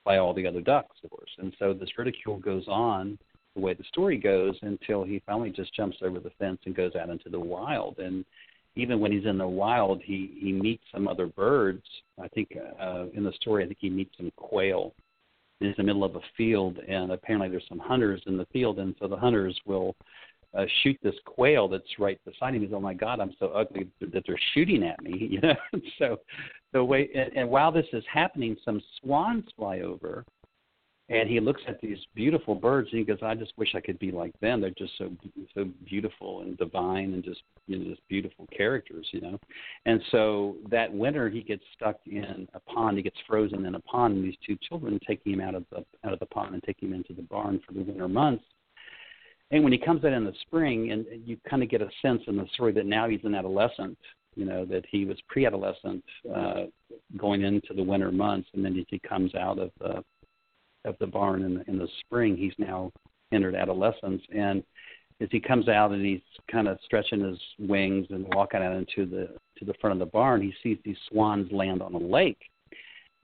by 0.06 0.17
all 0.17 0.34
the 0.34 0.47
other 0.47 0.62
ducks, 0.62 0.95
of 1.04 1.10
course. 1.10 1.32
And 1.38 1.54
so 1.60 1.73
this 1.73 1.97
ridicule 1.97 2.38
goes 2.38 2.65
on 2.69 3.19
the 3.56 3.62
way 3.62 3.73
the 3.73 3.84
story 3.84 4.17
goes 4.17 4.56
until 4.62 5.04
he 5.04 5.21
finally 5.25 5.49
just 5.49 5.75
jumps 5.75 5.97
over 6.02 6.19
the 6.19 6.32
fence 6.39 6.60
and 6.65 6.73
goes 6.73 6.95
out 6.95 7.10
into 7.10 7.30
the 7.30 7.39
wild. 7.39 7.99
And 7.99 8.23
even 8.79 8.99
when 8.99 9.11
he's 9.11 9.25
in 9.25 9.37
the 9.37 9.47
wild, 9.47 10.01
he 10.03 10.37
he 10.39 10.51
meets 10.51 10.83
some 10.91 11.07
other 11.07 11.27
birds. 11.27 11.83
I 12.21 12.27
think 12.29 12.57
uh, 12.81 13.05
in 13.13 13.23
the 13.23 13.33
story, 13.33 13.63
I 13.63 13.67
think 13.67 13.79
he 13.79 13.89
meets 13.89 14.15
some 14.17 14.31
quail. 14.35 14.93
He's 15.59 15.69
in 15.69 15.73
the 15.77 15.83
middle 15.83 16.03
of 16.03 16.15
a 16.15 16.21
field, 16.37 16.77
and 16.87 17.11
apparently 17.11 17.49
there's 17.49 17.67
some 17.67 17.79
hunters 17.79 18.21
in 18.27 18.37
the 18.37 18.45
field, 18.53 18.79
and 18.79 18.95
so 18.99 19.07
the 19.07 19.17
hunters 19.17 19.59
will 19.65 19.95
uh, 20.57 20.65
shoot 20.81 20.97
this 21.03 21.15
quail 21.25 21.67
that's 21.67 21.99
right 21.99 22.19
beside 22.25 22.55
him. 22.55 22.61
He's, 22.61 22.71
oh 22.73 22.79
my 22.79 22.93
God, 22.93 23.19
I'm 23.19 23.35
so 23.39 23.47
ugly 23.47 23.87
that 23.99 24.23
they're 24.25 24.39
shooting 24.54 24.83
at 24.83 25.01
me, 25.01 25.13
you 25.31 25.41
know. 25.41 25.56
so 25.97 26.19
the 26.73 26.83
way, 26.83 27.10
and, 27.13 27.35
and 27.35 27.49
while 27.49 27.71
this 27.71 27.85
is 27.93 28.04
happening, 28.12 28.56
some 28.63 28.81
swans 29.01 29.45
fly 29.56 29.81
over, 29.81 30.25
and 31.10 31.27
he 31.27 31.39
looks 31.39 31.62
at 31.67 31.81
these 31.81 31.97
beautiful 32.13 32.53
birds 32.53 32.89
and 32.91 32.99
he 32.99 33.05
goes, 33.05 33.17
"I 33.23 33.33
just 33.33 33.57
wish 33.57 33.73
I 33.73 33.81
could 33.81 33.97
be 33.97 34.12
like 34.12 34.39
them. 34.39 34.62
They're 34.62 34.69
just 34.69 34.97
so 34.97 35.12
so 35.55 35.65
beautiful 35.85 36.41
and 36.41 36.57
divine 36.57 37.13
and 37.13 37.23
just 37.23 37.41
you 37.67 37.79
know 37.79 37.89
just 37.89 38.07
beautiful 38.07 38.47
characters, 38.55 39.07
you 39.12 39.21
know." 39.21 39.39
And 39.85 40.01
so 40.12 40.55
that 40.69 40.93
winter 40.93 41.27
he 41.29 41.41
gets 41.41 41.63
stuck 41.75 41.97
in 42.05 42.47
a 42.53 42.60
pond. 42.60 42.97
He 42.97 43.03
gets 43.03 43.17
frozen 43.27 43.65
in 43.65 43.75
a 43.75 43.79
pond, 43.79 44.17
and 44.17 44.23
these 44.23 44.37
two 44.45 44.57
children 44.67 44.99
take 45.05 45.25
him 45.25 45.41
out 45.41 45.55
of 45.55 45.65
the 45.71 45.83
out 46.05 46.13
of 46.13 46.19
the 46.19 46.27
pond 46.27 46.53
and 46.53 46.63
take 46.63 46.81
him 46.81 46.93
into 46.93 47.13
the 47.13 47.23
barn 47.23 47.60
for 47.65 47.73
the 47.73 47.81
winter 47.81 48.07
months. 48.07 48.45
And 49.51 49.63
when 49.63 49.73
he 49.73 49.79
comes 49.79 50.05
out 50.05 50.13
in 50.13 50.25
the 50.25 50.33
spring, 50.43 50.91
and 50.91 51.07
you 51.25 51.37
kind 51.49 51.63
of 51.63 51.69
get 51.69 51.81
a 51.81 51.89
sense 52.03 52.21
in 52.27 52.37
the 52.37 52.45
story 52.53 52.71
that 52.73 52.85
now 52.85 53.10
he's 53.10 53.23
an 53.23 53.33
adolescent, 53.33 53.97
You 54.35 54.45
know 54.45 54.63
that 54.65 54.85
he 54.91 55.05
was 55.05 55.17
pre-adolescent, 55.27 56.03
uh, 56.31 56.65
going 57.17 57.41
into 57.41 57.73
the 57.73 57.83
winter 57.83 58.12
months, 58.12 58.47
and 58.53 58.63
then 58.63 58.85
he 58.87 58.99
comes 58.99 59.33
out 59.33 59.57
of 59.57 59.71
the 59.79 60.03
of 60.86 60.96
the 61.00 61.08
barn 61.08 61.44
in 61.44 61.56
the, 61.56 61.69
in 61.69 61.77
the 61.77 61.88
spring, 62.02 62.38
he's 62.38 62.54
now 62.58 62.92
entered 63.32 63.56
adolescence, 63.56 64.21
and 64.34 64.63
as 65.21 65.27
he 65.32 65.40
comes 65.40 65.67
out 65.67 65.92
and 65.92 66.06
he's 66.06 66.21
kind 66.50 66.67
of 66.67 66.77
stretching 66.86 67.23
his 67.23 67.40
wings 67.60 68.08
and 68.10 68.25
walking 68.34 68.62
out 68.62 68.75
into 68.75 69.06
the 69.06 69.30
to 69.58 69.65
the 69.65 69.73
front 69.82 69.94
of 69.94 70.00
the 70.00 70.12
barn, 70.12 70.42
he 70.42 70.54
sees 70.63 70.77
these 70.86 70.98
swans 71.10 71.52
land 71.52 71.82
on 71.82 71.94
a 71.94 71.98
lake, 71.98 72.40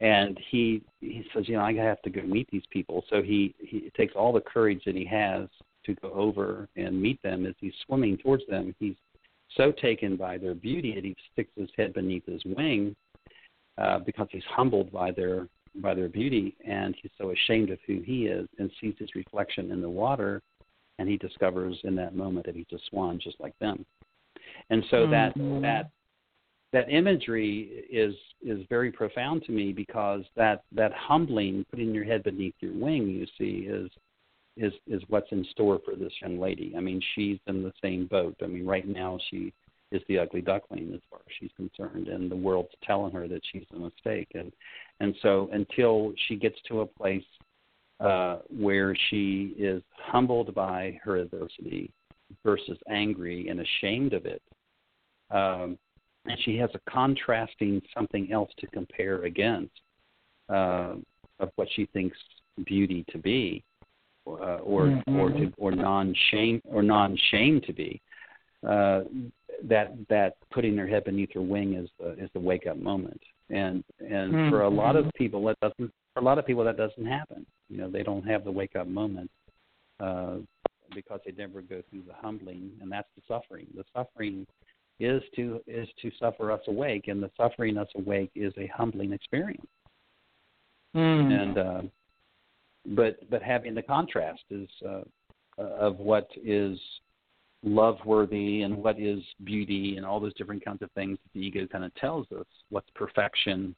and 0.02 0.38
he 0.52 0.82
he 1.00 1.26
says, 1.34 1.48
you 1.48 1.56
know, 1.56 1.64
I 1.64 1.74
have 1.74 2.02
to 2.02 2.10
go 2.10 2.22
meet 2.22 2.50
these 2.52 2.66
people. 2.70 3.04
So 3.10 3.22
he 3.22 3.56
he 3.60 3.92
takes 3.96 4.14
all 4.16 4.34
the 4.34 4.42
courage 4.42 4.82
that 4.86 4.96
he 4.96 5.06
has 5.06 5.48
to 5.86 5.96
go 5.96 6.12
over 6.12 6.68
and 6.76 7.02
meet 7.02 7.22
them. 7.22 7.46
As 7.46 7.56
he's 7.60 7.74
swimming 7.86 8.18
towards 8.18 8.44
them, 8.48 8.76
he's 8.80 8.96
so 9.56 9.72
taken 9.72 10.18
by 10.18 10.38
their 10.38 10.56
beauty 10.56 10.94
that 10.96 11.06
he 11.06 11.16
sticks 11.32 11.52
his 11.56 11.70
head 11.78 11.94
beneath 11.94 12.26
his 12.26 12.44
wing 12.46 12.96
uh, 13.78 14.00
because 14.00 14.28
he's 14.32 14.44
humbled 14.50 14.92
by 14.92 15.12
their 15.12 15.48
by 15.82 15.94
their 15.94 16.10
beauty, 16.10 16.56
and 16.66 16.96
he's 17.02 17.12
so 17.18 17.32
ashamed 17.32 17.70
of 17.70 17.80
who 17.86 18.02
he 18.02 18.26
is, 18.26 18.48
and 18.60 18.72
sees 18.80 18.96
his 18.98 19.14
reflection 19.16 19.72
in 19.72 19.82
the 19.82 19.90
water, 19.90 20.42
and 21.00 21.10
he 21.10 21.18
discovers 21.18 21.78
in 21.84 21.96
that 21.96 22.16
moment 22.16 22.46
that 22.46 22.56
he's 22.56 22.66
a 22.74 22.78
swan 22.90 23.20
just 23.22 23.40
like 23.40 23.58
them. 23.60 23.86
And 24.70 24.84
so 24.90 25.08
mm-hmm. 25.08 25.62
that 25.62 25.62
that 25.62 25.90
that 26.74 26.90
imagery 26.90 27.86
is 27.92 28.16
is 28.42 28.66
very 28.70 28.92
profound 28.92 29.44
to 29.44 29.52
me 29.52 29.72
because 29.72 30.24
that 30.36 30.64
that 30.72 30.92
humbling, 30.94 31.66
putting 31.70 31.94
your 31.94 32.04
head 32.04 32.24
beneath 32.24 32.56
your 32.60 32.74
wing, 32.74 33.08
you 33.08 33.26
see, 33.38 33.68
is 33.68 33.90
is 34.58 34.74
is 34.88 35.02
what's 35.10 35.32
in 35.32 35.46
store 35.52 35.80
for 35.86 35.96
this 35.96 36.14
young 36.22 36.40
lady. 36.40 36.74
I 36.78 36.80
mean, 36.80 37.02
she's 37.14 37.40
in 37.48 37.64
the 37.64 37.74
same 37.82 38.08
boat. 38.08 38.36
I 38.44 38.48
mean, 38.48 38.66
right 38.66 38.88
now 38.88 39.20
she 39.30 39.54
is 39.92 40.02
the 40.08 40.20
ugly 40.20 40.42
duckling 40.42 40.92
as 40.94 41.02
far 41.10 41.20
as 41.20 41.34
she's 41.40 41.52
concerned, 41.56 42.08
and 42.08 42.30
the 42.30 42.36
world's 42.36 42.70
telling 42.84 43.14
her 43.14 43.28
that 43.28 43.42
she's 43.52 43.66
a 43.74 43.80
mistake. 43.80 44.30
And 44.34 44.52
and 45.00 45.16
so 45.22 45.50
until 45.52 46.14
she 46.28 46.36
gets 46.36 46.56
to 46.68 46.82
a 46.82 46.86
place 46.86 47.24
uh, 48.00 48.40
where 48.50 48.96
she 49.10 49.54
is 49.58 49.82
humbled 49.98 50.54
by 50.54 50.98
her 51.04 51.18
adversity 51.18 51.92
versus 52.44 52.78
angry 52.90 53.48
and 53.50 53.62
ashamed 53.62 54.14
of 54.14 54.26
it, 54.26 54.42
um, 55.32 55.78
and 56.26 56.38
she 56.44 56.58
has 56.58 56.70
a 56.74 56.92
contrasting 56.92 57.82
something 57.94 58.32
else 58.32 58.52
to 58.60 58.68
compare 58.68 59.24
against 59.24 59.72
uh, 60.50 60.96
of 61.40 61.50
what 61.56 61.68
she 61.76 61.86
thinks 61.88 62.18
beauty 62.66 63.06
to 63.12 63.18
be 63.18 63.64
uh, 64.28 64.58
or 64.64 64.86
mm-hmm. 64.86 65.16
or 65.18 65.30
to, 65.30 65.52
or 65.58 65.72
non 65.72 66.16
shame 66.32 66.62
or 66.66 66.82
non 66.82 67.18
shame 67.32 67.62
to 67.66 67.74
be. 67.74 68.02
Uh, 68.68 69.02
that 69.64 69.94
that 70.10 70.38
putting 70.52 70.76
their 70.76 70.88
head 70.88 71.04
beneath 71.04 71.32
her 71.34 71.42
wing 71.42 71.76
is 71.76 71.90
the 72.00 72.24
is 72.24 72.30
the 72.34 72.40
wake 72.40 72.68
up 72.68 72.78
moment, 72.78 73.22
and 73.50 73.84
and 74.00 74.34
mm-hmm. 74.34 74.50
for 74.50 74.62
a 74.64 74.70
lot 74.70 74.96
of 74.96 75.06
people 75.16 75.44
that 75.46 75.60
doesn't 75.62 75.92
for 76.14 76.20
a 76.20 76.24
lot 76.24 76.38
of 76.38 76.46
people 76.46 76.64
that 76.64 76.78
doesn't 76.78 77.06
happen. 77.06 77.46
You 77.70 77.78
know, 77.78 77.90
they 77.90 78.04
don't 78.04 78.26
have 78.28 78.44
the 78.44 78.52
wake 78.52 78.76
up 78.76 78.88
moment 78.88 79.30
uh, 80.00 80.38
because 80.94 81.20
they 81.26 81.32
never 81.32 81.62
go 81.62 81.82
through 81.90 82.04
the 82.08 82.14
humbling, 82.14 82.72
and 82.82 82.92
that's 82.92 83.08
the 83.16 83.22
suffering. 83.28 83.68
The 83.76 83.84
suffering 83.96 84.46
is 85.00 85.22
to 85.36 85.62
is 85.68 85.88
to 86.02 86.12
suffer 86.20 86.52
us 86.52 86.62
awake, 86.68 87.08
and 87.08 87.22
the 87.22 87.32
suffering 87.38 87.78
us 87.78 87.90
awake 87.96 88.32
is 88.36 88.54
a 88.58 88.68
humbling 88.68 89.14
experience. 89.14 89.66
Mm. 90.96 91.42
And 91.42 91.58
uh, 91.58 91.82
but 92.88 93.30
but 93.30 93.42
having 93.44 93.76
the 93.76 93.82
contrast 93.82 94.44
is 94.50 94.70
uh, 94.88 95.02
of 95.58 95.98
what 96.00 96.30
is 96.44 96.80
love 97.66 97.98
worthy 98.06 98.62
and 98.62 98.76
what 98.76 99.00
is 99.00 99.20
beauty 99.44 99.98
and 99.98 100.06
all 100.06 100.20
those 100.20 100.34
different 100.36 100.64
kinds 100.64 100.82
of 100.82 100.92
things 100.92 101.18
that 101.24 101.34
the 101.34 101.46
ego 101.46 101.68
kind 101.72 101.84
of 101.84 101.94
tells 101.96 102.28
us 102.32 102.46
what's 102.70 102.90
perfection 102.96 103.76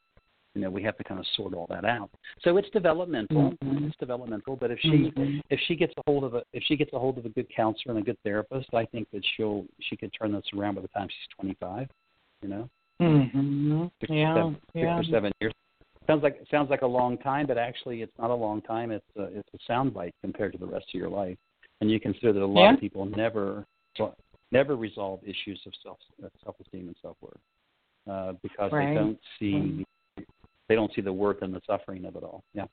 you 0.54 0.60
know 0.60 0.70
we 0.70 0.82
have 0.82 0.96
to 0.96 1.04
kind 1.04 1.18
of 1.18 1.26
sort 1.34 1.54
all 1.54 1.66
that 1.68 1.84
out 1.84 2.10
so 2.42 2.56
it's 2.58 2.68
developmental 2.70 3.52
mm-hmm. 3.62 3.86
it's 3.86 3.96
developmental 3.98 4.56
but 4.56 4.70
if 4.70 4.78
she 4.80 4.88
mm-hmm. 4.88 5.38
if 5.50 5.58
she 5.66 5.74
gets 5.74 5.92
a 5.96 6.02
hold 6.06 6.24
of 6.24 6.34
a 6.34 6.42
if 6.52 6.62
she 6.66 6.76
gets 6.76 6.92
a 6.92 6.98
hold 6.98 7.16
of 7.16 7.24
a 7.24 7.30
good 7.30 7.46
counselor 7.54 7.94
and 7.94 7.98
a 7.98 8.04
good 8.04 8.18
therapist 8.24 8.68
i 8.74 8.84
think 8.84 9.08
that 9.12 9.22
she'll 9.36 9.64
she 9.80 9.96
could 9.96 10.12
turn 10.18 10.32
this 10.32 10.44
around 10.56 10.74
by 10.74 10.82
the 10.82 10.88
time 10.88 11.08
she's 11.08 11.36
25 11.36 11.88
you 12.42 12.48
know 12.48 12.68
mm-hmm. 13.00 13.86
six, 14.00 14.12
yeah, 14.12 14.34
seven, 14.34 14.56
yeah. 14.74 14.98
six 14.98 15.08
or 15.08 15.12
seven 15.12 15.32
years 15.40 15.52
sounds 16.08 16.22
like 16.22 16.40
sounds 16.50 16.70
like 16.70 16.82
a 16.82 16.86
long 16.86 17.18
time, 17.18 17.46
but 17.46 17.58
actually 17.58 18.02
it's 18.02 18.12
not 18.18 18.30
a 18.30 18.34
long 18.34 18.60
time. 18.62 18.90
It's 18.90 19.04
a, 19.16 19.24
it's 19.24 19.48
a 19.54 19.58
sound 19.66 19.94
bite 19.94 20.14
compared 20.22 20.52
to 20.52 20.58
the 20.58 20.66
rest 20.66 20.86
of 20.92 20.98
your 20.98 21.10
life, 21.10 21.36
and 21.80 21.90
you 21.90 22.00
consider 22.00 22.32
that 22.32 22.42
a 22.42 22.46
lot 22.46 22.62
yeah. 22.62 22.74
of 22.74 22.80
people 22.80 23.04
never 23.04 23.64
never 24.50 24.76
resolve 24.76 25.20
issues 25.22 25.60
of 25.66 25.72
self 25.82 25.98
self 26.44 26.56
esteem 26.60 26.88
and 26.88 26.96
self 27.02 27.16
worth 27.20 27.38
uh, 28.10 28.32
because 28.42 28.72
right. 28.72 28.88
they 28.88 28.94
don't 28.94 29.18
see 29.38 29.84
they 30.68 30.74
don't 30.74 30.92
see 30.94 31.00
the 31.00 31.12
worth 31.12 31.42
and 31.42 31.54
the 31.54 31.60
suffering 31.66 32.04
of 32.04 32.16
it 32.16 32.22
all. 32.22 32.44
Yeah. 32.54 32.64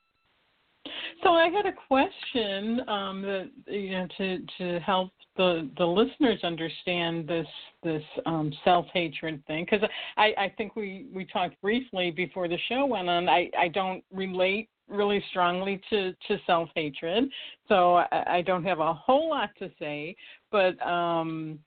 So 1.22 1.30
I 1.30 1.48
had 1.48 1.66
a 1.66 1.72
question 1.72 2.88
um, 2.88 3.22
that 3.22 3.50
you 3.66 3.90
know 3.90 4.06
to 4.18 4.38
to 4.58 4.80
help 4.80 5.10
the 5.36 5.68
the 5.78 5.86
listeners 5.86 6.40
understand 6.44 7.26
this 7.26 7.46
this 7.82 8.02
um, 8.26 8.52
self 8.64 8.86
hatred 8.92 9.44
thing 9.46 9.66
because 9.68 9.86
I 10.16 10.34
I 10.38 10.54
think 10.56 10.76
we 10.76 11.06
we 11.14 11.24
talked 11.24 11.60
briefly 11.60 12.10
before 12.10 12.48
the 12.48 12.58
show 12.68 12.86
went 12.86 13.08
on. 13.08 13.28
I 13.28 13.50
I 13.58 13.68
don't 13.68 14.04
relate 14.12 14.68
really 14.88 15.22
strongly 15.30 15.80
to 15.90 16.12
to 16.12 16.38
self 16.46 16.68
hatred, 16.74 17.24
so 17.68 17.96
I, 17.96 18.24
I 18.28 18.42
don't 18.42 18.64
have 18.64 18.80
a 18.80 18.94
whole 18.94 19.30
lot 19.30 19.50
to 19.58 19.70
say. 19.78 20.16
But 20.50 20.80
um, 20.86 21.58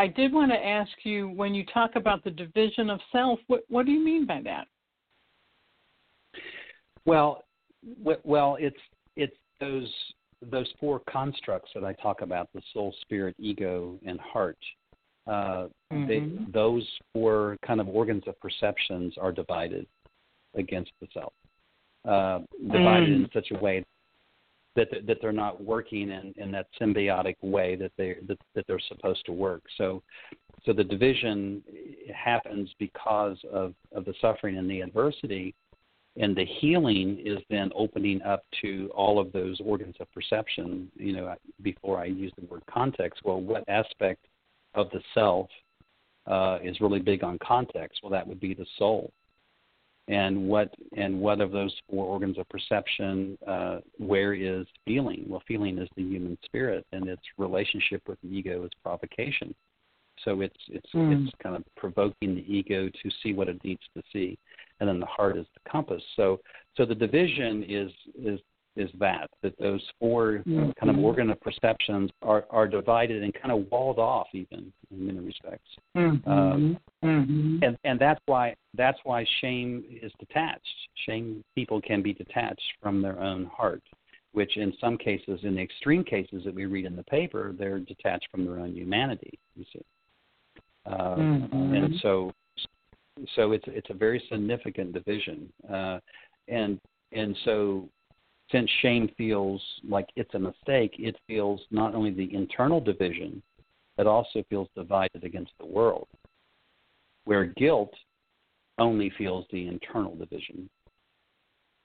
I 0.00 0.06
did 0.06 0.32
want 0.32 0.52
to 0.52 0.58
ask 0.58 0.90
you 1.04 1.28
when 1.30 1.54
you 1.54 1.64
talk 1.66 1.96
about 1.96 2.22
the 2.24 2.30
division 2.30 2.90
of 2.90 3.00
self, 3.10 3.40
what 3.46 3.62
what 3.68 3.86
do 3.86 3.92
you 3.92 4.04
mean 4.04 4.26
by 4.26 4.42
that? 4.44 4.66
Well, 7.04 7.44
well, 8.24 8.56
it's 8.60 8.76
it's 9.16 9.36
those 9.60 9.92
those 10.50 10.68
four 10.78 11.00
constructs 11.10 11.70
that 11.74 11.84
I 11.84 11.94
talk 11.94 12.20
about: 12.22 12.48
the 12.54 12.62
soul, 12.72 12.94
spirit, 13.00 13.34
ego, 13.38 13.98
and 14.06 14.20
heart. 14.20 14.58
Uh, 15.26 15.68
mm-hmm. 15.92 16.06
they, 16.06 16.52
those 16.52 16.86
four 17.12 17.58
kind 17.66 17.80
of 17.80 17.88
organs 17.88 18.22
of 18.26 18.40
perceptions 18.40 19.14
are 19.20 19.32
divided 19.32 19.86
against 20.54 20.90
the 21.00 21.08
self, 21.12 21.32
uh, 22.08 22.40
divided 22.72 23.08
mm. 23.08 23.24
in 23.24 23.28
such 23.32 23.50
a 23.50 23.58
way 23.58 23.84
that 24.76 24.88
that 25.06 25.18
they're 25.20 25.32
not 25.32 25.62
working 25.62 26.10
in, 26.10 26.32
in 26.36 26.50
that 26.52 26.66
symbiotic 26.80 27.36
way 27.42 27.76
that 27.76 27.92
they 27.96 28.16
that, 28.26 28.38
that 28.54 28.64
they're 28.66 28.80
supposed 28.88 29.24
to 29.26 29.32
work. 29.32 29.62
So, 29.76 30.02
so 30.64 30.72
the 30.72 30.84
division 30.84 31.62
happens 32.14 32.70
because 32.78 33.36
of 33.52 33.74
of 33.92 34.04
the 34.04 34.14
suffering 34.20 34.56
and 34.56 34.70
the 34.70 34.80
adversity 34.80 35.54
and 36.16 36.34
the 36.34 36.44
healing 36.60 37.20
is 37.24 37.38
then 37.48 37.70
opening 37.74 38.20
up 38.22 38.44
to 38.60 38.90
all 38.94 39.18
of 39.18 39.32
those 39.32 39.60
organs 39.64 39.94
of 40.00 40.12
perception 40.12 40.90
you 40.96 41.12
know 41.12 41.34
before 41.62 41.98
i 41.98 42.04
use 42.04 42.32
the 42.38 42.44
word 42.46 42.62
context 42.68 43.20
well 43.24 43.40
what 43.40 43.62
aspect 43.68 44.26
of 44.74 44.90
the 44.90 45.00
self 45.14 45.48
uh, 46.26 46.58
is 46.62 46.80
really 46.80 46.98
big 46.98 47.22
on 47.22 47.38
context 47.38 48.00
well 48.02 48.10
that 48.10 48.26
would 48.26 48.40
be 48.40 48.52
the 48.52 48.66
soul 48.78 49.12
and 50.08 50.48
what 50.48 50.74
and 50.96 51.18
what 51.20 51.40
of 51.40 51.52
those 51.52 51.74
four 51.88 52.06
organs 52.06 52.38
of 52.38 52.48
perception 52.48 53.38
uh, 53.46 53.78
where 53.98 54.34
is 54.34 54.66
feeling 54.84 55.24
well 55.28 55.42
feeling 55.46 55.78
is 55.78 55.88
the 55.96 56.02
human 56.02 56.36
spirit 56.44 56.86
and 56.92 57.08
its 57.08 57.22
relationship 57.36 58.02
with 58.08 58.18
the 58.22 58.28
ego 58.28 58.64
is 58.64 58.70
provocation 58.82 59.54
so 60.24 60.40
it's 60.40 60.56
it's 60.68 60.90
mm. 60.94 61.26
it's 61.26 61.34
kind 61.42 61.54
of 61.54 61.62
provoking 61.76 62.34
the 62.34 62.52
ego 62.52 62.88
to 62.88 63.10
see 63.22 63.32
what 63.32 63.48
it 63.48 63.62
needs 63.64 63.82
to 63.94 64.02
see 64.12 64.38
and 64.80 64.88
then 64.88 65.00
the 65.00 65.06
heart 65.06 65.36
is 65.36 65.46
the 65.54 65.70
compass. 65.70 66.02
So 66.16 66.40
so 66.76 66.84
the 66.84 66.94
division 66.94 67.64
is 67.68 67.90
is 68.22 68.40
is 68.78 68.90
that 68.98 69.28
that 69.42 69.58
those 69.58 69.82
4 69.98 70.44
mm-hmm. 70.46 70.70
kind 70.78 70.90
of 70.90 71.04
organ 71.04 71.30
of 71.30 71.40
perceptions 71.40 72.10
are 72.22 72.46
are 72.50 72.68
divided 72.68 73.22
and 73.22 73.34
kind 73.34 73.52
of 73.52 73.70
walled 73.70 73.98
off 73.98 74.28
even 74.32 74.72
in 74.90 75.06
many 75.06 75.18
respects. 75.18 75.68
Mm-hmm. 75.96 76.30
Um, 76.30 76.78
mm-hmm. 77.04 77.58
and 77.62 77.76
and 77.84 77.98
that's 77.98 78.20
why 78.26 78.54
that's 78.74 78.98
why 79.04 79.26
shame 79.40 79.84
is 79.90 80.12
detached. 80.18 80.62
Shame 81.06 81.44
people 81.54 81.80
can 81.80 82.02
be 82.02 82.12
detached 82.12 82.72
from 82.80 83.02
their 83.02 83.20
own 83.20 83.46
heart, 83.46 83.82
which 84.32 84.56
in 84.56 84.72
some 84.80 84.96
cases, 84.96 85.40
in 85.42 85.56
the 85.56 85.62
extreme 85.62 86.04
cases 86.04 86.42
that 86.44 86.54
we 86.54 86.66
read 86.66 86.86
in 86.86 86.96
the 86.96 87.04
paper, 87.04 87.54
they're 87.58 87.80
detached 87.80 88.28
from 88.30 88.44
their 88.44 88.60
own 88.60 88.74
humanity. 88.74 89.38
You 89.56 89.64
see. 89.72 89.82
Uh, 90.86 91.16
mm-hmm. 91.16 91.74
And 91.74 91.94
so 92.00 92.32
so 93.34 93.52
it's 93.52 93.64
it's 93.66 93.90
a 93.90 93.94
very 93.94 94.22
significant 94.30 94.92
division, 94.92 95.52
uh, 95.70 95.98
and 96.48 96.80
and 97.12 97.36
so 97.44 97.88
since 98.50 98.70
shame 98.82 99.10
feels 99.16 99.62
like 99.86 100.08
it's 100.16 100.34
a 100.34 100.38
mistake, 100.38 100.94
it 100.98 101.16
feels 101.26 101.60
not 101.70 101.94
only 101.94 102.10
the 102.10 102.34
internal 102.34 102.80
division, 102.80 103.42
it 103.98 104.06
also 104.06 104.42
feels 104.48 104.68
divided 104.76 105.24
against 105.24 105.52
the 105.58 105.66
world. 105.66 106.08
Where 107.24 107.44
guilt 107.44 107.92
only 108.78 109.12
feels 109.18 109.44
the 109.50 109.66
internal 109.66 110.14
division. 110.14 110.70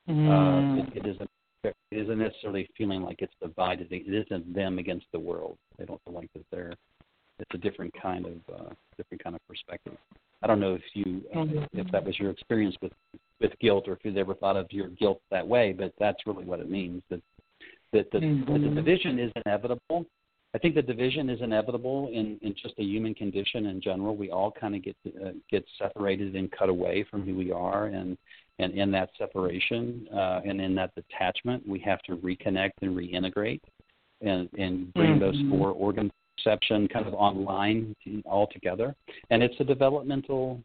Mm. 0.07 0.29
Uh, 0.29 0.83
it, 0.83 0.97
it 0.97 1.09
isn't 1.09 1.29
it 1.63 1.75
isn't 1.91 2.19
necessarily 2.19 2.67
feeling 2.77 3.03
like 3.03 3.21
it's 3.21 3.33
divided. 3.41 3.87
It 3.89 4.03
isn't 4.07 4.53
them 4.53 4.79
against 4.79 5.05
the 5.13 5.19
world. 5.19 5.57
They 5.77 5.85
don't 5.85 6.01
feel 6.03 6.13
like 6.13 6.29
that 6.33 6.45
they're 6.51 6.73
it's 7.39 7.51
a 7.53 7.57
different 7.57 7.93
kind 7.99 8.25
of 8.25 8.55
uh, 8.55 8.69
different 8.97 9.23
kind 9.23 9.35
of 9.35 9.41
perspective. 9.47 9.97
I 10.41 10.47
don't 10.47 10.59
know 10.59 10.75
if 10.75 10.83
you 10.93 11.21
uh, 11.33 11.39
Mm-hmm. 11.39 11.79
if 11.79 11.91
that 11.91 12.03
was 12.05 12.17
your 12.19 12.31
experience 12.31 12.75
with 12.81 12.91
with 13.41 13.51
guilt 13.59 13.87
or 13.87 13.93
if 13.93 13.99
you've 14.03 14.17
ever 14.17 14.33
thought 14.35 14.55
of 14.55 14.67
your 14.71 14.87
guilt 14.89 15.21
that 15.31 15.45
way, 15.47 15.73
but 15.73 15.93
that's 15.99 16.25
really 16.25 16.45
what 16.45 16.59
it 16.59 16.69
means 16.69 17.01
that 17.09 17.21
that 17.91 18.11
the, 18.11 18.19
that 18.19 18.47
the 18.47 18.69
Mhm. 18.69 18.75
division 18.75 19.19
is 19.19 19.31
inevitable. 19.45 20.05
I 20.55 20.59
think 20.59 20.75
the 20.75 20.83
division 20.83 21.29
is 21.31 21.41
inevitable 21.41 22.09
in, 22.09 22.37
in 22.43 22.53
just 22.53 22.75
a 22.77 22.83
human 22.83 23.15
condition 23.15 23.65
in 23.65 23.81
general. 23.81 24.15
We 24.15 24.29
all 24.29 24.51
kind 24.51 24.75
of 24.75 24.83
get 24.83 24.95
uh, 25.23 25.31
get 25.49 25.65
separated 25.79 26.35
and 26.35 26.51
cut 26.51 26.69
away 26.69 27.03
from 27.09 27.23
who 27.25 27.35
we 27.35 27.51
are, 27.51 27.85
and 27.87 28.17
and 28.59 28.73
in 28.73 28.91
that 28.91 29.09
separation 29.17 30.07
uh, 30.13 30.41
and 30.45 30.61
in 30.61 30.75
that 30.75 30.93
detachment, 30.95 31.67
we 31.67 31.79
have 31.79 32.01
to 32.03 32.17
reconnect 32.17 32.73
and 32.83 32.95
reintegrate, 32.95 33.61
and 34.21 34.47
and 34.57 34.93
bring 34.93 35.17
those 35.19 35.35
Mhm. 35.35 35.49
four 35.49 35.71
organ 35.71 36.11
perception 36.37 36.87
kind 36.87 37.07
of 37.07 37.13
online 37.13 37.95
altogether. 38.25 38.95
And 39.29 39.41
it's 39.43 39.55
a 39.59 39.63
developmental 39.63 40.61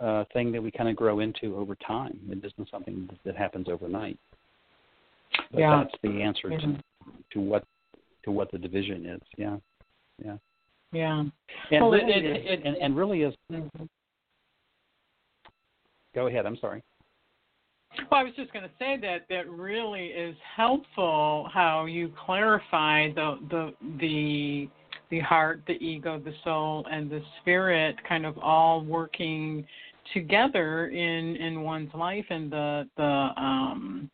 uh, 0.00 0.24
thing 0.32 0.52
that 0.52 0.62
we 0.62 0.70
kind 0.70 0.88
of 0.88 0.96
grow 0.96 1.20
into 1.20 1.56
over 1.56 1.74
time. 1.76 2.18
It 2.30 2.38
isn't 2.44 2.70
something 2.70 3.08
that 3.24 3.36
happens 3.36 3.68
overnight. 3.68 4.18
But 5.50 5.60
Yeah. 5.60 5.82
that's 5.84 5.94
the 6.02 6.22
answer 6.22 6.50
Yeah. 6.50 6.58
to 6.58 6.76
to 7.32 7.40
what 7.40 7.64
to 8.24 8.30
what 8.30 8.50
the 8.50 8.58
division 8.58 9.06
is. 9.06 9.20
Yeah, 9.36 9.56
yeah. 10.24 10.36
Yeah. 10.92 11.20
And 11.20 11.32
Well, 11.70 11.94
it- 11.94 12.04
really 12.04 12.12
it- 12.12 12.24
is- 12.24 12.46
it- 12.46 12.66
and, 12.66 12.76
and 12.76 12.96
really 12.96 13.22
is. 13.22 13.34
Mhm. 13.50 13.88
Go 16.14 16.26
ahead. 16.26 16.46
I'm 16.46 16.56
sorry. 16.56 16.82
Well, 18.10 18.20
I 18.20 18.24
was 18.24 18.32
just 18.36 18.52
going 18.54 18.64
to 18.64 18.70
say 18.78 18.96
that 19.02 19.26
that 19.28 19.50
really 19.50 20.06
is 20.06 20.34
helpful 20.56 21.48
how 21.52 21.84
you 21.84 22.10
clarify 22.24 23.12
the 23.12 23.38
the 23.50 23.74
the 24.00 24.68
the 25.10 25.20
heart, 25.20 25.62
the 25.66 25.74
ego, 25.74 26.18
the 26.18 26.32
soul, 26.42 26.86
and 26.90 27.10
the 27.10 27.20
spirit 27.40 27.96
kind 28.08 28.24
of 28.24 28.38
all 28.38 28.82
working 28.82 29.66
together 30.14 30.88
in 30.88 31.36
in 31.36 31.62
one's 31.62 31.92
life 31.92 32.24
and 32.30 32.50
the 32.50 32.88
the 32.96 33.28
um 33.36 34.10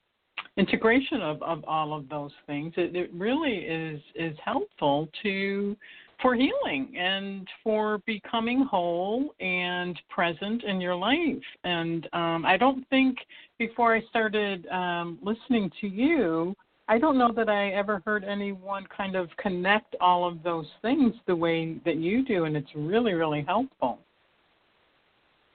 integration 0.56 1.20
of 1.20 1.40
of 1.42 1.64
all 1.66 1.94
of 1.94 2.08
those 2.08 2.32
things. 2.46 2.72
It, 2.76 2.96
it 2.96 3.10
really 3.12 3.58
is 3.58 4.00
is 4.16 4.36
helpful 4.44 5.08
to 5.22 5.76
for 6.20 6.34
healing 6.34 6.94
and 6.98 7.48
for 7.62 7.98
becoming 8.06 8.64
whole 8.64 9.34
and 9.40 10.00
present 10.08 10.62
in 10.64 10.80
your 10.80 10.94
life 10.94 11.42
and 11.64 12.08
um 12.12 12.44
i 12.46 12.56
don't 12.56 12.86
think 12.88 13.16
before 13.58 13.94
i 13.94 14.02
started 14.08 14.66
um 14.68 15.18
listening 15.22 15.70
to 15.80 15.86
you 15.86 16.54
i 16.88 16.98
don't 16.98 17.18
know 17.18 17.32
that 17.32 17.48
i 17.48 17.68
ever 17.70 18.02
heard 18.04 18.24
anyone 18.24 18.86
kind 18.96 19.16
of 19.16 19.28
connect 19.38 19.94
all 20.00 20.26
of 20.26 20.42
those 20.42 20.66
things 20.82 21.14
the 21.26 21.36
way 21.36 21.76
that 21.84 21.96
you 21.96 22.24
do 22.24 22.44
and 22.44 22.56
it's 22.56 22.70
really 22.74 23.12
really 23.12 23.42
helpful 23.46 23.98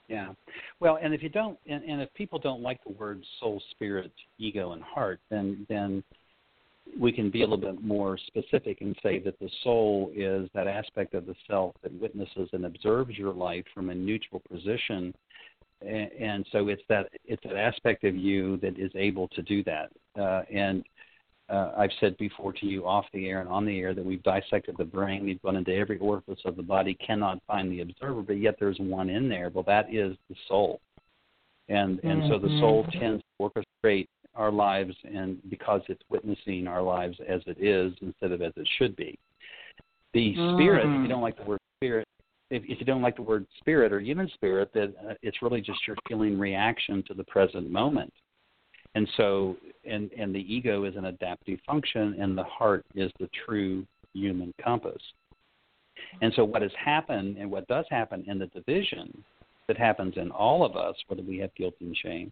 Yeah. 0.09 0.33
Well, 0.79 0.97
and 1.01 1.13
if 1.13 1.21
you 1.21 1.29
don't, 1.29 1.57
and, 1.67 1.83
and 1.83 2.01
if 2.01 2.11
people 2.15 2.39
don't 2.39 2.61
like 2.61 2.83
the 2.83 2.93
words 2.93 3.23
soul, 3.39 3.61
spirit, 3.71 4.11
ego, 4.39 4.71
and 4.71 4.81
heart, 4.81 5.19
then 5.29 5.67
then 5.69 6.03
we 6.97 7.11
can 7.11 7.29
be 7.29 7.41
a 7.41 7.47
little 7.47 7.57
bit 7.57 7.83
more 7.83 8.17
specific 8.17 8.81
and 8.81 8.95
say 9.03 9.19
that 9.19 9.39
the 9.39 9.49
soul 9.63 10.11
is 10.15 10.49
that 10.53 10.67
aspect 10.67 11.13
of 11.13 11.25
the 11.25 11.35
self 11.47 11.75
that 11.83 11.93
witnesses 11.93 12.49
and 12.53 12.65
observes 12.65 13.17
your 13.17 13.33
life 13.33 13.65
from 13.73 13.89
a 13.89 13.95
neutral 13.95 14.41
position, 14.51 15.13
and, 15.81 16.11
and 16.11 16.45
so 16.51 16.67
it's 16.67 16.81
that 16.89 17.09
it's 17.25 17.43
that 17.43 17.57
aspect 17.57 18.03
of 18.03 18.15
you 18.15 18.57
that 18.57 18.77
is 18.79 18.91
able 18.95 19.27
to 19.29 19.41
do 19.41 19.63
that. 19.63 19.89
Uh, 20.19 20.43
and 20.51 20.85
uh, 21.49 21.71
I've 21.77 21.91
said 21.99 22.15
before 22.17 22.53
to 22.53 22.65
you 22.65 22.85
off 22.85 23.05
the 23.11 23.27
air 23.27 23.41
and 23.41 23.49
on 23.49 23.65
the 23.65 23.79
air 23.79 23.95
that 23.95 24.05
we've 24.05 24.21
dissected 24.21 24.75
the 24.77 24.85
brain, 24.85 25.23
we've 25.23 25.41
gone 25.41 25.55
into 25.55 25.73
every 25.73 25.97
orifice 25.97 26.39
of 26.45 26.55
the 26.55 26.63
body, 26.63 26.93
cannot 26.95 27.39
find 27.47 27.71
the 27.71 27.81
observer, 27.81 28.21
but 28.21 28.37
yet 28.37 28.55
there's 28.59 28.77
one 28.79 29.09
in 29.09 29.27
there. 29.27 29.49
Well, 29.49 29.63
that 29.65 29.93
is 29.93 30.15
the 30.29 30.35
soul, 30.47 30.79
and 31.67 31.99
and 32.03 32.23
so 32.29 32.37
the 32.37 32.49
soul 32.59 32.83
Mhm. 32.83 32.99
tends 32.99 33.23
to 33.23 33.49
orchestrate 33.49 34.07
our 34.35 34.51
lives, 34.51 34.95
and 35.03 35.37
because 35.49 35.81
it's 35.87 36.01
witnessing 36.09 36.67
our 36.67 36.81
lives 36.81 37.17
as 37.27 37.41
it 37.47 37.57
is 37.61 37.93
instead 38.01 38.31
of 38.31 38.41
as 38.41 38.53
it 38.55 38.67
should 38.77 38.95
be. 38.95 39.17
The 40.13 40.35
spirit, 40.51 40.85
if 40.85 40.91
you 40.91 41.07
Mhm. 41.07 41.09
don't 41.09 41.21
like 41.21 41.37
the 41.37 41.43
word 41.43 41.59
spirit, 41.77 42.07
if, 42.49 42.63
if 42.63 42.79
you 42.79 42.85
don't 42.85 43.01
like 43.01 43.15
the 43.15 43.21
word 43.21 43.45
spirit 43.59 43.93
or 43.93 43.99
human 43.99 44.27
spirit, 44.29 44.71
that 44.73 44.95
uh, 45.07 45.13
it's 45.21 45.41
really 45.41 45.61
just 45.61 45.85
your 45.87 45.95
feeling 46.07 46.37
reaction 46.39 47.03
to 47.03 47.13
the 47.13 47.23
present 47.25 47.69
moment. 47.69 48.11
And 48.95 49.07
so, 49.17 49.55
and 49.85 50.11
and 50.13 50.33
the 50.33 50.53
ego 50.53 50.83
is 50.85 50.95
an 50.95 51.05
adaptive 51.05 51.59
function, 51.65 52.19
and 52.19 52.37
the 52.37 52.43
heart 52.43 52.85
is 52.95 53.11
the 53.19 53.29
true 53.45 53.85
human 54.13 54.53
compass. 54.61 55.01
And 56.21 56.33
so, 56.33 56.43
what 56.43 56.63
has 56.63 56.71
happened, 56.73 57.37
and 57.37 57.49
what 57.51 57.67
does 57.67 57.85
happen 57.89 58.23
in 58.27 58.39
the 58.39 58.47
division 58.47 59.23
that 59.67 59.77
happens 59.77 60.17
in 60.17 60.31
all 60.31 60.65
of 60.65 60.75
us, 60.75 60.95
whether 61.07 61.21
we 61.21 61.37
have 61.37 61.53
guilt 61.55 61.75
and 61.81 61.95
shame, 61.95 62.31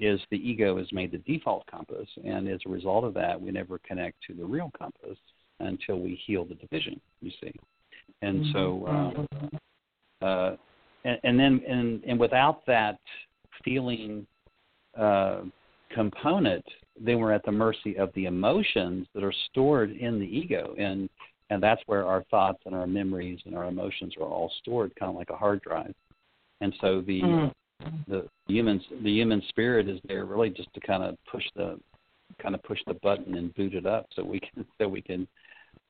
is 0.00 0.20
the 0.30 0.36
ego 0.36 0.78
is 0.78 0.86
made 0.92 1.12
the 1.12 1.18
default 1.18 1.66
compass, 1.66 2.08
and 2.24 2.48
as 2.48 2.60
a 2.66 2.68
result 2.68 3.04
of 3.04 3.14
that, 3.14 3.40
we 3.40 3.50
never 3.50 3.78
connect 3.78 4.16
to 4.26 4.34
the 4.34 4.44
real 4.44 4.70
compass 4.78 5.18
until 5.60 5.98
we 5.98 6.20
heal 6.26 6.44
the 6.44 6.54
division. 6.54 7.00
You 7.20 7.30
see, 7.40 7.52
and 8.22 8.44
so. 8.52 8.86
Um, 8.86 9.26
uh, 10.20 10.56
and, 11.04 11.18
and 11.22 11.38
then 11.38 11.62
and, 11.68 12.02
and 12.04 12.18
without 12.18 12.66
that 12.66 12.98
feeling 13.64 14.26
uh, 14.98 15.42
component, 15.90 16.64
then 17.00 17.18
we're 17.18 17.32
at 17.32 17.44
the 17.44 17.52
mercy 17.52 17.96
of 17.96 18.12
the 18.14 18.26
emotions 18.26 19.06
that 19.14 19.22
are 19.22 19.32
stored 19.50 19.92
in 19.92 20.18
the 20.18 20.26
ego, 20.26 20.74
and 20.78 21.08
and 21.50 21.62
that's 21.62 21.80
where 21.86 22.06
our 22.06 22.24
thoughts 22.24 22.58
and 22.66 22.74
our 22.74 22.86
memories 22.86 23.40
and 23.46 23.56
our 23.56 23.64
emotions 23.64 24.14
are 24.20 24.26
all 24.26 24.52
stored, 24.60 24.94
kind 24.96 25.10
of 25.10 25.16
like 25.16 25.30
a 25.30 25.36
hard 25.36 25.62
drive. 25.62 25.94
And 26.60 26.74
so 26.80 27.00
the 27.00 27.22
Mm. 27.22 27.52
The 28.08 28.26
human 28.46 28.80
the 29.02 29.10
human 29.10 29.42
spirit 29.48 29.88
is 29.88 30.00
there 30.06 30.24
really 30.24 30.50
just 30.50 30.72
to 30.74 30.80
kind 30.80 31.02
of 31.02 31.16
push 31.30 31.44
the 31.56 31.78
kind 32.40 32.54
of 32.54 32.62
push 32.62 32.78
the 32.86 32.94
button 32.94 33.36
and 33.36 33.54
boot 33.54 33.74
it 33.74 33.86
up 33.86 34.06
so 34.14 34.24
we 34.24 34.40
can 34.40 34.64
so 34.80 34.88
we 34.88 35.02
can 35.02 35.26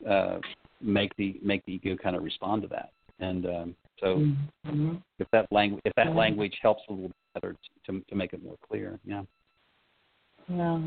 uh, 0.08 0.38
make 0.80 1.14
the 1.16 1.38
make 1.42 1.64
the 1.66 1.72
ego 1.72 1.96
kind 1.96 2.16
of 2.16 2.22
respond 2.22 2.62
to 2.62 2.68
that. 2.68 2.90
And 3.20 3.46
um, 3.46 3.76
so 4.00 4.24
Mhm. 4.66 5.02
if 5.18 5.28
that 5.32 5.50
language 5.50 5.82
if 5.84 5.92
that 5.94 6.08
Yeah. 6.08 6.14
language 6.14 6.56
helps 6.62 6.82
a 6.88 6.92
little 6.92 7.12
better 7.34 7.56
to 7.86 8.00
to 8.08 8.14
make 8.14 8.32
it 8.32 8.42
more 8.42 8.56
clear, 8.68 8.98
yeah. 9.04 9.24
Yeah. 10.48 10.80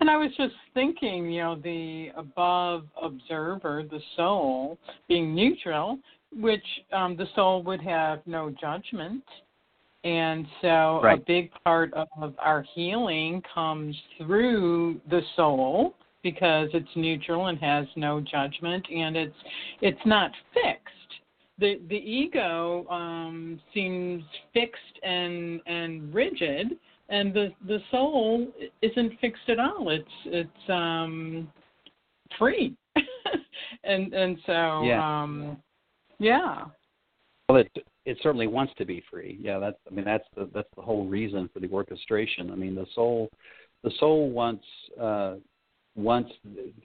And 0.00 0.10
I 0.10 0.16
was 0.16 0.30
just 0.36 0.54
thinking, 0.74 1.30
you 1.30 1.40
know, 1.40 1.54
the 1.56 2.10
above 2.16 2.86
observer, 3.00 3.82
the 3.82 4.00
soul, 4.14 4.78
being 5.08 5.34
neutral, 5.34 5.98
which 6.32 6.64
um, 6.92 7.16
the 7.16 7.26
soul 7.34 7.62
would 7.62 7.80
have 7.80 8.26
no 8.26 8.50
judgment. 8.50 9.24
And 10.04 10.46
so 10.62 11.00
a 11.14 11.16
big 11.26 11.50
part 11.64 11.92
of 11.94 12.34
our 12.38 12.64
healing 12.74 13.42
comes 13.54 13.94
through 14.18 15.00
the 15.10 15.20
soul 15.36 15.94
because 16.22 16.68
it's 16.72 16.88
neutral 16.96 17.46
and 17.46 17.58
has 17.58 17.86
no 17.96 18.20
judgment 18.20 18.86
and 18.94 19.16
it's 19.16 19.36
it's 19.82 20.00
not 20.06 20.30
fixed. 20.54 20.90
The 21.58 21.80
the 21.88 21.96
ego 21.96 22.86
um, 22.88 23.60
seems 23.74 24.22
fixed 24.54 24.98
and 25.02 25.60
and 25.66 26.14
rigid 26.14 26.78
and 27.10 27.34
the 27.34 27.52
the 27.66 27.78
soul 27.90 28.48
isn't 28.80 29.20
fixed 29.20 29.48
at 29.48 29.58
all. 29.58 29.90
It's 29.90 30.08
it's 30.24 30.70
um 30.70 31.52
free, 32.38 32.74
and 33.84 34.14
and 34.14 34.38
so 34.46 34.84
Yeah. 34.84 35.22
um 35.22 35.58
yeah 36.18 36.66
Well, 37.48 37.58
it 37.58 37.70
it 38.10 38.18
certainly 38.22 38.46
wants 38.46 38.72
to 38.78 38.84
be 38.84 39.02
free. 39.10 39.38
Yeah, 39.40 39.58
that's 39.58 39.78
I 39.90 39.94
mean 39.94 40.04
that's 40.04 40.26
the 40.34 40.48
that's 40.52 40.68
the 40.76 40.82
whole 40.82 41.06
reason 41.06 41.48
for 41.52 41.60
the 41.60 41.70
orchestration. 41.70 42.50
I 42.50 42.56
mean 42.56 42.74
the 42.74 42.86
soul 42.94 43.28
the 43.84 43.92
soul 43.98 44.30
wants 44.30 44.64
uh, 45.00 45.36
wants 45.96 46.32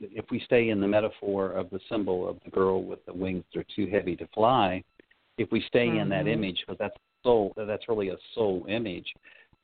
if 0.01 0.25
we 0.29 0.39
stay 0.41 0.69
in 0.69 0.79
the 0.79 0.87
metaphor 0.87 1.51
of 1.51 1.69
the 1.71 1.79
symbol 1.89 2.29
of 2.29 2.37
the 2.45 2.51
girl 2.51 2.83
with 2.83 3.03
the 3.05 3.13
wings 3.13 3.43
that 3.53 3.61
are 3.61 3.65
too 3.75 3.87
heavy 3.87 4.15
to 4.17 4.27
fly, 4.33 4.83
if 5.37 5.51
we 5.51 5.61
stay 5.61 5.97
in 5.97 6.09
that 6.09 6.25
Mhm. 6.25 6.33
image, 6.33 6.59
because 6.65 6.77
that's 6.77 6.95
soul 7.23 7.53
that's 7.55 7.89
really 7.89 8.09
a 8.09 8.17
soul 8.35 8.65
image, 8.69 9.11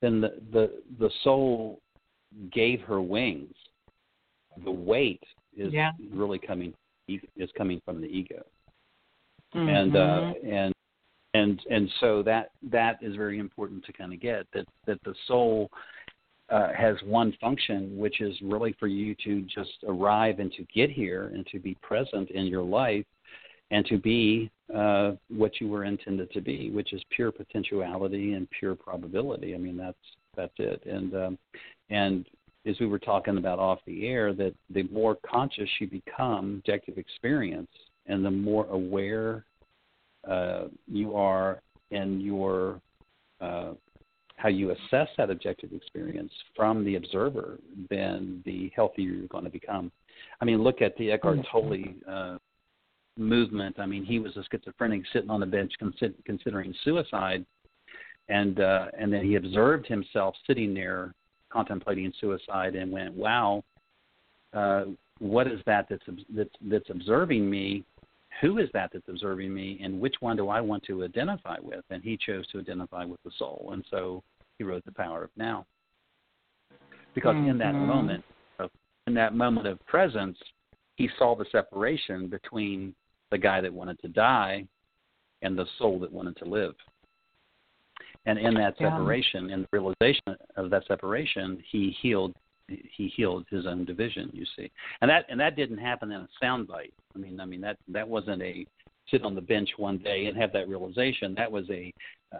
then 0.01 0.19
the 0.19 0.41
the 0.51 0.83
the 0.99 1.09
soul 1.23 1.79
gave 2.51 2.81
her 2.81 3.01
wings. 3.01 3.55
The 4.63 4.71
weight 4.71 5.23
is 5.55 5.73
Yeah. 5.73 5.91
really 6.11 6.39
coming 6.39 6.73
is 7.07 7.51
coming 7.57 7.81
from 7.85 8.01
the 8.01 8.07
ego 8.07 8.43
and 9.53 9.95
uh, 9.95 10.33
and 10.43 10.73
and 11.41 11.61
and 11.69 11.89
so 11.99 12.23
that 12.23 12.51
that 12.63 12.97
is 13.01 13.15
very 13.15 13.39
important 13.39 13.83
to 13.85 13.93
kind 13.93 14.13
of 14.13 14.19
get 14.19 14.45
that 14.53 14.65
that 14.85 14.97
the 15.03 15.13
soul 15.27 15.69
uh, 16.49 16.69
has 16.77 16.97
one 17.05 17.33
function, 17.39 17.97
which 17.97 18.19
is 18.19 18.35
really 18.41 18.75
for 18.79 18.87
you 18.87 19.15
to 19.23 19.41
just 19.43 19.71
arrive 19.87 20.39
and 20.39 20.51
to 20.53 20.63
get 20.73 20.89
here 20.89 21.31
and 21.33 21.47
to 21.47 21.59
be 21.59 21.75
present 21.81 22.29
in 22.31 22.45
your 22.45 22.63
life 22.63 23.05
and 23.71 23.85
to 23.85 23.97
be 23.97 24.51
uh, 24.75 25.13
what 25.29 25.61
you 25.61 25.69
were 25.69 25.85
intended 25.85 26.29
to 26.31 26.41
be, 26.41 26.69
which 26.71 26.91
is 26.91 27.01
pure 27.09 27.31
potentiality 27.31 28.33
and 28.33 28.49
pure 28.49 28.75
probability. 28.75 29.55
I 29.55 29.57
mean, 29.57 29.77
that's 29.77 29.97
that's 30.35 30.53
it. 30.57 30.85
And 30.85 31.15
um, 31.15 31.37
and 31.89 32.25
as 32.65 32.75
we 32.79 32.85
were 32.85 32.99
talking 32.99 33.37
about 33.37 33.59
off 33.59 33.79
the 33.87 34.07
air, 34.07 34.33
that 34.33 34.53
the 34.69 34.83
more 34.83 35.17
conscious 35.25 35.69
you 35.79 35.87
become, 35.87 36.55
objective 36.59 36.97
experience, 36.97 37.71
and 38.07 38.23
the 38.23 38.31
more 38.31 38.65
aware 38.67 39.45
uh, 40.29 40.65
you 40.87 41.15
are 41.15 41.61
in 41.91 42.21
your 42.21 42.79
uh, 43.39 43.73
how 44.41 44.49
you 44.49 44.71
assess 44.71 45.07
that 45.17 45.29
objective 45.29 45.71
experience 45.71 46.31
from 46.55 46.83
the 46.83 46.95
observer, 46.95 47.59
then 47.91 48.41
the 48.43 48.71
healthier 48.75 49.11
you're 49.11 49.27
going 49.27 49.43
to 49.43 49.51
become. 49.51 49.91
I 50.41 50.45
mean, 50.45 50.63
look 50.63 50.81
at 50.81 50.97
the 50.97 51.11
Eckhart 51.11 51.39
Tolle 51.51 51.83
uh, 52.09 52.37
movement. 53.17 53.79
I 53.79 53.85
mean, 53.85 54.03
he 54.03 54.17
was 54.17 54.35
a 54.37 54.43
schizophrenic 54.51 55.03
sitting 55.13 55.29
on 55.29 55.41
the 55.41 55.45
bench 55.45 55.71
considering 56.25 56.73
suicide, 56.83 57.45
and 58.29 58.59
uh, 58.59 58.85
and 58.99 59.13
then 59.13 59.23
he 59.23 59.35
observed 59.35 59.85
himself 59.87 60.35
sitting 60.47 60.73
there 60.73 61.13
contemplating 61.49 62.11
suicide 62.19 62.75
and 62.75 62.91
went, 62.91 63.13
"Wow, 63.13 63.63
uh, 64.53 64.85
what 65.19 65.47
is 65.47 65.59
that 65.65 65.87
that's 65.89 66.03
that's 66.35 66.49
that's 66.63 66.89
observing 66.89 67.49
me? 67.49 67.83
Who 68.39 68.57
is 68.59 68.69
that 68.73 68.91
that's 68.93 69.07
observing 69.09 69.53
me? 69.53 69.79
And 69.83 69.99
which 69.99 70.15
one 70.19 70.37
do 70.37 70.49
I 70.49 70.61
want 70.61 70.83
to 70.83 71.03
identify 71.03 71.57
with?" 71.61 71.83
And 71.89 72.03
he 72.03 72.17
chose 72.17 72.47
to 72.47 72.59
identify 72.59 73.03
with 73.03 73.21
the 73.23 73.31
soul, 73.37 73.71
and 73.73 73.83
so 73.91 74.23
he 74.57 74.63
wrote 74.63 74.85
The 74.85 74.91
Power 74.91 75.23
of 75.23 75.29
Now. 75.35 75.65
Because 77.13 77.35
mm-hmm. 77.35 77.49
in 77.49 77.57
that 77.57 77.73
mm-hmm. 77.73 77.87
moment, 77.87 78.23
of, 78.59 78.69
in 79.07 79.13
that 79.15 79.35
moment 79.35 79.67
of 79.67 79.85
presence, 79.85 80.37
he 80.95 81.09
saw 81.17 81.35
the 81.35 81.45
separation 81.51 82.27
between 82.27 82.95
the 83.31 83.37
guy 83.37 83.61
that 83.61 83.73
wanted 83.73 83.99
to 84.01 84.07
die 84.07 84.65
and 85.41 85.57
the 85.57 85.65
soul 85.77 85.99
that 85.99 86.11
wanted 86.11 86.37
to 86.37 86.45
live. 86.45 86.75
And 88.25 88.37
in 88.37 88.53
that 88.55 88.77
separation, 88.77 89.49
yeah. 89.49 89.55
in 89.55 89.61
the 89.61 89.67
realization 89.71 90.35
of 90.55 90.69
that 90.69 90.85
separation, 90.87 91.61
he 91.71 91.95
healed 92.01 92.35
he 92.91 93.07
healed 93.15 93.45
his 93.49 93.65
own 93.65 93.85
division. 93.85 94.29
You 94.33 94.45
see, 94.55 94.71
and 95.01 95.09
that 95.09 95.25
and 95.29 95.39
that 95.39 95.55
didn't 95.55 95.77
happen 95.77 96.11
in 96.11 96.21
a 96.21 96.29
soundbite. 96.43 96.93
I 97.15 97.19
mean, 97.19 97.39
I 97.39 97.45
mean 97.45 97.61
that 97.61 97.77
that 97.89 98.07
wasn't 98.07 98.41
a 98.41 98.65
sit 99.09 99.23
on 99.23 99.35
the 99.35 99.41
bench 99.41 99.69
one 99.77 99.97
day 99.97 100.27
and 100.27 100.37
have 100.37 100.53
that 100.53 100.69
realization. 100.69 101.33
That 101.35 101.51
was 101.51 101.65
a, 101.69 101.93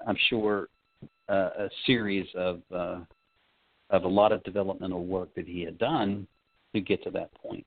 I'm 0.08 0.18
sure, 0.30 0.70
uh, 1.30 1.50
a 1.58 1.70
series 1.86 2.28
of 2.36 2.62
uh, 2.74 3.00
of 3.90 4.04
a 4.04 4.08
lot 4.08 4.32
of 4.32 4.44
developmental 4.44 5.06
work 5.06 5.34
that 5.36 5.48
he 5.48 5.62
had 5.62 5.78
done 5.78 6.28
to 6.74 6.82
get 6.82 7.04
to 7.04 7.12
that 7.12 7.34
point. 7.36 7.66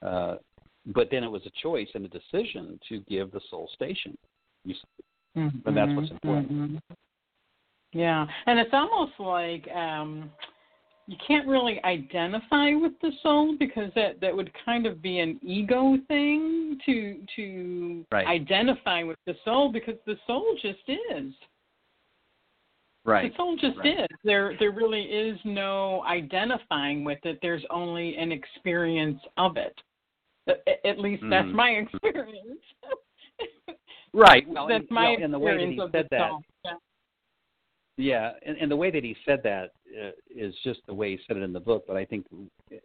Uh, 0.00 0.36
but 0.86 1.08
then 1.10 1.22
it 1.22 1.30
was 1.30 1.42
a 1.46 1.62
choice 1.62 1.88
and 1.94 2.04
a 2.04 2.08
decision 2.08 2.80
to 2.88 3.00
give 3.08 3.30
the 3.30 3.40
soul 3.50 3.68
station. 3.74 4.16
You 4.64 4.74
see. 4.74 5.40
Mm-hmm. 5.40 5.68
And 5.68 5.76
that's 5.76 5.92
what's 5.94 6.10
important. 6.10 6.52
Mm-hmm. 6.52 6.76
Yeah, 7.92 8.26
and 8.46 8.58
it's 8.58 8.72
almost 8.72 9.12
like 9.18 9.68
um, 9.76 10.30
you 11.06 11.16
can't 11.26 11.46
really 11.46 11.82
identify 11.84 12.74
with 12.74 12.92
the 13.02 13.10
soul 13.22 13.56
because 13.58 13.90
that 13.94 14.20
that 14.20 14.34
would 14.34 14.50
kind 14.64 14.86
of 14.86 15.02
be 15.02 15.18
an 15.18 15.38
ego 15.42 15.96
thing 16.08 16.78
to 16.86 17.20
to 17.36 18.04
right. 18.12 18.26
identify 18.26 19.02
with 19.02 19.18
the 19.26 19.34
soul 19.44 19.72
because 19.72 19.96
the 20.06 20.16
soul 20.26 20.56
just 20.62 20.78
is. 20.88 21.32
Right. 23.04 23.32
The 23.32 23.36
soul 23.36 23.56
just 23.56 23.78
right. 23.78 24.00
is. 24.00 24.06
There 24.22 24.54
there 24.60 24.70
really 24.70 25.02
is 25.02 25.38
no 25.44 26.04
identifying 26.04 27.04
with 27.04 27.18
it. 27.24 27.38
There's 27.42 27.64
only 27.70 28.16
an 28.16 28.30
experience 28.30 29.20
of 29.36 29.56
it. 29.56 29.76
At 30.84 30.98
least 30.98 31.22
that's 31.28 31.48
mm. 31.48 31.54
my 31.54 31.68
experience. 31.92 32.60
right. 34.14 34.44
Well, 34.48 34.68
that's 34.68 34.82
and, 34.82 34.90
my 34.90 35.10
well, 35.10 35.24
and 35.24 35.34
the 35.34 35.38
way 35.38 35.56
that 35.56 35.68
he 35.68 35.80
said 35.92 36.06
that. 36.10 36.30
Yeah. 36.64 36.72
Yeah, 37.98 38.32
and, 38.46 38.56
and 38.56 38.70
the 38.70 38.76
way 38.76 38.90
that 38.90 39.04
he 39.04 39.14
said 39.26 39.42
that 39.44 39.72
uh, 40.02 40.10
is 40.34 40.54
just 40.64 40.80
the 40.86 40.94
way 40.94 41.10
he 41.10 41.18
said 41.26 41.36
it 41.36 41.42
in 41.42 41.52
the 41.52 41.60
book. 41.60 41.84
But 41.86 41.96
I 41.96 42.06
think 42.06 42.26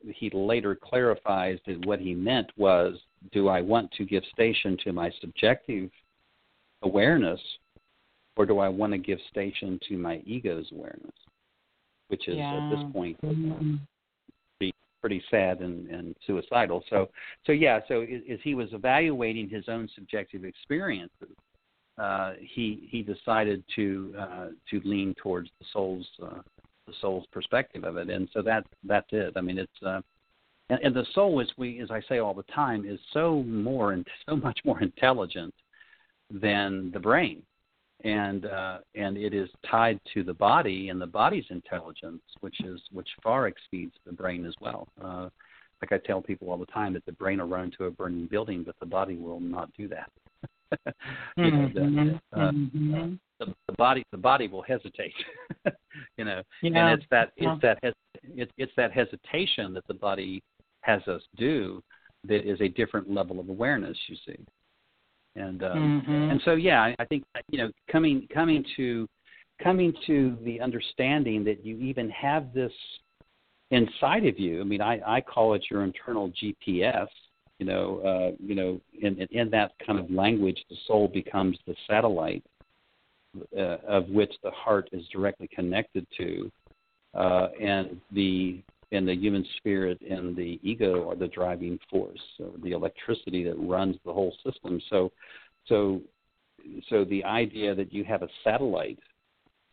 he 0.06 0.30
later 0.32 0.76
clarifies 0.76 1.60
that 1.66 1.86
what 1.86 2.00
he 2.00 2.14
meant 2.14 2.52
was, 2.58 2.96
do 3.32 3.48
I 3.48 3.62
want 3.62 3.90
to 3.94 4.06
give 4.06 4.24
station 4.34 4.78
to 4.84 4.92
my 4.92 5.10
subjective 5.22 5.90
awareness, 6.84 7.40
or 8.36 8.46
do 8.46 8.60
I 8.60 8.68
want 8.68 8.92
to 8.92 8.98
give 8.98 9.20
station 9.30 9.80
to 9.88 9.98
my 9.98 10.22
ego's 10.26 10.70
awareness, 10.74 11.16
which 12.10 12.28
is 12.28 12.36
yeah. 12.36 12.54
at 12.54 12.76
this 12.76 12.92
point 12.92 13.20
mm-hmm. 13.22 13.76
pretty, 14.60 14.76
pretty 15.00 15.24
sad 15.32 15.62
and, 15.62 15.90
and 15.90 16.16
suicidal. 16.28 16.84
So, 16.90 17.10
so 17.46 17.54
yeah, 17.54 17.80
so 17.88 18.02
as, 18.02 18.22
as 18.30 18.40
he 18.44 18.56
was 18.56 18.68
evaluating 18.74 19.48
his 19.50 19.70
own 19.70 19.90
subjective 19.96 20.44
experiences, 20.44 21.30
uh, 21.98 22.34
he 22.40 22.88
he 22.90 23.02
decided 23.02 23.64
to 23.76 24.14
uh, 24.18 24.48
to 24.70 24.82
lean 24.84 25.16
towards 25.22 25.50
the 25.60 25.66
soul's 25.74 26.08
uh, 26.24 26.42
the 26.86 26.94
soul's 27.02 27.26
perspective 27.32 27.84
of 27.84 27.98
it, 27.98 28.10
and 28.10 28.30
so 28.34 28.42
that 28.42 28.66
that's 28.84 29.08
it. 29.12 29.34
I 29.36 29.42
mean, 29.42 29.58
it's 29.58 29.84
uh, 29.86 30.02
and, 30.70 30.80
and 30.84 30.96
the 30.96 31.06
soul, 31.14 31.42
as 31.42 31.48
we 31.58 31.80
as 31.82 31.92
I 31.92 32.02
say 32.08 32.20
all 32.20 32.34
the 32.34 32.44
time, 32.44 32.86
is 32.88 33.00
so 33.14 33.44
more 33.44 33.94
and 33.94 34.06
so 34.28 34.36
much 34.36 34.60
more 34.66 34.82
intelligent 34.82 35.54
than 36.32 36.92
the 36.92 37.00
brain, 37.00 37.42
and 38.04 38.46
uh, 38.46 38.80
and 38.96 39.18
it 39.18 39.34
is 39.34 39.50
tied 39.70 40.00
to 40.14 40.24
the 40.24 40.34
body 40.34 40.90
and 40.90 41.02
the 41.02 41.08
body's 41.08 41.46
intelligence, 41.50 42.22
which 42.42 42.60
is 42.62 42.82
which 42.92 43.10
far 43.24 43.48
exceeds 43.48 43.94
the 44.06 44.12
brain 44.12 44.46
as 44.46 44.54
well. 44.62 44.88
Uh, 45.04 45.30
like 45.82 45.92
I 45.92 46.06
tell 46.06 46.22
people 46.22 46.50
all 46.50 46.58
the 46.58 46.66
time 46.68 46.94
that 46.94 47.06
the 47.06 47.12
brain 47.12 47.40
will 47.40 47.48
run 47.48 47.66
into 47.66 47.86
a 47.86 47.92
burning 47.92 48.28
building, 48.28 48.64
but 48.64 48.76
the 48.80 48.86
body 48.86 49.16
will 49.16 49.40
not 49.40 49.72
do 49.78 49.88
that. 49.90 50.12
you 51.38 51.52
know, 51.52 51.70
the, 51.74 51.80
mm-hmm. 51.80 52.40
uh, 52.40 52.52
mm-hmm. 52.52 53.14
the, 53.40 53.54
the 53.68 53.74
body 53.78 54.04
the 54.12 54.18
body 54.18 54.48
will 54.48 54.62
hesitate. 54.62 55.14
you 56.18 56.26
know, 56.26 56.42
yeah. 56.62 56.90
and 56.90 57.00
it's 57.00 57.08
that 57.12 57.32
it's 57.38 57.46
yeah. 57.46 57.58
that 57.62 57.80
hes- 57.84 58.22
it's 58.36 58.52
it's 58.58 58.72
that 58.78 58.92
hesitation 58.92 59.74
that 59.74 59.86
the 59.88 59.94
body 59.94 60.42
has 60.82 61.02
us 61.08 61.22
do 61.38 61.82
that 62.26 62.50
is 62.50 62.60
a 62.62 62.68
different 62.68 63.10
level 63.10 63.40
of 63.40 63.50
awareness. 63.50 63.98
You 64.08 64.16
see, 64.26 64.38
and 65.36 65.64
um, 65.64 66.04
mm-hmm. 66.04 66.32
and 66.32 66.42
so 66.44 66.54
yeah, 66.54 66.82
I, 66.82 66.96
I 67.00 67.06
think 67.06 67.24
you 67.50 67.60
know 67.60 67.72
coming 67.92 68.28
coming 68.34 68.66
to 68.76 69.08
coming 69.64 69.94
to 70.06 70.38
the 70.44 70.62
understanding 70.62 71.44
that 71.44 71.66
you 71.66 71.78
even 71.80 72.10
have 72.10 72.54
this 72.54 72.72
inside 73.72 74.26
of 74.26 74.40
you. 74.40 74.62
I 74.62 74.64
mean, 74.64 74.82
I, 74.82 75.02
I 75.06 75.22
call 75.22 75.54
it 75.54 75.66
your 75.70 75.84
internal 75.84 76.32
GPS 76.32 77.08
you 77.60 77.66
know, 77.66 78.00
uh, 78.00 78.36
you 78.40 78.56
know, 78.56 78.80
in, 79.02 79.20
in 79.32 79.50
that 79.50 79.72
kind 79.86 80.00
of 80.00 80.10
language, 80.12 80.64
the 80.70 80.76
soul 80.86 81.08
becomes 81.08 81.58
the 81.66 81.76
satellite 81.88 82.44
uh, 83.58 83.78
of 83.88 84.10
which 84.10 84.32
the 84.44 84.52
heart 84.52 84.90
is 84.92 85.04
directly 85.12 85.48
connected 85.48 86.06
to, 86.18 86.52
uh, 87.14 87.48
and 87.60 88.00
the 88.12 88.62
and 88.94 89.08
the 89.08 89.14
human 89.14 89.46
spirit 89.58 90.00
and 90.10 90.36
the 90.36 90.60
ego 90.64 91.10
are 91.10 91.16
the 91.16 91.28
driving 91.28 91.78
force, 91.90 92.22
or 92.40 92.52
the 92.64 92.72
electricity 92.72 93.44
that 93.44 93.56
runs 93.56 93.98
the 94.06 94.14
whole 94.14 94.34
system. 94.46 94.82
So, 94.90 95.12
so, 95.66 96.02
so 96.90 97.04
the 97.04 97.22
idea 97.26 97.76
that 97.76 97.92
you 97.92 98.06
have 98.06 98.22
a 98.22 98.30
satellite, 98.46 99.00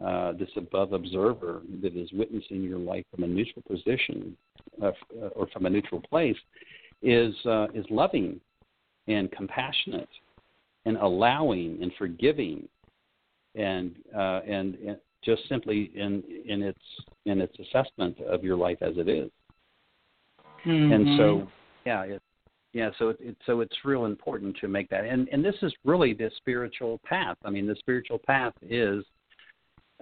uh, 0.04 0.32
this 0.32 0.48
above 0.56 0.92
observer 0.92 1.62
that 1.80 1.94
is 1.94 2.10
witnessing 2.12 2.62
your 2.62 2.78
life 2.78 3.04
from 3.14 3.22
a 3.22 3.28
neutral 3.28 3.62
position 3.62 4.36
uh, 4.82 4.90
or 5.36 5.46
from 5.52 5.66
a 5.66 5.70
neutral 5.70 6.00
place, 6.00 6.36
is 7.04 7.34
uh, 7.46 7.66
is 7.74 7.84
loving 7.90 8.40
and 9.06 9.30
compassionate 9.30 10.08
and 10.86 10.96
allowing 10.96 11.78
and 11.82 11.92
forgiving 11.98 12.68
and 13.54 13.94
uh, 14.16 14.40
and, 14.46 14.74
and 14.76 14.98
just 15.24 15.42
simply 15.48 15.90
in 15.94 16.22
in 16.46 16.62
its 16.62 16.80
in 17.26 17.40
its 17.40 17.54
assessment 17.58 18.18
of 18.20 18.42
your 18.42 18.56
life 18.56 18.78
as 18.80 18.94
it 18.96 19.08
is. 19.08 19.30
Mm-hmm. 20.66 20.92
And 20.92 21.18
so 21.18 21.48
yeah, 21.84 22.02
it, 22.02 22.22
yeah, 22.72 22.90
so 22.98 23.10
it, 23.10 23.18
it, 23.20 23.36
so 23.46 23.60
it's 23.60 23.76
real 23.84 24.06
important 24.06 24.56
to 24.60 24.68
make 24.68 24.88
that, 24.90 25.04
and 25.04 25.28
and 25.28 25.44
this 25.44 25.54
is 25.62 25.72
really 25.84 26.12
the 26.12 26.30
spiritual 26.38 27.00
path. 27.04 27.36
I 27.44 27.50
mean, 27.50 27.66
the 27.66 27.76
spiritual 27.76 28.18
path 28.18 28.54
is, 28.62 29.04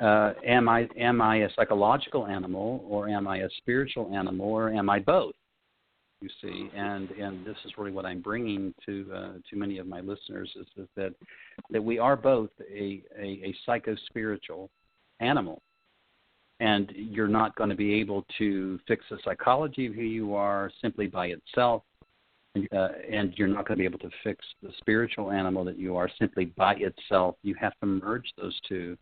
uh, 0.00 0.32
am 0.46 0.68
I 0.68 0.88
am 0.98 1.20
I 1.20 1.36
a 1.38 1.48
psychological 1.54 2.26
animal, 2.26 2.84
or 2.88 3.08
am 3.08 3.28
I 3.28 3.38
a 3.38 3.48
spiritual 3.58 4.10
animal, 4.14 4.46
or 4.46 4.70
am 4.70 4.88
I 4.88 5.00
both? 5.00 5.34
You 6.22 6.28
see, 6.40 6.70
and 6.74 7.10
and 7.10 7.44
this 7.44 7.56
is 7.64 7.72
really 7.76 7.90
what 7.90 8.06
I'm 8.06 8.20
bringing 8.20 8.74
to 8.86 9.10
uh, 9.14 9.32
to 9.50 9.56
many 9.56 9.78
of 9.78 9.86
my 9.86 10.00
listeners 10.00 10.50
is, 10.56 10.66
is 10.76 10.88
that 10.96 11.12
that 11.70 11.82
we 11.82 11.98
are 11.98 12.16
both 12.16 12.50
a 12.70 13.02
a, 13.18 13.24
a 13.24 13.54
psycho 13.66 13.96
spiritual 14.06 14.70
animal, 15.20 15.60
and 16.60 16.92
you're 16.94 17.28
not 17.28 17.54
going 17.56 17.70
to 17.70 17.76
be 17.76 17.94
able 17.94 18.24
to 18.38 18.78
fix 18.86 19.04
the 19.10 19.18
psychology 19.24 19.86
of 19.86 19.94
who 19.94 20.02
you 20.02 20.34
are 20.34 20.70
simply 20.80 21.06
by 21.06 21.26
itself. 21.26 21.82
Uh, 22.70 22.88
and 23.10 23.32
you're 23.38 23.48
not 23.48 23.66
going 23.66 23.78
to 23.78 23.80
be 23.80 23.86
able 23.86 23.98
to 23.98 24.10
fix 24.22 24.44
the 24.62 24.68
spiritual 24.76 25.30
animal 25.30 25.64
that 25.64 25.78
you 25.78 25.96
are 25.96 26.10
simply 26.18 26.44
by 26.44 26.74
itself. 26.74 27.34
You 27.42 27.54
have 27.54 27.72
to 27.80 27.86
merge 27.86 28.30
those 28.36 28.54
two 28.68 28.94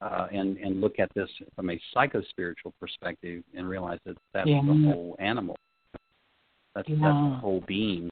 uh, 0.00 0.26
and 0.32 0.56
and 0.58 0.80
look 0.80 0.98
at 0.98 1.08
this 1.14 1.28
from 1.54 1.70
a 1.70 1.80
psycho 1.92 2.22
spiritual 2.30 2.72
perspective 2.80 3.42
and 3.54 3.68
realize 3.68 3.98
that 4.04 4.16
that's 4.32 4.48
yeah. 4.48 4.60
the 4.60 4.90
whole 4.92 5.16
animal. 5.18 5.56
That's, 6.78 6.88
yeah. 6.88 6.96
that's 7.02 7.34
the 7.34 7.40
whole 7.40 7.64
being. 7.66 8.08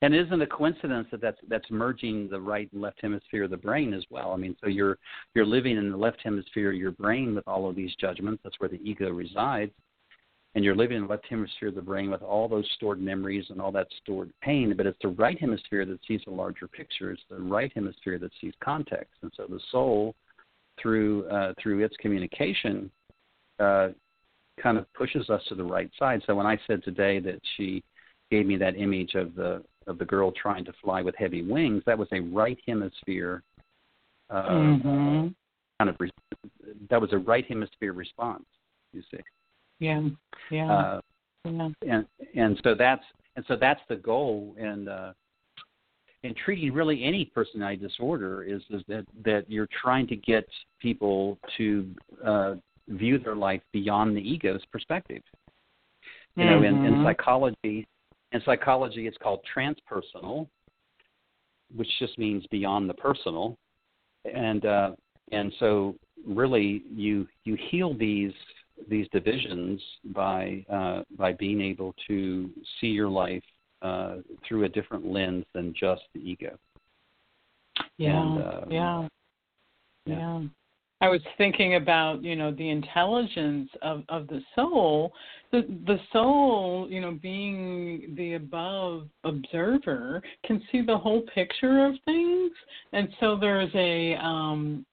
And 0.00 0.14
it 0.14 0.26
isn't 0.26 0.40
a 0.40 0.46
coincidence 0.46 1.08
that 1.10 1.20
that's 1.20 1.40
that's 1.48 1.70
merging 1.70 2.28
the 2.28 2.40
right 2.40 2.68
and 2.72 2.80
left 2.80 3.00
hemisphere 3.02 3.44
of 3.44 3.50
the 3.50 3.56
brain 3.56 3.92
as 3.92 4.04
well. 4.10 4.32
I 4.32 4.36
mean, 4.36 4.56
so 4.60 4.68
you're 4.68 4.96
you're 5.34 5.46
living 5.46 5.76
in 5.76 5.90
the 5.90 5.96
left 5.96 6.20
hemisphere 6.22 6.70
of 6.70 6.76
your 6.76 6.92
brain 6.92 7.34
with 7.34 7.46
all 7.46 7.68
of 7.68 7.76
these 7.76 7.94
judgments. 8.00 8.40
That's 8.42 8.58
where 8.58 8.70
the 8.70 8.80
ego 8.82 9.10
resides, 9.10 9.72
and 10.54 10.64
you're 10.64 10.76
living 10.76 10.96
in 10.96 11.02
the 11.04 11.08
left 11.08 11.26
hemisphere 11.28 11.68
of 11.68 11.74
the 11.74 11.82
brain 11.82 12.10
with 12.10 12.22
all 12.22 12.48
those 12.48 12.68
stored 12.76 13.00
memories 13.00 13.46
and 13.50 13.60
all 13.60 13.72
that 13.72 13.88
stored 14.02 14.32
pain, 14.40 14.74
but 14.76 14.86
it's 14.86 14.98
the 15.02 15.08
right 15.08 15.38
hemisphere 15.38 15.84
that 15.84 15.98
sees 16.06 16.20
a 16.26 16.30
larger 16.30 16.68
picture. 16.68 17.10
It's 17.10 17.22
the 17.28 17.40
right 17.40 17.72
hemisphere 17.74 18.18
that 18.18 18.32
sees 18.40 18.54
context, 18.62 19.14
and 19.22 19.32
so 19.36 19.46
the 19.48 19.60
soul, 19.70 20.14
through 20.80 21.28
uh, 21.28 21.54
through 21.60 21.84
its 21.84 21.96
communication, 21.98 22.90
uh, 23.58 23.88
kind 24.62 24.78
of 24.78 24.92
pushes 24.94 25.28
us 25.30 25.42
to 25.48 25.54
the 25.54 25.64
right 25.64 25.90
side. 25.98 26.22
So 26.26 26.34
when 26.34 26.46
I 26.46 26.58
said 26.66 26.82
today 26.84 27.18
that 27.20 27.40
she 27.56 27.82
gave 28.30 28.46
me 28.46 28.56
that 28.56 28.76
image 28.76 29.14
of 29.14 29.34
the 29.34 29.62
of 29.86 29.98
the 29.98 30.04
girl 30.04 30.30
trying 30.30 30.64
to 30.64 30.72
fly 30.82 31.02
with 31.02 31.14
heavy 31.16 31.42
wings, 31.42 31.82
that 31.86 31.98
was 31.98 32.08
a 32.12 32.20
right 32.20 32.58
hemisphere 32.66 33.42
uh, 34.30 34.48
mm-hmm. 34.48 35.28
kind 35.78 35.90
of 35.90 35.96
re- 35.98 36.10
that 36.88 37.00
was 37.00 37.12
a 37.12 37.18
right 37.18 37.44
hemisphere 37.48 37.92
response. 37.92 38.44
You 38.92 39.02
see. 39.10 39.20
Yeah. 39.78 40.08
Yeah. 40.50 40.72
Uh, 40.72 41.00
yeah. 41.44 41.68
and 41.86 42.06
and 42.36 42.60
so 42.62 42.74
that's 42.74 43.04
and 43.36 43.44
so 43.48 43.56
that's 43.60 43.80
the 43.88 43.96
goal 43.96 44.54
and 44.58 44.88
uh 44.88 45.12
in 46.22 46.34
treating 46.44 46.72
really 46.72 47.02
any 47.02 47.24
personality 47.24 47.76
disorder 47.76 48.44
is, 48.44 48.62
is 48.70 48.82
that 48.86 49.04
that 49.24 49.50
you're 49.50 49.68
trying 49.82 50.06
to 50.06 50.16
get 50.16 50.46
people 50.80 51.38
to 51.56 51.86
uh 52.24 52.54
view 52.88 53.18
their 53.18 53.36
life 53.36 53.62
beyond 53.72 54.16
the 54.16 54.20
ego's 54.20 54.64
perspective 54.72 55.22
you 56.36 56.44
know 56.46 56.62
in, 56.62 56.84
in 56.84 56.94
Mhm. 56.94 57.04
psychology 57.04 57.86
in 58.32 58.42
psychology 58.44 59.06
it's 59.06 59.18
called 59.18 59.40
transpersonal 59.54 60.48
which 61.74 61.88
just 61.98 62.18
means 62.18 62.46
beyond 62.48 62.88
the 62.88 62.94
personal 62.94 63.56
and 64.24 64.66
uh 64.66 64.92
and 65.30 65.52
so 65.58 65.94
really 66.26 66.82
you 66.90 67.26
you 67.44 67.56
heal 67.70 67.94
these 67.94 68.32
these 68.88 69.06
divisions 69.12 69.80
by 70.06 70.64
uh, 70.70 71.02
by 71.16 71.32
being 71.32 71.60
able 71.60 71.94
to 72.08 72.50
see 72.80 72.88
your 72.88 73.08
life 73.08 73.42
uh, 73.82 74.16
through 74.46 74.64
a 74.64 74.68
different 74.68 75.06
lens 75.06 75.44
than 75.54 75.74
just 75.78 76.02
the 76.14 76.20
ego. 76.20 76.56
Yeah, 77.98 78.20
And, 78.20 78.38
uh, 78.38 78.60
yeah, 78.70 79.08
yeah. 80.06 80.18
yeah. 80.18 80.42
I 81.02 81.08
was 81.08 81.20
thinking 81.36 81.74
about 81.74 82.22
you 82.22 82.36
know 82.36 82.52
the 82.52 82.70
intelligence 82.70 83.68
of 83.82 84.04
of 84.08 84.28
the 84.28 84.40
soul. 84.54 85.12
The 85.50 85.62
the 85.86 85.98
soul, 86.12 86.86
you 86.88 87.00
know, 87.00 87.18
being 87.20 88.14
the 88.16 88.34
above 88.34 89.08
observer, 89.24 90.22
can 90.46 90.62
see 90.70 90.80
the 90.80 90.96
whole 90.96 91.22
picture 91.34 91.84
of 91.84 91.94
things, 92.04 92.52
and 92.92 93.08
so 93.18 93.36
there's 93.36 93.70
a 93.74 94.14
um, 94.14 94.86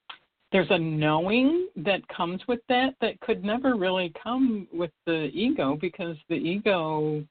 there's 0.50 0.70
a 0.70 0.78
knowing 0.78 1.68
that 1.76 2.06
comes 2.08 2.42
with 2.48 2.60
that 2.68 2.96
that 3.00 3.20
could 3.20 3.44
never 3.44 3.76
really 3.76 4.12
come 4.20 4.66
with 4.72 4.90
the 5.06 5.30
ego 5.32 5.78
because 5.80 6.16
the 6.28 6.34
ego 6.34 7.24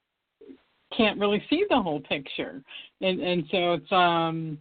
can't 0.96 1.20
really 1.20 1.44
see 1.50 1.66
the 1.70 1.82
whole 1.82 2.00
picture, 2.00 2.64
and 3.02 3.20
and 3.20 3.44
so 3.52 3.74
it's 3.74 3.92
um 3.92 4.58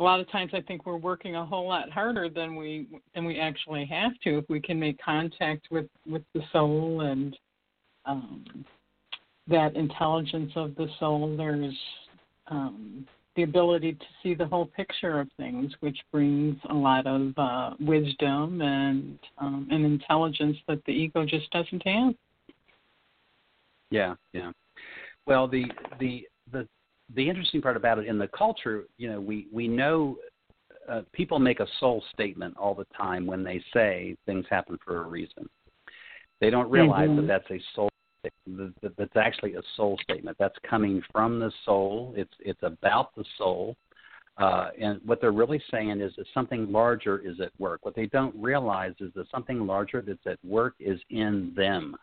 a 0.00 0.02
lot 0.02 0.18
of 0.18 0.30
times 0.30 0.52
I 0.54 0.62
think 0.62 0.86
we're 0.86 0.96
working 0.96 1.36
a 1.36 1.44
whole 1.44 1.68
lot 1.68 1.90
harder 1.90 2.28
than 2.28 2.56
we 2.56 2.88
than 3.14 3.26
we 3.26 3.38
actually 3.38 3.84
have 3.84 4.12
to 4.24 4.38
if 4.38 4.46
we 4.48 4.60
can 4.60 4.80
make 4.80 4.98
contact 4.98 5.68
with 5.70 5.86
with 6.06 6.22
the 6.34 6.40
soul 6.52 7.02
and 7.02 7.36
um, 8.06 8.64
that 9.46 9.76
intelligence 9.76 10.52
of 10.56 10.74
the 10.76 10.88
soul. 10.98 11.36
There's 11.36 11.76
um, 12.48 13.06
the 13.36 13.42
ability 13.42 13.92
to 13.92 14.06
see 14.22 14.34
the 14.34 14.46
whole 14.46 14.66
picture 14.66 15.20
of 15.20 15.28
things, 15.36 15.72
which 15.80 15.98
brings 16.10 16.56
a 16.70 16.74
lot 16.74 17.06
of 17.06 17.32
uh, 17.36 17.74
wisdom 17.78 18.62
and 18.62 19.18
um, 19.38 19.68
and 19.70 19.84
intelligence 19.84 20.56
that 20.66 20.82
the 20.86 20.92
ego 20.92 21.26
just 21.26 21.50
doesn't 21.50 21.86
have. 21.86 22.14
Yeah, 23.90 24.14
yeah. 24.32 24.52
Well, 25.26 25.46
the 25.46 25.66
the 25.98 26.26
the 26.52 26.66
the 27.14 27.28
interesting 27.28 27.60
part 27.60 27.76
about 27.76 27.98
it 27.98 28.06
in 28.06 28.18
the 28.18 28.28
culture, 28.28 28.84
you 28.96 29.10
know, 29.10 29.20
we 29.20 29.48
we 29.52 29.68
know 29.68 30.16
uh, 30.88 31.02
people 31.12 31.38
make 31.38 31.60
a 31.60 31.66
soul 31.78 32.02
statement 32.12 32.56
all 32.56 32.74
the 32.74 32.86
time 32.96 33.26
when 33.26 33.44
they 33.44 33.62
say 33.72 34.16
things 34.26 34.44
happen 34.50 34.78
for 34.84 35.02
a 35.02 35.08
reason. 35.08 35.48
They 36.40 36.50
don't 36.50 36.70
realize 36.70 37.10
Mhm. 37.10 37.16
that 37.16 37.26
that's 37.26 37.50
a 37.50 37.58
soul 37.74 37.88
that 38.46 38.96
that's 38.96 39.16
actually 39.16 39.54
a 39.54 39.62
soul 39.76 39.96
statement. 39.98 40.36
That's 40.38 40.58
coming 40.58 41.02
from 41.12 41.38
the 41.38 41.50
soul. 41.64 42.12
It's 42.16 42.34
it's 42.40 42.62
about 42.62 43.14
the 43.14 43.24
soul. 43.36 43.76
Uh, 44.36 44.70
and 44.78 45.00
what 45.04 45.20
they're 45.20 45.32
really 45.32 45.62
saying 45.70 46.00
is 46.00 46.14
that 46.16 46.26
something 46.32 46.70
larger 46.72 47.18
is 47.18 47.40
at 47.40 47.52
work. 47.58 47.84
What 47.84 47.94
they 47.94 48.06
don't 48.06 48.34
realize 48.36 48.94
is 49.00 49.12
that 49.14 49.28
something 49.30 49.66
larger 49.66 50.00
that's 50.00 50.26
at 50.26 50.42
work 50.44 50.74
is 50.78 51.00
in 51.10 51.52
them. 51.54 51.96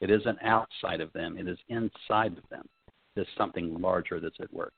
It 0.00 0.10
isn't 0.10 0.38
outside 0.42 1.00
of 1.00 1.12
them. 1.12 1.36
It 1.36 1.48
is 1.48 1.58
inside 1.68 2.36
of 2.38 2.48
them. 2.48 2.68
There's 3.14 3.26
something 3.36 3.80
larger 3.80 4.20
that's 4.20 4.40
at 4.40 4.52
work. 4.52 4.72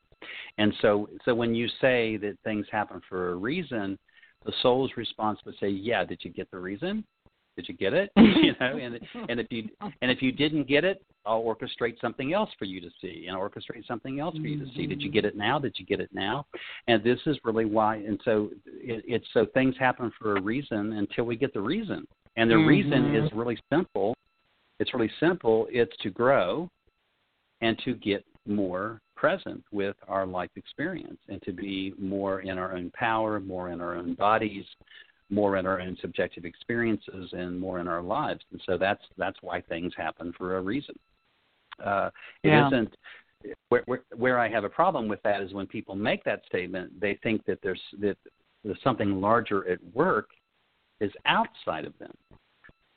And 0.59 0.73
so, 0.81 1.09
so 1.25 1.35
when 1.35 1.55
you 1.55 1.69
say 1.81 2.17
that 2.19 2.37
things 2.45 2.67
happen 2.71 3.01
for 3.09 3.33
a 3.33 3.37
reason, 3.37 3.99
the 4.45 4.53
soul's 4.63 4.91
response 4.97 5.39
would 5.45 5.57
say, 5.59 5.69
"Yeah, 5.69 6.05
did 6.05 6.21
you 6.23 6.31
get 6.31 6.51
the 6.51 6.59
reason? 6.59 7.05
Did 7.57 7.69
you 7.69 7.75
get 7.75 7.95
it? 7.95 8.11
you 8.17 8.53
know, 8.61 8.77
and 8.77 9.01
and 9.29 9.41
if 9.41 9.47
you 9.51 9.69
and 10.03 10.11
if 10.11 10.23
you 10.23 10.31
didn't 10.31 10.69
get 10.69 10.85
it, 10.85 11.03
I'll 11.25 11.43
orchestrate 11.43 12.01
something 12.01 12.33
else 12.33 12.51
for 12.59 12.65
you 12.67 12.81
to 12.81 12.91
see, 13.01 13.27
and 13.29 13.37
orchestrate 13.37 13.87
something 13.87 14.21
else 14.21 14.37
for 14.37 14.47
you 14.47 14.59
to 14.65 14.71
see. 14.77 14.87
Did 14.87 15.03
you 15.03 15.11
get 15.11 15.25
it 15.25 15.37
now? 15.37 15.59
Did 15.59 15.75
you 15.79 15.87
get 15.87 16.01
it 16.01 16.11
now? 16.13 16.47
And 16.87 17.03
this 17.03 17.19
is 17.27 17.37
really 17.45 17.65
why. 17.65 17.97
And 17.97 18.21
so 18.25 18.51
it, 18.67 19.05
it's 19.07 19.27
so 19.33 19.47
things 19.55 19.75
happen 19.79 20.13
for 20.19 20.37
a 20.37 20.41
reason 20.41 20.93
until 20.93 21.25
we 21.25 21.37
get 21.37 21.53
the 21.55 21.61
reason, 21.61 22.07
and 22.37 22.51
the 22.51 22.57
reason 22.57 23.03
Mhm. 23.05 23.27
is 23.27 23.33
really 23.33 23.59
simple. 23.73 24.15
It's 24.79 24.93
really 24.93 25.11
simple. 25.19 25.67
It's 25.71 25.97
to 25.99 26.11
grow 26.11 26.69
and 27.61 27.79
to 27.85 27.95
get 27.95 28.25
more 28.47 29.01
present 29.17 29.65
with 29.73 29.97
our 30.09 30.27
life 30.27 30.51
experience 30.57 31.19
and 31.29 31.43
to 31.43 31.53
be 31.53 31.95
more 31.99 32.41
in 32.41 32.59
our 32.59 32.77
own 32.77 32.91
power, 32.91 33.41
more 33.41 33.71
in 33.71 33.81
our 33.81 33.95
own 33.95 34.15
bodies, 34.15 34.65
more 35.31 35.57
in 35.57 35.67
our 35.67 35.81
own 35.81 35.97
subjective 36.01 36.45
experiences, 36.45 37.31
and 37.33 37.59
more 37.59 37.81
in 37.81 37.89
our 37.89 38.03
lives. 38.03 38.41
And 38.53 38.63
so 38.67 38.79
that's 38.79 39.03
that's 39.17 39.39
why 39.41 39.61
things 39.63 39.93
happen 39.97 40.33
for 40.37 40.59
a 40.59 40.61
reason. 40.61 40.95
Uh, 41.85 42.11
it 42.43 42.49
Yeah. 42.51 42.69
not 42.69 42.89
where, 43.69 43.83
where 43.87 44.03
where 44.17 44.39
I 44.39 44.49
have 44.49 44.65
a 44.65 44.69
problem 44.69 45.09
with 45.09 45.23
that 45.23 45.41
is 45.43 45.53
when 45.53 45.67
people 45.67 45.95
make 45.95 46.25
that 46.25 46.45
statement, 46.47 46.99
they 47.01 47.15
think 47.23 47.45
that 47.47 47.61
there's 47.63 47.81
that 48.01 48.17
there's 48.65 48.83
something 48.83 49.21
larger 49.21 49.69
at 49.69 49.79
work 49.95 50.29
is 51.01 51.13
outside 51.27 51.85
of 51.85 51.97
them, 51.99 52.15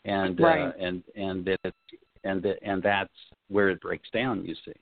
and 0.05 0.39
uh, 0.41 0.71
and 0.79 1.03
and 1.15 1.45
that 1.45 1.59
it's, 1.63 1.77
and 2.23 2.41
that 2.43 2.57
and 2.61 2.81
that's 2.81 3.13
where 3.49 3.69
it 3.69 3.81
breaks 3.81 4.09
down. 4.11 4.45
You 4.45 4.55
see. 4.65 4.73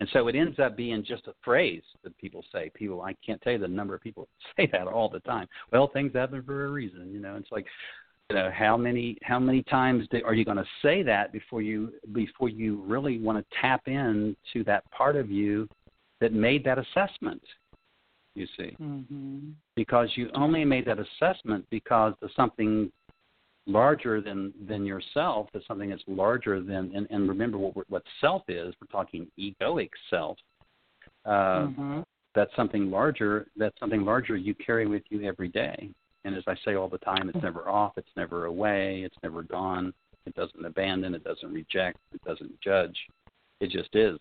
And 0.00 0.08
so 0.14 0.28
it 0.28 0.34
ends 0.34 0.58
up 0.58 0.78
being 0.78 1.04
just 1.04 1.26
a 1.26 1.34
phrase 1.44 1.82
that 2.04 2.16
people 2.16 2.42
say. 2.50 2.70
People, 2.74 3.02
I 3.02 3.14
can't 3.24 3.40
tell 3.42 3.52
you 3.52 3.58
the 3.58 3.68
number 3.68 3.94
of 3.94 4.00
people 4.00 4.28
say 4.56 4.66
that 4.72 4.86
all 4.86 5.10
the 5.10 5.20
time. 5.20 5.46
Well, 5.72 5.88
things 5.88 6.12
happen 6.14 6.42
for 6.42 6.64
a 6.64 6.70
reason, 6.70 7.12
you 7.12 7.20
know. 7.20 7.36
It's 7.36 7.52
like, 7.52 7.66
you 8.30 8.36
know, 8.36 8.50
how 8.54 8.76
many 8.76 9.18
how 9.22 9.38
many 9.38 9.62
times 9.64 10.06
do, 10.10 10.22
are 10.24 10.34
you 10.34 10.44
going 10.44 10.56
to 10.56 10.64
say 10.82 11.02
that 11.02 11.32
before 11.32 11.60
you 11.62 11.92
before 12.12 12.48
you 12.48 12.82
really 12.86 13.18
want 13.18 13.38
to 13.38 13.56
tap 13.60 13.82
in 13.88 14.34
to 14.52 14.64
that 14.64 14.90
part 14.90 15.16
of 15.16 15.30
you 15.30 15.68
that 16.20 16.32
made 16.32 16.64
that 16.64 16.78
assessment? 16.78 17.42
You 18.36 18.46
see, 18.56 18.76
Mm-hmm. 18.80 19.50
because 19.74 20.08
you 20.14 20.30
only 20.34 20.64
made 20.64 20.86
that 20.86 20.98
assessment 21.00 21.66
because 21.68 22.14
of 22.22 22.30
something 22.36 22.90
larger 23.66 24.20
than 24.20 24.52
than 24.68 24.84
yourself 24.84 25.48
is 25.54 25.62
something 25.66 25.90
that's 25.90 26.02
larger 26.06 26.60
than 26.60 26.92
and, 26.94 27.06
and 27.10 27.28
remember 27.28 27.58
what 27.58 27.74
what 27.90 28.02
self 28.20 28.42
is. 28.48 28.74
We're 28.80 28.86
talking 28.90 29.26
egoic 29.38 29.90
self. 30.08 30.38
Uh, 31.24 31.66
Mhm. 31.68 32.04
that's 32.34 32.54
something 32.56 32.90
larger 32.90 33.46
that's 33.56 33.78
something 33.78 34.04
larger 34.04 34.36
you 34.36 34.54
carry 34.54 34.86
with 34.86 35.02
you 35.10 35.22
every 35.28 35.48
day. 35.48 35.90
And 36.24 36.34
as 36.34 36.44
i 36.46 36.54
say 36.64 36.74
all 36.74 36.88
the 36.88 36.98
time 36.98 37.28
it's 37.28 37.42
never 37.42 37.68
off 37.68 37.92
it's 37.96 38.14
never 38.16 38.46
away 38.46 39.02
it's 39.02 39.16
never 39.22 39.42
gone. 39.42 39.92
It 40.26 40.34
doesn't 40.34 40.64
abandon 40.64 41.14
it 41.14 41.24
doesn't 41.24 41.52
reject 41.52 41.98
it 42.12 42.22
doesn't 42.24 42.60
judge. 42.60 42.98
It 43.60 43.70
just 43.70 43.94
is 43.94 44.18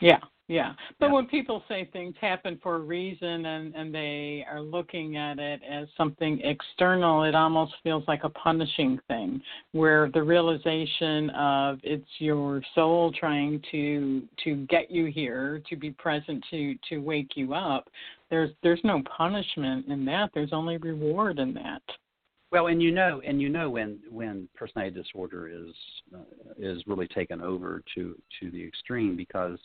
Yeah, 0.00 0.20
yeah. 0.46 0.74
But 0.98 1.06
Yeah. 1.06 1.12
when 1.12 1.26
people 1.26 1.62
say 1.68 1.84
things 1.86 2.16
happen 2.20 2.56
for 2.62 2.76
a 2.76 2.78
reason 2.78 3.46
and 3.46 3.74
and 3.74 3.94
they 3.94 4.46
are 4.50 4.60
looking 4.60 5.16
at 5.16 5.38
it 5.38 5.62
as 5.62 5.88
something 5.96 6.40
external, 6.40 7.24
it 7.24 7.34
almost 7.34 7.74
feels 7.82 8.06
like 8.08 8.24
a 8.24 8.30
punishing 8.30 8.98
thing, 9.08 9.42
where 9.72 10.08
the 10.10 10.22
realization 10.22 11.30
of 11.30 11.80
it's 11.82 12.20
your 12.20 12.62
soul 12.74 13.12
trying 13.12 13.60
to 13.70 14.26
to 14.44 14.56
get 14.66 14.90
you 14.90 15.06
here, 15.06 15.60
to 15.68 15.76
be 15.76 15.90
present, 15.90 16.44
to 16.50 16.74
to 16.88 16.98
wake 16.98 17.36
you 17.36 17.54
up. 17.54 17.90
There's 18.30 18.50
there's 18.62 18.84
no 18.84 19.02
punishment 19.02 19.86
in 19.88 20.04
that. 20.06 20.30
There's 20.32 20.52
only 20.52 20.76
reward 20.78 21.38
in 21.38 21.54
that. 21.54 21.82
Well, 22.50 22.68
and 22.68 22.82
you 22.82 22.92
know, 22.92 23.20
and 23.26 23.40
you 23.40 23.48
know 23.48 23.68
when 23.68 23.98
when 24.10 24.48
personality 24.54 25.00
disorder 25.00 25.48
is 25.48 25.74
uh, 26.14 26.18
is 26.58 26.82
really 26.86 27.08
taken 27.08 27.42
over 27.42 27.82
to 27.94 28.16
to 28.40 28.50
the 28.50 28.64
extreme 28.64 29.16
because 29.16 29.58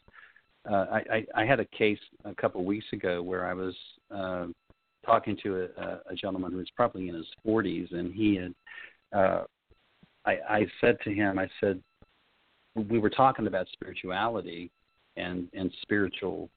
uh, 0.70 0.86
I, 0.92 1.04
I 1.12 1.42
I 1.44 1.46
had 1.46 1.60
a 1.60 1.66
case 1.66 2.00
a 2.26 2.36
couple 2.36 2.62
of 2.62 2.68
weeks 2.68 2.88
ago 2.92 3.22
where 3.24 3.46
I 3.46 3.54
was 3.54 3.76
uh, 4.14 4.48
talking 5.06 5.38
to 5.44 5.70
a, 5.78 6.00
a 6.12 6.16
gentleman 6.16 6.52
who 6.52 6.58
was 6.58 6.70
probably 6.76 7.08
in 7.08 7.16
his 7.16 7.28
40s 7.46 7.94
and 7.94 8.14
he 8.14 8.36
had 8.36 8.54
uh, 9.18 9.44
I, 10.26 10.38
I 10.50 10.68
said 10.82 10.98
to 11.04 11.14
him, 11.14 11.38
I 11.38 11.50
said, 11.60 11.82
we 12.76 13.00
were 13.00 13.10
talking 13.10 13.48
about 13.48 13.68
spirituality 13.72 14.72
and 15.16 15.48
and 15.54 15.72
spiritual, 15.84 16.50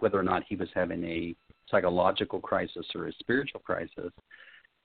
whether 0.00 0.18
or 0.18 0.24
not 0.24 0.42
he 0.48 0.56
was 0.56 0.68
having 0.74 1.04
a 1.04 1.34
psychological 1.70 2.40
crisis 2.40 2.86
or 2.94 3.06
a 3.06 3.12
spiritual 3.20 3.60
crisis. 3.60 4.10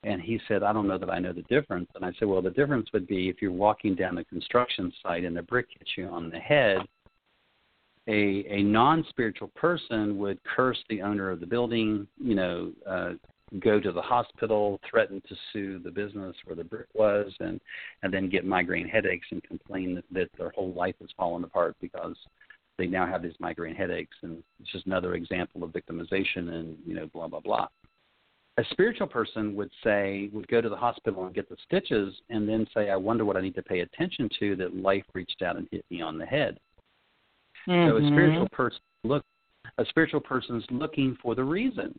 And 0.03 0.21
he 0.21 0.39
said, 0.47 0.63
I 0.63 0.71
don't 0.71 0.87
know 0.87 0.97
that 0.97 1.09
I 1.09 1.19
know 1.19 1.33
the 1.33 1.41
difference. 1.43 1.89
And 1.95 2.05
I 2.05 2.11
said, 2.17 2.27
Well, 2.27 2.41
the 2.41 2.51
difference 2.51 2.87
would 2.93 3.07
be 3.07 3.27
if 3.27 3.41
you're 3.41 3.51
walking 3.51 3.95
down 3.95 4.17
a 4.17 4.23
construction 4.23 4.93
site 5.03 5.25
and 5.25 5.37
a 5.37 5.43
brick 5.43 5.67
hits 5.77 5.91
you 5.97 6.07
on 6.07 6.29
the 6.29 6.39
head, 6.39 6.77
a, 8.07 8.45
a 8.49 8.63
non 8.63 9.05
spiritual 9.09 9.49
person 9.49 10.17
would 10.17 10.39
curse 10.43 10.79
the 10.89 11.01
owner 11.01 11.29
of 11.29 11.41
the 11.41 11.45
building, 11.45 12.07
you 12.17 12.33
know, 12.33 12.71
uh, 12.89 13.11
go 13.59 13.79
to 13.79 13.91
the 13.91 14.01
hospital, 14.01 14.79
threaten 14.89 15.21
to 15.27 15.35
sue 15.51 15.79
the 15.79 15.91
business 15.91 16.35
where 16.45 16.55
the 16.55 16.63
brick 16.63 16.87
was, 16.93 17.33
and, 17.39 17.59
and 18.03 18.13
then 18.13 18.29
get 18.29 18.45
migraine 18.45 18.87
headaches 18.87 19.27
and 19.31 19.43
complain 19.43 19.95
that, 19.95 20.05
that 20.11 20.29
their 20.37 20.51
whole 20.51 20.71
life 20.73 20.95
has 21.01 21.09
fallen 21.17 21.43
apart 21.43 21.75
because 21.81 22.15
they 22.77 22.87
now 22.87 23.05
have 23.05 23.21
these 23.21 23.33
migraine 23.39 23.75
headaches. 23.75 24.15
And 24.21 24.41
it's 24.61 24.71
just 24.71 24.85
another 24.85 25.15
example 25.15 25.63
of 25.63 25.71
victimization 25.71 26.53
and, 26.53 26.77
you 26.85 26.93
know, 26.93 27.07
blah, 27.07 27.27
blah, 27.27 27.41
blah 27.41 27.67
a 28.59 28.63
spiritual 28.71 29.07
person 29.07 29.55
would 29.55 29.71
say 29.83 30.29
would 30.33 30.47
go 30.49 30.59
to 30.59 30.67
the 30.67 30.75
hospital 30.75 31.25
and 31.25 31.33
get 31.33 31.47
the 31.47 31.55
stitches 31.65 32.13
and 32.29 32.47
then 32.47 32.67
say 32.73 32.89
i 32.89 32.95
wonder 32.95 33.23
what 33.23 33.37
i 33.37 33.41
need 33.41 33.55
to 33.55 33.63
pay 33.63 33.79
attention 33.79 34.29
to 34.37 34.55
that 34.57 34.75
life 34.75 35.03
reached 35.13 35.41
out 35.41 35.55
and 35.55 35.67
hit 35.71 35.85
me 35.89 36.01
on 36.01 36.17
the 36.17 36.25
head 36.25 36.59
mm-hmm. 37.67 37.89
so 37.89 37.95
a 37.95 37.99
mm-hmm. 37.99 38.13
spiritual 38.13 38.49
person 38.49 38.79
look 39.05 39.23
a 39.77 39.85
spiritual 39.85 40.19
person's 40.19 40.65
looking 40.71 41.17
for 41.21 41.35
the 41.35 41.43
reason 41.43 41.97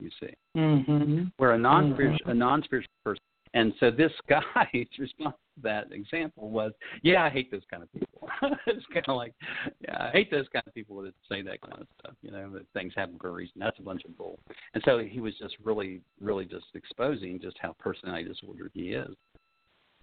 you 0.00 0.10
see 0.18 0.34
mm-hmm. 0.56 1.24
where 1.36 1.52
a 1.52 1.58
non 1.58 1.94
spiritual 1.94 2.18
mm-hmm. 2.18 2.30
a 2.30 2.34
non 2.34 2.62
spiritual 2.64 2.90
person 3.04 3.22
and 3.54 3.72
so 3.78 3.90
this 3.90 4.12
guy's 4.28 4.86
response 4.98 5.36
to 5.56 5.62
that 5.62 5.92
example 5.92 6.50
was, 6.50 6.72
"Yeah, 7.02 7.24
I 7.24 7.30
hate 7.30 7.50
those 7.50 7.62
kind 7.70 7.82
of 7.82 7.92
people." 7.92 8.28
it's 8.66 8.84
kind 8.92 9.04
of 9.08 9.16
like, 9.16 9.32
"Yeah, 9.80 9.96
I 9.98 10.10
hate 10.10 10.30
those 10.30 10.46
kind 10.52 10.64
of 10.66 10.74
people 10.74 11.00
that 11.02 11.14
say 11.28 11.40
that 11.42 11.60
kind 11.62 11.80
of 11.80 11.86
stuff." 12.00 12.14
You 12.22 12.32
know, 12.32 12.50
that 12.50 12.66
things 12.74 12.92
happen 12.94 13.16
for 13.20 13.28
a 13.28 13.32
reason. 13.32 13.54
That's 13.56 13.78
a 13.78 13.82
bunch 13.82 14.04
of 14.04 14.16
bull. 14.18 14.38
And 14.74 14.82
so 14.84 14.98
he 14.98 15.20
was 15.20 15.34
just 15.38 15.54
really, 15.64 16.02
really 16.20 16.44
just 16.44 16.66
exposing 16.74 17.40
just 17.40 17.56
how 17.60 17.74
personality 17.78 18.24
disordered 18.24 18.72
he 18.74 18.92
is, 18.92 19.14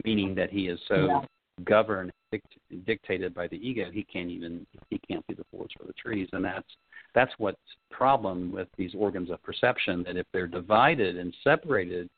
meaning 0.06 0.34
that 0.36 0.49
he 0.49 0.68
is 0.68 0.80
so 0.88 1.06
yeah. 1.08 1.22
governed, 1.66 2.12
dict- 2.32 2.58
dictated 2.86 3.34
by 3.34 3.47
the 3.47 3.58
ego, 3.58 3.91
he 3.91 4.04
can't 4.04 4.30
even 4.30 4.66
he 4.89 4.99
can't 4.99 5.24
see 5.30 5.36
the 5.36 5.45
forest 5.52 5.76
for 5.78 5.86
the 5.86 5.93
trees, 5.93 6.30
and 6.32 6.45
that's 6.45 6.70
that's 7.14 7.34
what's 7.38 7.60
problem 7.89 8.54
with 8.54 8.70
these 8.78 8.95
organs 8.97 9.30
of 9.30 9.43
perception. 9.43 10.04
That 10.04 10.16
if 10.16 10.26
they're 10.32 10.47
divided 10.47 11.18
and 11.18 11.36
separated 11.43 12.10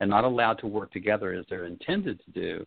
and 0.00 0.08
not 0.10 0.24
allowed 0.24 0.58
to 0.60 0.66
work 0.66 0.92
together 0.92 1.32
as 1.32 1.44
they're 1.48 1.66
intended 1.66 2.20
to 2.24 2.30
do, 2.30 2.66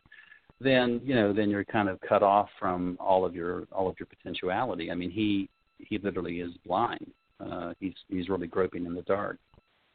then 0.60 1.02
you 1.04 1.16
know 1.16 1.34
then 1.34 1.50
you're 1.50 1.66
kind 1.66 1.90
of 1.90 2.00
cut 2.02 2.24
off 2.24 2.50
from 2.60 2.98
all 3.00 3.26
of 3.26 3.36
your 3.36 3.68
all 3.72 3.88
of 3.88 3.96
your 4.00 4.08
potentiality. 4.08 4.92
I 4.92 4.96
mean, 4.96 5.12
he 5.12 5.50
he 5.78 5.98
literally 5.98 6.42
is 6.42 6.52
blind. 6.66 7.12
Uh, 7.40 7.74
he's 7.80 7.96
he's 8.10 8.30
really 8.30 8.48
groping 8.48 8.86
in 8.86 8.94
the 8.94 9.02
dark 9.04 9.38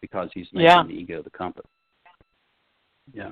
because 0.01 0.29
he's 0.35 0.47
making 0.53 0.67
yeah. 0.67 0.83
the 0.83 0.93
ego 0.93 1.23
the 1.23 1.31
compass. 1.31 1.67
Yeah. 3.13 3.31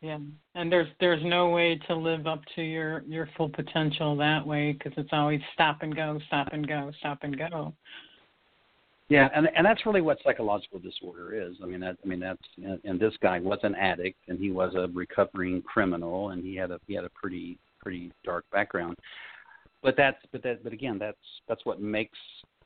Yeah, 0.00 0.18
and 0.56 0.70
there's 0.70 0.88
there's 0.98 1.22
no 1.24 1.50
way 1.50 1.78
to 1.86 1.94
live 1.94 2.26
up 2.26 2.42
to 2.56 2.62
your 2.62 3.04
your 3.06 3.28
full 3.36 3.48
potential 3.48 4.16
that 4.16 4.44
way 4.44 4.72
because 4.72 4.92
it's 4.96 5.12
always 5.12 5.40
stop 5.54 5.82
and 5.82 5.94
go, 5.94 6.18
stop 6.26 6.48
and 6.52 6.66
go, 6.66 6.90
stop 6.98 7.18
and 7.22 7.38
go. 7.38 7.72
Yeah, 9.12 9.28
and 9.34 9.46
and 9.54 9.66
that's 9.66 9.84
really 9.84 10.00
what 10.00 10.16
psychological 10.24 10.78
disorder 10.78 11.34
is. 11.38 11.56
I 11.62 11.66
mean, 11.66 11.80
that 11.80 11.98
I 12.02 12.08
mean 12.08 12.18
that's 12.18 12.40
and 12.84 12.98
this 12.98 13.12
guy 13.20 13.40
was 13.40 13.58
an 13.62 13.74
addict 13.74 14.18
and 14.28 14.38
he 14.38 14.50
was 14.50 14.74
a 14.74 14.88
recovering 14.94 15.60
criminal 15.60 16.30
and 16.30 16.42
he 16.42 16.56
had 16.56 16.70
a 16.70 16.80
he 16.86 16.94
had 16.94 17.04
a 17.04 17.10
pretty 17.10 17.58
pretty 17.78 18.10
dark 18.24 18.46
background. 18.52 18.96
But 19.82 19.98
that's 19.98 20.16
but 20.32 20.42
that 20.44 20.64
but 20.64 20.72
again 20.72 20.98
that's 20.98 21.18
that's 21.46 21.60
what 21.66 21.78
makes 21.78 22.18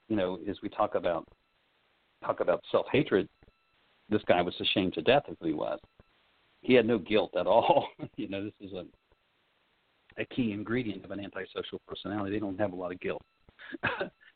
you 0.09 0.15
know 0.15 0.39
as 0.49 0.57
we 0.63 0.69
talk 0.69 0.95
about 0.95 1.27
talk 2.25 2.39
about 2.39 2.63
self 2.71 2.87
hatred. 2.93 3.29
This 4.09 4.23
guy 4.29 4.41
was 4.41 4.55
ashamed 4.61 4.95
to 4.95 5.03
death 5.03 5.25
of 5.27 5.37
who 5.41 5.49
he 5.49 5.53
was. 5.53 5.81
He 6.61 6.75
had 6.75 6.87
no 6.87 6.97
guilt 6.97 7.33
at 7.37 7.49
all. 7.49 7.89
you 8.17 8.29
know, 8.29 8.45
this 8.45 8.55
is 8.61 8.73
a 8.73 8.85
a 10.17 10.25
key 10.27 10.53
ingredient 10.53 11.05
of 11.05 11.11
an 11.11 11.19
antisocial 11.19 11.81
personality. 11.89 12.31
They 12.31 12.39
don't 12.39 12.61
have 12.61 12.73
a 12.73 12.77
lot 12.77 12.93
of 12.93 13.01
guilt. 13.01 13.23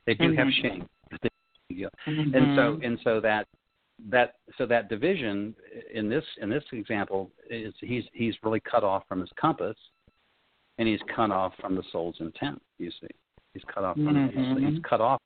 they 0.07 0.15
do 0.15 0.25
mm-hmm. 0.25 0.39
have 0.39 0.49
shame. 0.61 0.89
Mm-hmm. 1.71 2.35
And 2.35 2.57
so 2.57 2.81
and 2.83 2.99
so 3.05 3.21
that 3.21 3.47
that 4.09 4.35
so 4.57 4.67
that 4.67 4.89
division 4.89 5.55
in 5.93 6.09
this 6.09 6.25
in 6.41 6.49
this 6.49 6.65
example 6.73 7.31
is 7.49 7.75
he's 7.81 8.05
he's 8.13 8.35
really 8.43 8.61
cut 8.61 8.85
off 8.85 9.03
from 9.09 9.21
his 9.21 9.31
compass 9.39 9.77
and 10.79 10.89
he's 10.89 11.01
cut 11.15 11.31
off 11.31 11.53
from 11.61 11.75
the 11.77 11.83
soul's 11.93 12.17
intent 12.21 12.61
you 12.79 12.91
see 12.91 13.09
he's 13.53 13.63
cut 13.73 13.85
off 13.85 13.97
from 13.97 14.15
mm-hmm. 14.15 14.61
he's, 14.65 14.75
he's 14.75 14.83
cut 14.89 15.01
off 15.01 15.21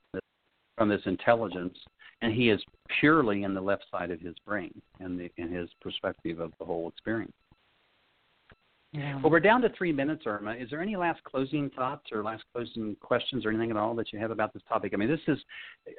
from 0.77 0.89
this 0.89 1.03
intelligence 1.07 1.77
and 2.23 2.33
he 2.33 2.51
is 2.51 2.61
purely 2.99 3.45
in 3.45 3.55
the 3.55 3.61
left 3.61 3.85
side 3.91 4.11
of 4.11 4.21
his 4.21 4.35
brain 4.47 4.73
and 5.01 5.19
the 5.19 5.31
in 5.37 5.53
his 5.53 5.69
perspective 5.81 6.41
of 6.41 6.53
the 6.59 6.65
whole 6.65 6.89
experience 6.89 7.33
yeah. 8.95 9.21
Well, 9.21 9.31
we're 9.33 9.41
down 9.41 9.61
to 9.63 9.71
three 9.71 9.91
minutes, 9.91 10.23
Irma. 10.25 10.53
Is 10.53 10.71
there 10.71 10.81
any 10.81 10.95
last 10.95 11.23
closing 11.25 11.69
thoughts 11.71 12.05
or 12.13 12.23
last 12.23 12.45
closing 12.53 12.95
questions 13.01 13.45
or 13.45 13.51
anything 13.51 13.73
at 13.73 13.77
all 13.77 13.93
that 13.97 14.13
you 14.13 14.21
have 14.21 14.31
about 14.31 14.55
this 14.55 14.63
topic? 14.69 14.93
I 14.95 14.97
mean, 14.97 15.09
this 15.09 15.19
is. 15.27 15.39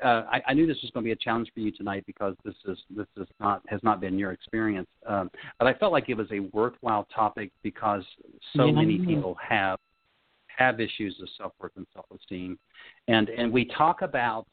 Uh, 0.02 0.24
I, 0.32 0.42
I, 0.48 0.54
knew 0.54 0.66
this 0.66 0.78
was 0.82 0.92
going 0.92 1.04
to 1.04 1.08
be 1.08 1.12
a 1.12 1.18
challenge 1.18 1.52
for 1.54 1.60
you 1.60 1.74
tonight 1.74 2.06
because 2.08 2.36
this 2.46 2.56
is 2.66 2.78
this 2.90 3.08
is 3.18 3.28
not 3.42 3.62
has 3.68 3.82
not 3.84 4.00
been 4.00 4.18
your 4.18 4.32
experience, 4.32 4.88
um, 5.08 5.30
but 5.60 5.68
I 5.68 5.74
felt 5.74 5.92
like 5.92 6.08
it 6.08 6.14
was 6.14 6.28
a 6.32 6.40
worthwhile 6.54 7.06
topic 7.14 7.52
because 7.64 8.04
so 8.56 8.68
yeah. 8.68 8.72
many 8.72 8.98
people 9.00 9.36
have 9.46 9.78
have 10.58 10.80
issues 10.80 11.18
of 11.22 11.28
self 11.38 11.52
worth 11.60 11.74
and 11.76 11.86
self 11.94 12.06
esteem, 12.16 12.58
and 13.10 13.28
and 13.28 13.52
we 13.52 13.66
talk 13.66 14.04
about. 14.04 14.48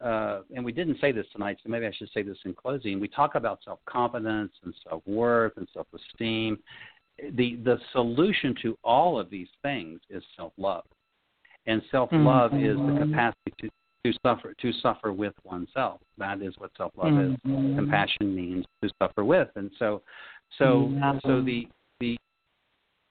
Uh, 0.00 0.42
and 0.56 0.64
we 0.64 0.72
didn't 0.72 0.98
say 1.00 1.12
this 1.12 1.26
tonight, 1.30 1.56
so 1.62 1.68
maybe 1.68 1.86
I 1.86 1.92
should 1.92 2.10
say 2.12 2.22
this 2.22 2.36
in 2.44 2.54
closing. 2.54 2.98
We 2.98 3.06
talk 3.06 3.36
about 3.36 3.60
self 3.64 3.78
confidence 3.86 4.50
and 4.64 4.74
self 4.82 5.00
worth 5.06 5.52
and 5.58 5.68
self 5.72 5.86
esteem, 5.94 6.58
the 7.34 7.56
the 7.64 7.78
solution 7.92 8.54
to 8.62 8.76
all 8.82 9.18
of 9.18 9.30
these 9.30 9.48
things 9.62 10.00
is 10.10 10.22
self 10.36 10.52
love, 10.56 10.84
and 11.66 11.82
self 11.90 12.10
love 12.12 12.52
mm-hmm. 12.52 12.64
is 12.64 12.76
the 12.76 12.82
mm-hmm. 12.82 13.10
capacity 13.10 13.52
to 13.60 13.68
to 14.04 14.12
suffer 14.22 14.54
to 14.60 14.72
suffer 14.80 15.12
with 15.12 15.34
oneself. 15.44 16.00
That 16.18 16.42
is 16.42 16.54
what 16.58 16.70
self 16.76 16.92
love 16.96 17.12
mm-hmm. 17.12 17.70
is. 17.70 17.76
Compassion 17.76 18.34
means 18.34 18.64
to 18.82 18.90
suffer 19.00 19.24
with, 19.24 19.48
and 19.56 19.70
so 19.78 20.02
so 20.58 20.64
mm-hmm. 20.64 21.18
so 21.26 21.42
the 21.42 21.68
the 22.00 22.16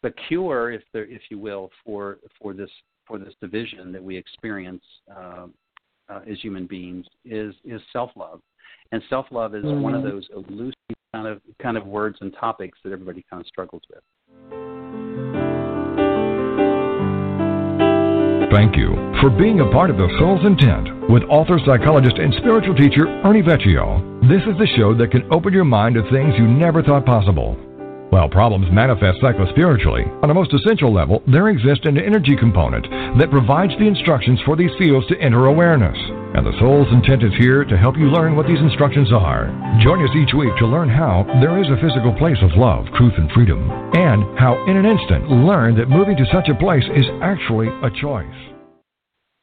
the 0.03 0.12
cure, 0.28 0.72
if 0.72 0.84
there 0.93 1.05
if 1.05 1.22
you 1.30 1.39
will, 1.39 1.70
for 1.86 2.18
for 2.41 2.53
this 2.53 2.70
for 3.07 3.18
this 3.18 3.34
division 3.41 3.91
that 3.91 4.03
we 4.03 4.18
experience 4.18 4.84
uh, 5.16 5.47
uh, 6.09 6.20
as 6.30 6.39
human 6.41 6.68
beings 6.68 7.05
is 7.24 7.55
is 7.64 7.82
self 7.93 8.12
love, 8.16 8.41
and 8.91 9.01
self 9.09 9.28
love 9.32 9.55
is 9.55 9.64
one 9.64 9.93
of 9.93 10.03
mm-hmm. 10.03 10.09
those 10.12 10.28
elusive 10.36 10.76
kind 11.14 11.28
of 11.28 11.41
kind 11.62 11.78
of 11.78 11.86
words 11.86 12.18
and 12.22 12.34
topics 12.39 12.78
that 12.84 12.93
everybody 12.93 13.26
kind 13.30 13.41
of 13.41 13.47
struggles 13.47 13.82
with. 13.89 14.03
Thank 18.51 18.76
you 18.76 18.91
for 19.22 19.30
being 19.30 19.62
a 19.62 19.72
part 19.72 19.89
of 19.89 19.97
the 19.97 20.09
Soul's 20.20 20.45
Intent 20.45 21.09
with 21.09 21.24
author, 21.30 21.57
psychologist, 21.66 22.18
and 22.18 22.34
spiritual 22.36 22.76
teacher 22.76 23.07
Ernie 23.24 23.41
Vecchio. 23.41 24.28
This 24.28 24.41
is 24.43 24.57
the 24.59 24.68
show 24.76 24.93
that 24.95 25.12
can 25.12 25.24
open 25.32 25.53
your 25.53 25.64
mind 25.64 25.95
to 25.95 26.03
things 26.12 26.34
you 26.38 26.47
never 26.47 26.84
thought 26.84 27.05
possible. 27.05 27.55
While 28.09 28.28
problems 28.28 28.68
manifest 28.70 29.20
psychospiritually, 29.22 30.22
on 30.22 30.30
a 30.30 30.34
most 30.34 30.53
essential 30.53 30.93
level, 30.93 31.24
there 31.28 31.47
exists 31.47 31.86
an 31.86 31.97
energy 31.97 32.36
component 32.36 32.86
that 33.18 33.32
provides 33.32 33.72
the 33.80 33.88
instructions 33.88 34.39
for 34.45 34.57
these 34.57 34.72
fields 34.78 35.07
to 35.07 35.18
enter 35.22 35.45
awareness. 35.45 35.97
And 36.34 36.46
the 36.46 36.58
soul's 36.60 36.88
intent 36.94 37.24
is 37.24 37.34
here 37.38 37.66
to 37.66 37.78
help 37.78 37.98
you 37.98 38.10
learn 38.10 38.36
what 38.36 38.48
these 38.48 38.60
instructions 38.60 39.12
are. 39.12 39.48
Join 39.84 40.04
us 40.04 40.16
each 40.16 40.34
week 40.34 40.56
to 40.60 40.68
learn 40.68 40.90
how 40.90 41.24
there 41.42 41.60
is 41.60 41.68
a 41.68 41.82
physical 41.82 42.14
place 42.18 42.40
of 42.42 42.56
love, 42.56 42.86
truth, 42.96 43.14
and 43.18 43.32
freedom, 43.32 43.70
and 43.94 44.24
how 44.40 44.56
in 44.68 44.78
an 44.78 44.86
instant 44.86 45.30
learn 45.30 45.76
that 45.76 45.90
moving 45.90 46.16
to 46.18 46.26
such 46.32 46.48
a 46.50 46.56
place 46.56 46.86
is 46.96 47.06
actually 47.22 47.68
a 47.68 47.92
choice. 48.02 48.51